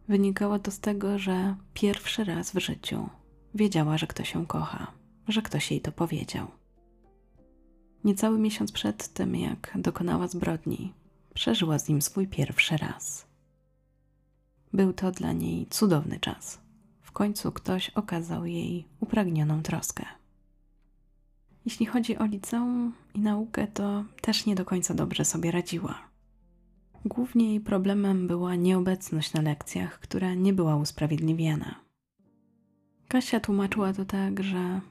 Wynikało 0.07 0.59
to 0.59 0.71
z 0.71 0.79
tego, 0.79 1.19
że 1.19 1.55
pierwszy 1.73 2.23
raz 2.23 2.51
w 2.51 2.59
życiu 2.59 3.09
wiedziała, 3.55 3.97
że 3.97 4.07
ktoś 4.07 4.33
ją 4.33 4.45
kocha, 4.45 4.91
że 5.27 5.41
ktoś 5.41 5.71
jej 5.71 5.81
to 5.81 5.91
powiedział. 5.91 6.47
Niecały 8.03 8.39
miesiąc 8.39 8.71
przed 8.71 9.07
tym, 9.07 9.35
jak 9.35 9.73
dokonała 9.75 10.27
zbrodni, 10.27 10.93
przeżyła 11.33 11.79
z 11.79 11.87
nim 11.89 12.01
swój 12.01 12.27
pierwszy 12.27 12.77
raz. 12.77 13.27
Był 14.73 14.93
to 14.93 15.11
dla 15.11 15.31
niej 15.31 15.67
cudowny 15.69 16.19
czas. 16.19 16.59
W 17.01 17.11
końcu 17.11 17.51
ktoś 17.51 17.89
okazał 17.89 18.45
jej 18.45 18.87
upragnioną 18.99 19.63
troskę. 19.63 20.05
Jeśli 21.65 21.85
chodzi 21.85 22.17
o 22.17 22.25
liceum 22.25 22.93
i 23.13 23.19
naukę, 23.19 23.67
to 23.67 24.03
też 24.21 24.45
nie 24.45 24.55
do 24.55 24.65
końca 24.65 24.93
dobrze 24.93 25.25
sobie 25.25 25.51
radziła. 25.51 26.06
Głównie 27.05 27.49
jej 27.49 27.59
problemem 27.59 28.27
była 28.27 28.55
nieobecność 28.55 29.33
na 29.33 29.41
lekcjach, 29.41 29.99
która 29.99 30.33
nie 30.33 30.53
była 30.53 30.75
usprawiedliwiana. 30.75 31.75
Kasia 33.07 33.39
tłumaczyła 33.39 33.93
to 33.93 34.05
tak, 34.05 34.43
że 34.43 34.81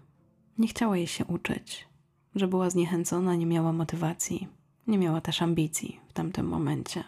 nie 0.59 0.69
chciała 0.69 0.97
jej 0.97 1.07
się 1.07 1.25
uczyć, 1.25 1.89
że 2.35 2.49
była 2.49 2.71
zniechęcona, 2.71 3.35
nie 3.35 3.47
miała 3.47 3.73
motywacji, 3.73 4.49
nie 4.87 4.99
miała 4.99 5.21
też 5.21 5.43
ambicji 5.43 6.01
w 6.09 6.13
tamtym 6.13 6.49
momencie. 6.49 7.05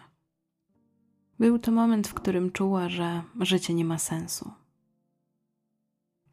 Był 1.39 1.59
to 1.59 1.71
moment, 1.71 2.07
w 2.07 2.13
którym 2.13 2.51
czuła, 2.51 2.89
że 2.89 3.21
życie 3.39 3.73
nie 3.73 3.85
ma 3.85 3.97
sensu. 3.97 4.51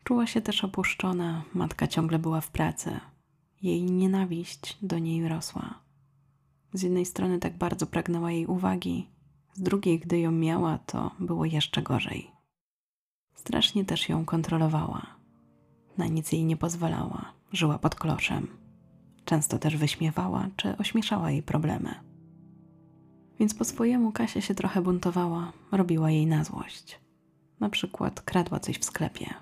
Czuła 0.04 0.26
się 0.26 0.40
też 0.40 0.64
opuszczona, 0.64 1.42
matka 1.54 1.86
ciągle 1.86 2.18
była 2.18 2.40
w 2.40 2.50
pracy. 2.50 3.00
Jej 3.62 3.82
nienawiść 3.82 4.78
do 4.82 4.98
niej 4.98 5.28
rosła. 5.28 5.85
Z 6.76 6.82
jednej 6.82 7.06
strony 7.06 7.38
tak 7.38 7.58
bardzo 7.58 7.86
pragnęła 7.86 8.32
jej 8.32 8.46
uwagi, 8.46 9.08
z 9.54 9.62
drugiej, 9.62 9.98
gdy 9.98 10.18
ją 10.18 10.32
miała, 10.32 10.78
to 10.78 11.10
było 11.20 11.44
jeszcze 11.44 11.82
gorzej. 11.82 12.30
Strasznie 13.34 13.84
też 13.84 14.08
ją 14.08 14.24
kontrolowała. 14.24 15.06
Na 15.98 16.06
nic 16.06 16.32
jej 16.32 16.44
nie 16.44 16.56
pozwalała, 16.56 17.32
żyła 17.52 17.78
pod 17.78 17.94
kloszem. 17.94 18.46
Często 19.24 19.58
też 19.58 19.76
wyśmiewała 19.76 20.48
czy 20.56 20.76
ośmieszała 20.76 21.30
jej 21.30 21.42
problemy. 21.42 21.94
Więc 23.38 23.54
po 23.54 23.64
swojemu 23.64 24.12
Kasia 24.12 24.40
się 24.40 24.54
trochę 24.54 24.82
buntowała, 24.82 25.52
robiła 25.72 26.10
jej 26.10 26.26
na 26.26 26.44
złość. 26.44 27.00
na 27.60 27.68
przykład 27.68 28.20
kradła 28.20 28.60
coś 28.60 28.78
w 28.78 28.84
sklepie. 28.84 29.34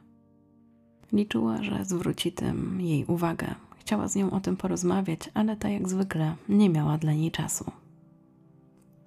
Liczyła, 1.12 1.62
że 1.62 1.85
zwróci 1.85 2.32
tym 2.32 2.80
jej 2.80 3.05
uwagę. 3.05 3.55
Chciała 3.85 4.09
z 4.09 4.16
nią 4.16 4.30
o 4.30 4.41
tym 4.41 4.57
porozmawiać, 4.57 5.20
ale 5.35 5.57
ta 5.57 5.68
jak 5.68 5.89
zwykle 5.89 6.37
nie 6.49 6.70
miała 6.70 6.99
dla 6.99 7.12
niej 7.12 7.30
czasu. 7.30 7.64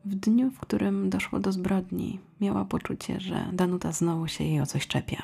W 0.05 0.15
dniu, 0.15 0.51
w 0.51 0.59
którym 0.59 1.09
doszło 1.09 1.39
do 1.39 1.51
zbrodni, 1.51 2.19
miała 2.41 2.65
poczucie, 2.65 3.19
że 3.19 3.49
Danuta 3.53 3.91
znowu 3.91 4.27
się 4.27 4.43
jej 4.43 4.61
o 4.61 4.65
coś 4.65 4.87
czepia. 4.87 5.23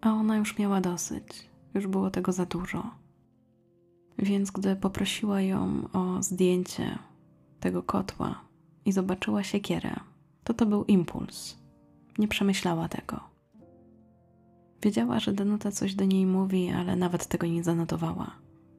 A 0.00 0.12
ona 0.12 0.36
już 0.36 0.58
miała 0.58 0.80
dosyć, 0.80 1.50
już 1.74 1.86
było 1.86 2.10
tego 2.10 2.32
za 2.32 2.46
dużo. 2.46 2.90
Więc 4.18 4.50
gdy 4.50 4.76
poprosiła 4.76 5.40
ją 5.40 5.88
o 5.92 6.22
zdjęcie 6.22 6.98
tego 7.60 7.82
kotła 7.82 8.40
i 8.84 8.92
zobaczyła 8.92 9.42
siekierę, 9.42 9.96
to 10.44 10.54
to 10.54 10.66
był 10.66 10.84
impuls. 10.84 11.58
Nie 12.18 12.28
przemyślała 12.28 12.88
tego. 12.88 13.31
Wiedziała, 14.82 15.20
że 15.20 15.32
Danuta 15.32 15.70
coś 15.72 15.94
do 15.94 16.04
niej 16.04 16.26
mówi, 16.26 16.70
ale 16.70 16.96
nawet 16.96 17.26
tego 17.26 17.46
nie 17.46 17.64
zanotowała. 17.64 18.30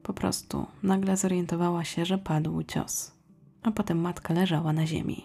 Po 0.02 0.14
prostu 0.14 0.66
nagle 0.82 1.16
zorientowała 1.16 1.84
się, 1.84 2.04
że 2.04 2.18
padł 2.18 2.62
cios, 2.62 3.12
a 3.62 3.70
potem 3.70 4.00
matka 4.00 4.34
leżała 4.34 4.72
na 4.72 4.86
ziemi. 4.86 5.22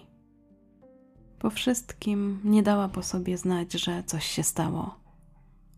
Po 1.39 1.49
wszystkim 1.49 2.39
nie 2.43 2.63
dała 2.63 2.89
po 2.89 3.03
sobie 3.03 3.37
znać, 3.37 3.73
że 3.73 4.03
coś 4.03 4.25
się 4.25 4.43
stało. 4.43 4.99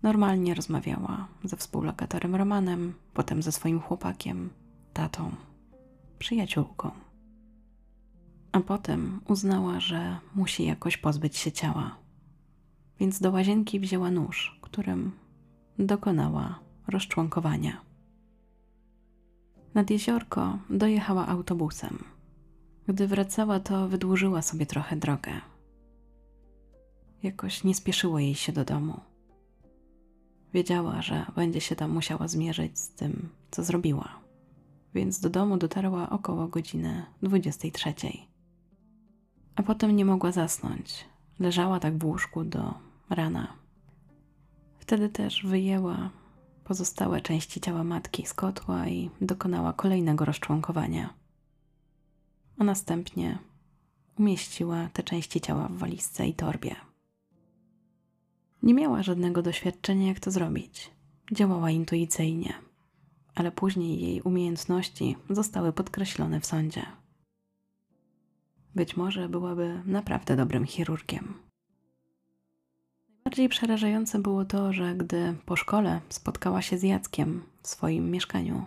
Normalnie 0.04 0.54
rozmawiała 0.54 1.28
ze 1.44 1.58
współlokatorem 1.58 2.36
Romanem, 2.36 2.94
potem 3.14 3.44
ze 3.44 3.52
swoim 3.52 3.80
chłopakiem, 3.80 4.50
tatą, 4.94 5.32
przyjaciółką. 6.20 6.92
A 8.52 8.60
potem 8.60 9.22
uznała, 9.28 9.80
że 9.80 10.18
musi 10.36 10.66
jakoś 10.66 10.98
pozbyć 10.98 11.38
się 11.38 11.52
ciała. 11.52 11.98
Więc 13.00 13.20
do 13.20 13.32
łazienki 13.32 13.80
wzięła 13.80 14.12
nóż, 14.12 14.60
którym 14.72 15.12
dokonała 15.80 16.60
rozczłonkowania. 16.88 17.82
Nad 19.74 19.90
jeziorko 19.90 20.58
dojechała 20.70 21.28
autobusem. 21.28 22.04
Gdy 22.88 23.08
wracała, 23.08 23.60
to 23.60 23.88
wydłużyła 23.88 24.42
sobie 24.42 24.66
trochę 24.66 24.96
drogę. 24.96 25.32
Jakoś 27.24 27.64
nie 27.64 27.76
spieszyło 27.76 28.20
jej 28.20 28.36
się 28.36 28.52
do 28.52 28.66
domu. 28.66 29.00
Wiedziała, 30.54 31.02
że 31.02 31.26
będzie 31.36 31.62
się 31.62 31.76
tam 31.76 31.92
musiała 31.92 32.28
zmierzyć 32.28 32.80
z 32.80 32.90
tym, 32.90 33.30
co 33.52 33.64
zrobiła, 33.64 34.10
więc 34.94 35.20
do 35.20 35.30
domu 35.30 35.58
dotarła 35.58 36.10
około 36.10 36.48
godziny 36.48 37.06
23. 37.22 37.94
A 39.56 39.64
potem 39.64 39.96
nie 39.96 40.06
mogła 40.06 40.32
zasnąć. 40.32 41.06
Leżała 41.40 41.80
tak 41.80 41.98
w 41.98 42.06
łóżku 42.06 42.44
do 42.44 42.74
rana. 43.10 43.61
Wtedy 44.82 45.10
też 45.10 45.46
wyjęła 45.46 46.10
pozostałe 46.64 47.22
części 47.22 47.62
ciała 47.62 47.84
matki 47.84 48.26
z 48.26 48.34
kotła 48.34 48.88
i 48.88 49.10
dokonała 49.22 49.74
kolejnego 49.74 50.26
rozczłonkowania. 50.26 51.14
A 52.58 52.64
następnie 52.64 53.38
umieściła 54.20 54.90
te 54.94 55.04
części 55.04 55.42
ciała 55.42 55.68
w 55.68 55.78
walizce 55.78 56.28
i 56.28 56.34
torbie. 56.34 56.76
Nie 58.64 58.74
miała 58.74 59.04
żadnego 59.04 59.42
doświadczenia, 59.42 60.08
jak 60.08 60.20
to 60.20 60.32
zrobić. 60.32 60.92
Działała 61.32 61.72
intuicyjnie, 61.72 62.54
ale 63.36 63.52
później 63.52 64.02
jej 64.02 64.22
umiejętności 64.22 65.16
zostały 65.30 65.74
podkreślone 65.74 66.40
w 66.40 66.46
sądzie. 66.46 66.86
Być 68.76 68.98
może 68.98 69.30
byłaby 69.30 69.82
naprawdę 69.86 70.36
dobrym 70.36 70.66
chirurgiem. 70.66 71.51
Najbardziej 73.32 73.50
przerażające 73.50 74.20
było 74.20 74.46
to, 74.46 74.74
że 74.74 74.96
gdy 74.96 75.36
po 75.46 75.56
szkole 75.56 76.02
spotkała 76.10 76.62
się 76.62 76.78
z 76.78 76.84
Jackiem 76.84 77.44
w 77.62 77.68
swoim 77.68 78.12
mieszkaniu, 78.12 78.66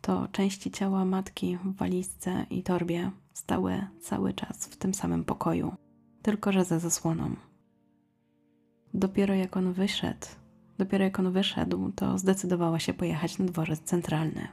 to 0.00 0.28
części 0.32 0.70
ciała 0.70 1.04
matki 1.04 1.58
w 1.64 1.76
walizce 1.76 2.46
i 2.50 2.62
torbie 2.62 3.10
stały 3.32 3.86
cały 4.00 4.34
czas 4.34 4.66
w 4.66 4.76
tym 4.76 4.94
samym 4.94 5.24
pokoju, 5.24 5.74
tylko 6.22 6.52
że 6.52 6.64
za 6.64 6.78
zasłoną. 6.78 7.36
Dopiero 8.94 9.34
jak 9.34 9.56
on 9.56 9.72
wyszedł, 9.72 10.26
dopiero 10.78 11.04
jak 11.04 11.18
on 11.18 11.32
wyszedł, 11.32 11.92
to 11.92 12.18
zdecydowała 12.18 12.78
się 12.78 12.94
pojechać 12.94 13.38
na 13.38 13.44
dworzec 13.44 13.80
centralny. 13.80 14.48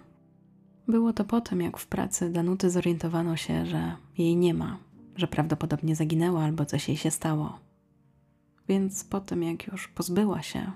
Było 0.88 1.14
to 1.14 1.24
potem, 1.24 1.62
jak 1.62 1.78
w 1.78 1.88
pracy 1.88 2.30
Danuty 2.30 2.70
zorientowano 2.70 3.36
się, 3.36 3.66
że 3.66 3.96
jej 4.18 4.36
nie 4.36 4.54
ma, 4.54 4.78
że 5.16 5.28
prawdopodobnie 5.28 5.96
zaginęła 5.96 6.44
albo 6.44 6.66
coś 6.66 6.88
jej 6.88 6.98
się 6.98 7.12
stało. 7.12 7.73
Więc 8.68 9.04
potem, 9.04 9.44
jak 9.44 9.68
już 9.68 9.88
pozbyła 9.88 10.42
się 10.42 10.72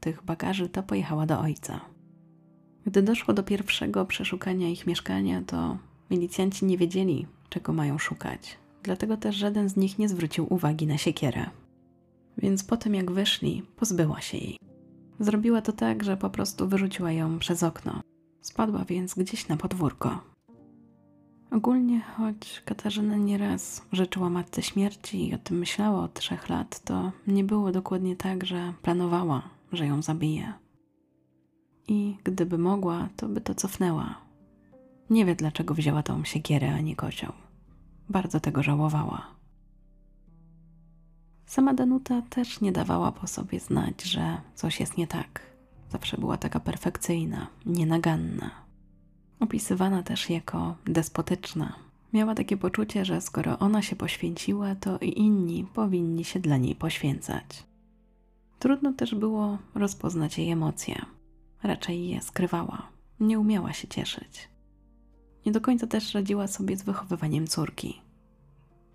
tych 0.00 0.24
bagaży, 0.24 0.68
to 0.68 0.82
pojechała 0.82 1.26
do 1.26 1.40
ojca. 1.40 1.80
Gdy 2.86 3.02
doszło 3.02 3.34
do 3.34 3.42
pierwszego 3.42 4.06
przeszukania 4.06 4.68
ich 4.68 4.86
mieszkania, 4.86 5.42
to 5.46 5.78
milicjanci 6.10 6.66
nie 6.66 6.78
wiedzieli, 6.78 7.26
czego 7.48 7.72
mają 7.72 7.98
szukać. 7.98 8.58
Dlatego 8.82 9.16
też 9.16 9.36
żaden 9.36 9.68
z 9.68 9.76
nich 9.76 9.98
nie 9.98 10.08
zwrócił 10.08 10.54
uwagi 10.54 10.86
na 10.86 10.98
siekierę. 10.98 11.50
Więc 12.38 12.64
potem, 12.64 12.94
jak 12.94 13.10
wyszli, 13.10 13.62
pozbyła 13.76 14.20
się 14.20 14.38
jej. 14.38 14.58
Zrobiła 15.20 15.62
to 15.62 15.72
tak, 15.72 16.04
że 16.04 16.16
po 16.16 16.30
prostu 16.30 16.68
wyrzuciła 16.68 17.12
ją 17.12 17.38
przez 17.38 17.62
okno. 17.62 18.00
Spadła 18.40 18.84
więc 18.84 19.14
gdzieś 19.14 19.48
na 19.48 19.56
podwórko. 19.56 20.20
Ogólnie, 21.50 22.00
choć 22.00 22.62
Katarzyna 22.64 23.16
nieraz 23.16 23.82
życzyła 23.92 24.30
matce 24.30 24.62
śmierci 24.62 25.28
i 25.28 25.34
o 25.34 25.38
tym 25.38 25.58
myślała 25.58 26.02
od 26.02 26.14
trzech 26.14 26.48
lat, 26.48 26.80
to 26.80 27.12
nie 27.26 27.44
było 27.44 27.72
dokładnie 27.72 28.16
tak, 28.16 28.44
że 28.44 28.72
planowała, 28.82 29.42
że 29.72 29.86
ją 29.86 30.02
zabije. 30.02 30.52
I 31.88 32.16
gdyby 32.24 32.58
mogła, 32.58 33.08
to 33.16 33.28
by 33.28 33.40
to 33.40 33.54
cofnęła. 33.54 34.14
Nie 35.10 35.24
wie, 35.24 35.34
dlaczego 35.34 35.74
wzięła 35.74 36.02
tą 36.02 36.24
siekierę, 36.24 36.74
a 36.74 36.80
nie 36.80 36.96
kocioł. 36.96 37.32
Bardzo 38.08 38.40
tego 38.40 38.62
żałowała. 38.62 39.26
Sama 41.46 41.74
Danuta 41.74 42.22
też 42.22 42.60
nie 42.60 42.72
dawała 42.72 43.12
po 43.12 43.26
sobie 43.26 43.60
znać, 43.60 44.02
że 44.02 44.40
coś 44.54 44.80
jest 44.80 44.96
nie 44.96 45.06
tak. 45.06 45.40
Zawsze 45.88 46.16
była 46.18 46.36
taka 46.36 46.60
perfekcyjna, 46.60 47.46
nienaganna. 47.66 48.67
Opisywana 49.40 50.02
też 50.02 50.30
jako 50.30 50.74
despotyczna. 50.84 51.72
Miała 52.12 52.34
takie 52.34 52.56
poczucie, 52.56 53.04
że 53.04 53.20
skoro 53.20 53.58
ona 53.58 53.82
się 53.82 53.96
poświęciła, 53.96 54.74
to 54.74 54.98
i 54.98 55.18
inni 55.18 55.66
powinni 55.74 56.24
się 56.24 56.40
dla 56.40 56.56
niej 56.56 56.74
poświęcać. 56.74 57.44
Trudno 58.58 58.92
też 58.92 59.14
było 59.14 59.58
rozpoznać 59.74 60.38
jej 60.38 60.50
emocje. 60.50 61.04
Raczej 61.62 62.08
je 62.08 62.20
skrywała. 62.20 62.88
Nie 63.20 63.38
umiała 63.38 63.72
się 63.72 63.88
cieszyć. 63.88 64.48
Nie 65.46 65.52
do 65.52 65.60
końca 65.60 65.86
też 65.86 66.14
radziła 66.14 66.46
sobie 66.46 66.76
z 66.76 66.82
wychowywaniem 66.82 67.46
córki. 67.46 68.00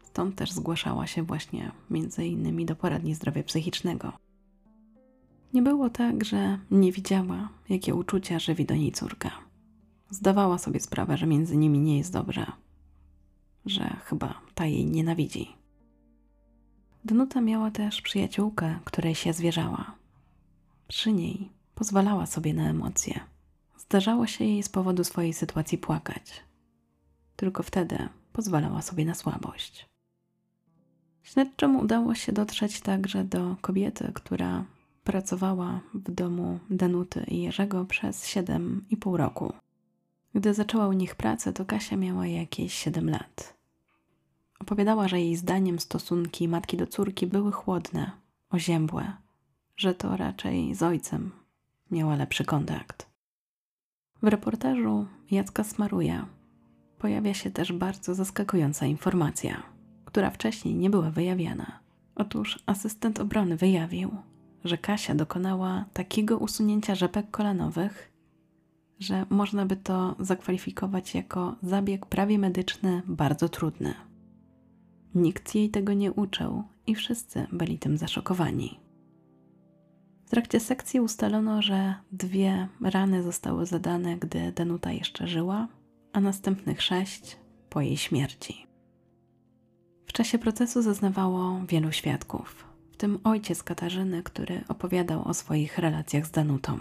Stąd 0.03 0.35
też 0.35 0.51
zgłaszała 0.51 1.07
się 1.07 1.23
właśnie 1.23 1.71
między 1.89 2.25
innymi 2.25 2.65
do 2.65 2.75
poradni 2.75 3.15
zdrowia 3.15 3.43
psychicznego. 3.43 4.13
Nie 5.53 5.61
było 5.61 5.89
tak, 5.89 6.25
że 6.25 6.59
nie 6.71 6.91
widziała, 6.91 7.49
jakie 7.69 7.95
uczucia 7.95 8.39
żywi 8.39 8.65
do 8.65 8.75
niej 8.75 8.91
córka. 8.91 9.31
Zdawała 10.13 10.57
sobie 10.57 10.79
sprawę, 10.79 11.17
że 11.17 11.27
między 11.27 11.57
nimi 11.57 11.79
nie 11.79 11.97
jest 11.97 12.13
dobrze, 12.13 12.51
że 13.65 13.97
chyba 14.05 14.41
ta 14.55 14.65
jej 14.65 14.85
nienawidzi. 14.85 15.55
Danuta 17.05 17.41
miała 17.41 17.71
też 17.71 18.01
przyjaciółkę, 18.01 18.79
której 18.85 19.15
się 19.15 19.33
zwierzała. 19.33 19.95
Przy 20.87 21.13
niej 21.13 21.49
pozwalała 21.75 22.25
sobie 22.25 22.53
na 22.53 22.69
emocje. 22.69 23.19
Zdarzało 23.77 24.27
się 24.27 24.45
jej 24.45 24.63
z 24.63 24.69
powodu 24.69 25.03
swojej 25.03 25.33
sytuacji 25.33 25.77
płakać. 25.77 26.43
Tylko 27.35 27.63
wtedy 27.63 28.09
pozwalała 28.33 28.81
sobie 28.81 29.05
na 29.05 29.15
słabość. 29.15 29.89
Śledczym 31.23 31.75
udało 31.75 32.15
się 32.15 32.31
dotrzeć 32.31 32.81
także 32.81 33.23
do 33.23 33.55
kobiety, 33.61 34.11
która 34.13 34.65
pracowała 35.03 35.81
w 35.93 36.11
domu 36.11 36.59
Danuty 36.69 37.23
i 37.27 37.41
Jerzego 37.41 37.85
przez 37.85 38.25
7,5 38.25 39.15
roku. 39.15 39.53
Gdy 40.35 40.53
zaczęła 40.53 40.87
u 40.87 40.93
nich 40.93 41.15
pracę, 41.15 41.53
to 41.53 41.65
Kasia 41.65 41.97
miała 41.97 42.27
jakieś 42.27 42.73
7 42.73 43.09
lat. 43.09 43.57
Opowiadała, 44.59 45.07
że 45.07 45.19
jej 45.19 45.35
zdaniem 45.35 45.79
stosunki 45.79 46.47
matki 46.47 46.77
do 46.77 46.87
córki 46.87 47.27
były 47.27 47.51
chłodne, 47.51 48.11
oziębłe, 48.49 49.13
że 49.77 49.93
to 49.93 50.17
raczej 50.17 50.75
z 50.75 50.83
ojcem 50.83 51.31
miała 51.91 52.15
lepszy 52.15 52.45
kontakt. 52.45 53.09
W 54.21 54.27
reportażu 54.27 55.07
Jacka 55.31 55.63
Smaruja 55.63 56.25
pojawia 56.99 57.33
się 57.33 57.51
też 57.51 57.71
bardzo 57.73 58.15
zaskakująca 58.15 58.85
informacja, 58.85 59.63
która 60.05 60.29
wcześniej 60.29 60.75
nie 60.75 60.89
była 60.89 61.11
wyjawiana. 61.11 61.79
Otóż 62.15 62.63
asystent 62.65 63.19
obrony 63.19 63.57
wyjawił, 63.57 64.11
że 64.63 64.77
Kasia 64.77 65.15
dokonała 65.15 65.85
takiego 65.93 66.37
usunięcia 66.37 66.95
rzepek 66.95 67.31
kolanowych, 67.31 68.12
że 69.03 69.25
można 69.29 69.65
by 69.65 69.75
to 69.75 70.15
zakwalifikować 70.19 71.15
jako 71.15 71.55
zabieg 71.63 72.05
prawie 72.05 72.39
medyczny 72.39 73.01
bardzo 73.07 73.49
trudny. 73.49 73.93
Nikt 75.15 75.55
jej 75.55 75.69
tego 75.69 75.93
nie 75.93 76.11
uczył 76.11 76.63
i 76.87 76.95
wszyscy 76.95 77.47
byli 77.51 77.79
tym 77.79 77.97
zaszokowani. 77.97 78.79
W 80.25 80.29
trakcie 80.29 80.59
sekcji 80.59 80.99
ustalono, 80.99 81.61
że 81.61 81.95
dwie 82.11 82.67
rany 82.81 83.23
zostały 83.23 83.65
zadane, 83.65 84.17
gdy 84.17 84.51
Danuta 84.51 84.91
jeszcze 84.91 85.27
żyła, 85.27 85.67
a 86.13 86.21
następnych 86.21 86.81
sześć 86.81 87.37
po 87.69 87.81
jej 87.81 87.97
śmierci. 87.97 88.67
W 90.05 90.13
czasie 90.13 90.39
procesu 90.39 90.81
zeznawało 90.81 91.61
wielu 91.69 91.91
świadków, 91.91 92.65
w 92.91 92.97
tym 92.97 93.19
ojciec 93.23 93.63
Katarzyny, 93.63 94.23
który 94.23 94.63
opowiadał 94.67 95.27
o 95.27 95.33
swoich 95.33 95.77
relacjach 95.77 96.25
z 96.25 96.31
Danutą. 96.31 96.79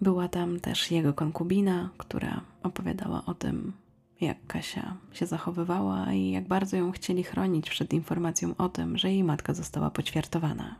Była 0.00 0.28
tam 0.28 0.60
też 0.60 0.90
jego 0.90 1.14
konkubina, 1.14 1.90
która 1.96 2.40
opowiadała 2.62 3.22
o 3.26 3.34
tym, 3.34 3.72
jak 4.20 4.46
Kasia 4.46 4.96
się 5.12 5.26
zachowywała 5.26 6.12
i 6.12 6.30
jak 6.30 6.48
bardzo 6.48 6.76
ją 6.76 6.92
chcieli 6.92 7.22
chronić 7.22 7.70
przed 7.70 7.92
informacją 7.92 8.56
o 8.58 8.68
tym, 8.68 8.98
że 8.98 9.12
jej 9.12 9.24
matka 9.24 9.54
została 9.54 9.90
poćwiartowana. 9.90 10.76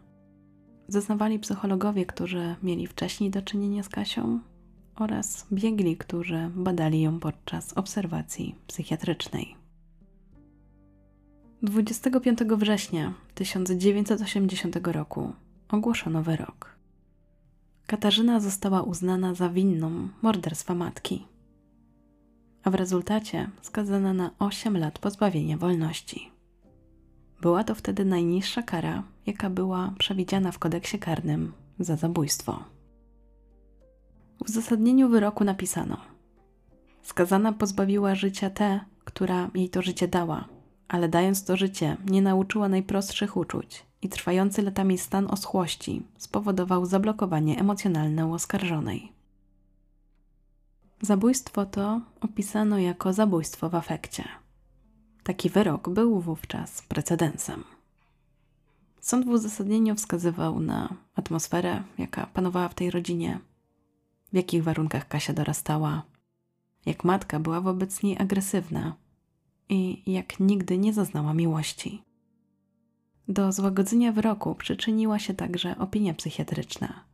Zeznawali 0.88 1.38
psychologowie, 1.38 2.06
którzy 2.06 2.54
mieli 2.62 2.86
wcześniej 2.86 3.30
do 3.30 3.42
czynienia 3.42 3.82
z 3.82 3.88
Kasią 3.88 4.40
oraz 4.96 5.46
biegli, 5.52 5.96
którzy 5.96 6.50
badali 6.54 7.00
ją 7.02 7.20
podczas 7.20 7.72
obserwacji 7.72 8.54
psychiatrycznej. 8.66 9.56
25 11.62 12.38
września 12.38 13.14
1980 13.34 14.76
roku 14.86 15.32
ogłoszono 15.68 16.22
wyrok. 16.22 16.75
Katarzyna 17.86 18.40
została 18.40 18.82
uznana 18.82 19.34
za 19.34 19.48
winną 19.48 20.08
morderstwa 20.22 20.74
matki, 20.74 21.26
a 22.64 22.70
w 22.70 22.74
rezultacie 22.74 23.50
skazana 23.62 24.12
na 24.12 24.30
8 24.38 24.76
lat 24.76 24.98
pozbawienia 24.98 25.56
wolności. 25.56 26.30
Była 27.40 27.64
to 27.64 27.74
wtedy 27.74 28.04
najniższa 28.04 28.62
kara, 28.62 29.02
jaka 29.26 29.50
była 29.50 29.94
przewidziana 29.98 30.52
w 30.52 30.58
kodeksie 30.58 30.98
karnym 30.98 31.52
za 31.78 31.96
zabójstwo. 31.96 32.64
W 34.38 34.42
uzasadnieniu 34.50 35.08
wyroku 35.08 35.44
napisano: 35.44 35.96
Skazana 37.02 37.52
pozbawiła 37.52 38.14
życia 38.14 38.50
tę, 38.50 38.80
która 39.04 39.50
jej 39.54 39.68
to 39.68 39.82
życie 39.82 40.08
dała, 40.08 40.48
ale 40.88 41.08
dając 41.08 41.44
to 41.44 41.56
życie, 41.56 41.96
nie 42.06 42.22
nauczyła 42.22 42.68
najprostszych 42.68 43.36
uczuć 43.36 43.86
i 44.02 44.08
trwający 44.08 44.62
latami 44.62 44.98
stan 44.98 45.26
oschłości 45.30 46.02
spowodował 46.18 46.86
zablokowanie 46.86 47.58
emocjonalne 47.58 48.26
u 48.26 48.32
oskarżonej. 48.32 49.12
Zabójstwo 51.00 51.66
to 51.66 52.00
opisano 52.20 52.78
jako 52.78 53.12
zabójstwo 53.12 53.68
w 53.70 53.74
afekcie. 53.74 54.24
Taki 55.22 55.50
wyrok 55.50 55.88
był 55.88 56.20
wówczas 56.20 56.82
precedensem. 56.82 57.64
Sąd 59.00 59.26
w 59.26 59.28
uzasadnieniu 59.28 59.94
wskazywał 59.94 60.60
na 60.60 60.88
atmosferę, 61.14 61.82
jaka 61.98 62.26
panowała 62.26 62.68
w 62.68 62.74
tej 62.74 62.90
rodzinie, 62.90 63.38
w 64.32 64.36
jakich 64.36 64.64
warunkach 64.64 65.08
Kasia 65.08 65.32
dorastała, 65.32 66.02
jak 66.86 67.04
matka 67.04 67.40
była 67.40 67.60
wobec 67.60 68.02
niej 68.02 68.18
agresywna 68.18 68.96
i 69.68 70.12
jak 70.12 70.40
nigdy 70.40 70.78
nie 70.78 70.92
zaznała 70.92 71.34
miłości. 71.34 72.02
Do 73.28 73.52
złagodzenia 73.52 74.12
wyroku 74.12 74.54
przyczyniła 74.54 75.18
się 75.18 75.34
także 75.34 75.78
opinia 75.78 76.14
psychiatryczna, 76.14 77.04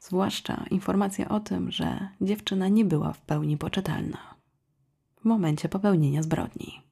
zwłaszcza 0.00 0.64
informacja 0.70 1.28
o 1.28 1.40
tym, 1.40 1.70
że 1.70 2.08
dziewczyna 2.20 2.68
nie 2.68 2.84
była 2.84 3.12
w 3.12 3.20
pełni 3.20 3.56
poczytalna 3.56 4.36
w 5.20 5.24
momencie 5.24 5.68
popełnienia 5.68 6.22
zbrodni. 6.22 6.82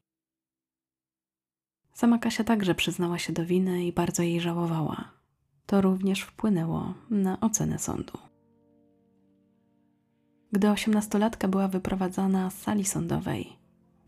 Sama 1.93 2.18
Kasia 2.18 2.45
także 2.45 2.75
przyznała 2.75 3.18
się 3.18 3.33
do 3.33 3.47
winy 3.47 3.85
i 3.85 3.93
bardzo 3.93 4.22
jej 4.22 4.41
żałowała. 4.41 5.11
To 5.66 5.81
również 5.81 6.20
wpłynęło 6.20 6.95
na 7.11 7.41
ocenę 7.41 7.79
sądu. 7.79 8.18
Gdy 10.53 10.70
osiemnastolatka 10.70 11.49
była 11.49 11.68
wyprowadzana 11.68 12.51
z 12.51 12.59
sali 12.59 12.85
sądowej, 12.85 13.57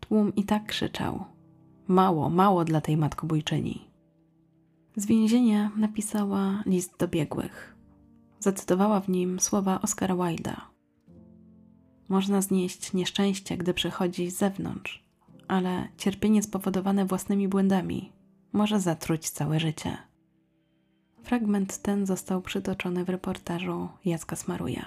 tłum 0.07 0.35
i 0.35 0.43
tak 0.43 0.65
krzyczał: 0.65 1.25
Mało, 1.87 2.29
mało 2.29 2.65
dla 2.65 2.81
tej 2.81 2.97
matkobójczyni. 2.97 3.87
Z 4.95 5.05
więzienia 5.05 5.71
napisała 5.77 6.63
list 6.65 6.97
do 6.99 7.07
biegłych. 7.07 7.75
Zacytowała 8.39 8.99
w 8.99 9.09
nim 9.09 9.39
słowa 9.39 9.81
Oscara 9.81 10.15
Wilda. 10.15 10.69
Można 12.09 12.41
znieść 12.41 12.93
nieszczęście, 12.93 13.57
gdy 13.57 13.73
przychodzi 13.73 14.31
z 14.31 14.37
zewnątrz, 14.37 15.03
ale 15.47 15.87
cierpienie 15.97 16.43
spowodowane 16.43 17.05
własnymi 17.05 17.47
błędami 17.47 18.11
może 18.53 18.79
zatruć 18.79 19.29
całe 19.29 19.59
życie. 19.59 19.97
Fragment 21.23 21.77
ten 21.81 22.05
został 22.05 22.41
przytoczony 22.41 23.05
w 23.05 23.09
reportażu 23.09 23.89
Jacka 24.05 24.35
Smaruja. 24.35 24.85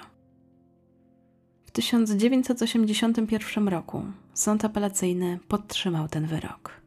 W 1.70 1.72
1981 1.72 3.68
roku 3.68 4.02
sąd 4.34 4.64
apelacyjny 4.64 5.38
podtrzymał 5.48 6.08
ten 6.08 6.26
wyrok. 6.26 6.80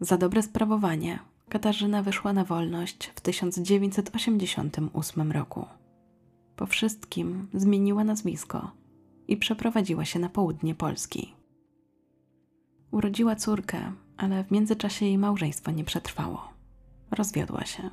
Za 0.00 0.16
dobre 0.16 0.42
sprawowanie 0.42 1.18
Katarzyna 1.48 2.02
wyszła 2.02 2.32
na 2.32 2.44
wolność 2.44 3.06
w 3.06 3.20
1988 3.20 5.32
roku. 5.32 5.66
Po 6.56 6.66
wszystkim 6.66 7.48
zmieniła 7.54 8.04
nazwisko 8.04 8.70
i 9.28 9.36
przeprowadziła 9.36 10.04
się 10.04 10.18
na 10.18 10.28
południe 10.28 10.74
Polski. 10.74 11.34
Urodziła 12.90 13.36
córkę, 13.36 13.92
ale 14.16 14.44
w 14.44 14.50
międzyczasie 14.50 15.06
jej 15.06 15.18
małżeństwo 15.18 15.70
nie 15.70 15.84
przetrwało. 15.84 16.48
Rozwiodła 17.10 17.64
się. 17.64 17.90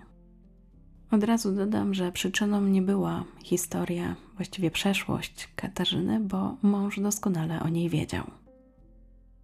Od 1.11 1.23
razu 1.23 1.51
dodam, 1.51 1.93
że 1.93 2.11
przyczyną 2.11 2.61
nie 2.61 2.81
była 2.81 3.23
historia, 3.43 4.15
właściwie 4.35 4.71
przeszłość 4.71 5.49
Katarzyny, 5.55 6.19
bo 6.19 6.55
mąż 6.61 6.99
doskonale 6.99 7.59
o 7.59 7.69
niej 7.69 7.89
wiedział. 7.89 8.23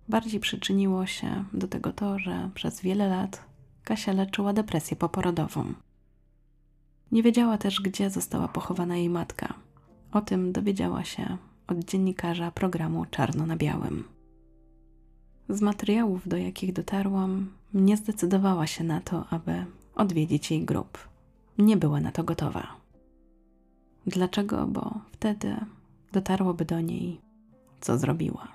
Bardziej 0.10 0.40
przyczyniło 0.40 1.06
się 1.06 1.44
do 1.54 1.68
tego 1.68 1.92
to, 1.92 2.20
że 2.20 2.50
przez 2.54 2.82
wiele 2.82 3.08
lat 3.08 3.46
Kasia 3.84 4.14
leczyła 4.14 4.54
depresję 4.54 4.98
poporodową. 4.98 5.74
Nie 7.12 7.24
wiedziała 7.24 7.58
też, 7.58 7.82
gdzie 7.82 8.10
została 8.10 8.48
pochowana 8.48 8.98
jej 8.98 9.10
matka. 9.10 9.54
O 10.12 10.22
tym 10.22 10.52
dowiedziała 10.52 11.04
się 11.04 11.38
od 11.68 11.80
dziennikarza 11.80 12.52
programu 12.52 13.06
Czarno 13.06 13.46
na 13.46 13.58
Białym. 13.58 14.04
Z 15.50 15.62
materiałów, 15.62 16.28
do 16.28 16.38
jakich 16.38 16.74
dotarłam, 16.74 17.50
nie 17.74 17.98
zdecydowała 17.98 18.68
się 18.68 18.84
na 18.84 19.02
to, 19.02 19.26
aby 19.30 19.66
odwiedzić 19.96 20.52
jej 20.52 20.66
grób. 20.66 21.08
Nie 21.58 21.78
była 21.78 22.00
na 22.00 22.12
to 22.12 22.24
gotowa. 22.24 22.76
Dlaczego? 24.08 24.68
Bo 24.68 25.02
wtedy 25.12 25.56
dotarłoby 26.12 26.66
do 26.66 26.82
niej, 26.82 27.22
co 27.82 27.98
zrobiła. 27.98 28.48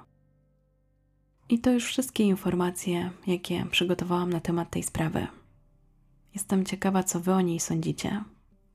I 1.48 1.59
to 1.59 1.70
już 1.70 1.84
wszystkie 1.84 2.24
informacje, 2.24 3.11
jakie 3.26 3.66
przygotowałam 3.70 4.30
na 4.30 4.40
temat 4.40 4.70
tej 4.70 4.82
sprawy. 4.82 5.26
Jestem 6.34 6.64
ciekawa, 6.64 7.03
co 7.03 7.20
Wy 7.20 7.32
o 7.32 7.40
niej 7.40 7.61
sądzicie 7.61 8.24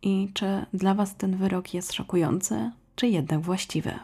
i 0.01 0.30
czy 0.34 0.65
dla 0.73 0.93
Was 0.93 1.15
ten 1.15 1.38
wyrok 1.38 1.73
jest 1.73 1.93
szokujący, 1.93 2.71
czy 2.95 3.07
jednak 3.07 3.41
właściwy. 3.41 3.99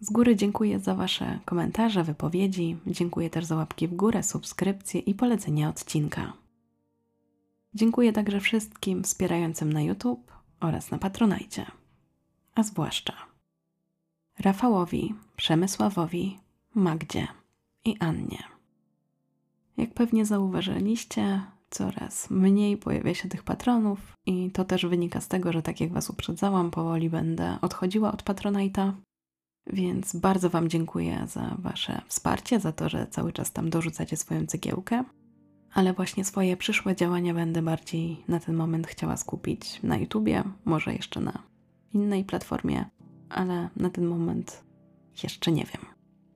Z 0.00 0.10
góry 0.10 0.36
dziękuję 0.36 0.80
za 0.80 0.94
Wasze 0.94 1.38
komentarze, 1.44 2.04
wypowiedzi. 2.04 2.76
Dziękuję 2.86 3.30
też 3.30 3.44
za 3.44 3.56
łapki 3.56 3.88
w 3.88 3.94
górę, 3.94 4.22
subskrypcje 4.22 5.00
i 5.00 5.14
polecenie 5.14 5.68
odcinka. 5.68 6.32
Dziękuję 7.74 8.12
także 8.12 8.40
wszystkim 8.40 9.04
wspierającym 9.04 9.72
na 9.72 9.82
YouTube 9.82 10.32
oraz 10.60 10.90
na 10.90 10.98
Patronajcie, 10.98 11.66
a 12.54 12.62
zwłaszcza 12.62 13.12
Rafałowi, 14.38 15.14
Przemysławowi, 15.36 16.38
Magdzie 16.74 17.28
i 17.84 17.96
Annie. 18.00 18.42
Jak 19.76 19.94
pewnie 19.94 20.26
zauważyliście, 20.26 21.40
coraz 21.70 22.30
mniej 22.30 22.76
pojawia 22.76 23.14
się 23.14 23.28
tych 23.28 23.42
patronów, 23.42 23.98
i 24.26 24.50
to 24.50 24.64
też 24.64 24.86
wynika 24.86 25.20
z 25.20 25.28
tego, 25.28 25.52
że 25.52 25.62
tak 25.62 25.80
jak 25.80 25.92
Was 25.92 26.10
uprzedzałam, 26.10 26.70
powoli 26.70 27.10
będę 27.10 27.58
odchodziła 27.60 28.12
od 28.12 28.22
Patronite'a. 28.22 28.92
Więc 29.66 30.16
bardzo 30.16 30.50
Wam 30.50 30.68
dziękuję 30.68 31.26
za 31.26 31.56
Wasze 31.58 32.02
wsparcie, 32.08 32.60
za 32.60 32.72
to, 32.72 32.88
że 32.88 33.06
cały 33.06 33.32
czas 33.32 33.52
tam 33.52 33.70
dorzucacie 33.70 34.16
swoją 34.16 34.46
cegiełkę. 34.46 35.04
Ale 35.74 35.92
właśnie 35.92 36.24
swoje 36.24 36.56
przyszłe 36.56 36.96
działania 36.96 37.34
będę 37.34 37.62
bardziej 37.62 38.24
na 38.28 38.40
ten 38.40 38.54
moment 38.54 38.86
chciała 38.86 39.16
skupić 39.16 39.82
na 39.82 39.96
YouTubie, 39.96 40.42
może 40.64 40.94
jeszcze 40.94 41.20
na 41.20 41.42
innej 41.94 42.24
platformie, 42.24 42.84
ale 43.28 43.68
na 43.76 43.90
ten 43.90 44.06
moment 44.06 44.64
jeszcze 45.22 45.52
nie 45.52 45.64
wiem. 45.64 45.86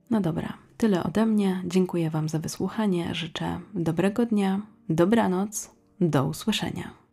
No 0.09 0.21
dobra, 0.21 0.57
tyle 0.77 1.03
ode 1.03 1.25
mnie. 1.25 1.61
Dziękuję 1.65 2.09
Wam 2.09 2.29
za 2.29 2.39
wysłuchanie. 2.39 3.15
Życzę 3.15 3.59
dobrego 3.73 4.25
dnia, 4.25 4.61
dobranoc, 4.89 5.71
do 6.01 6.25
usłyszenia. 6.25 7.06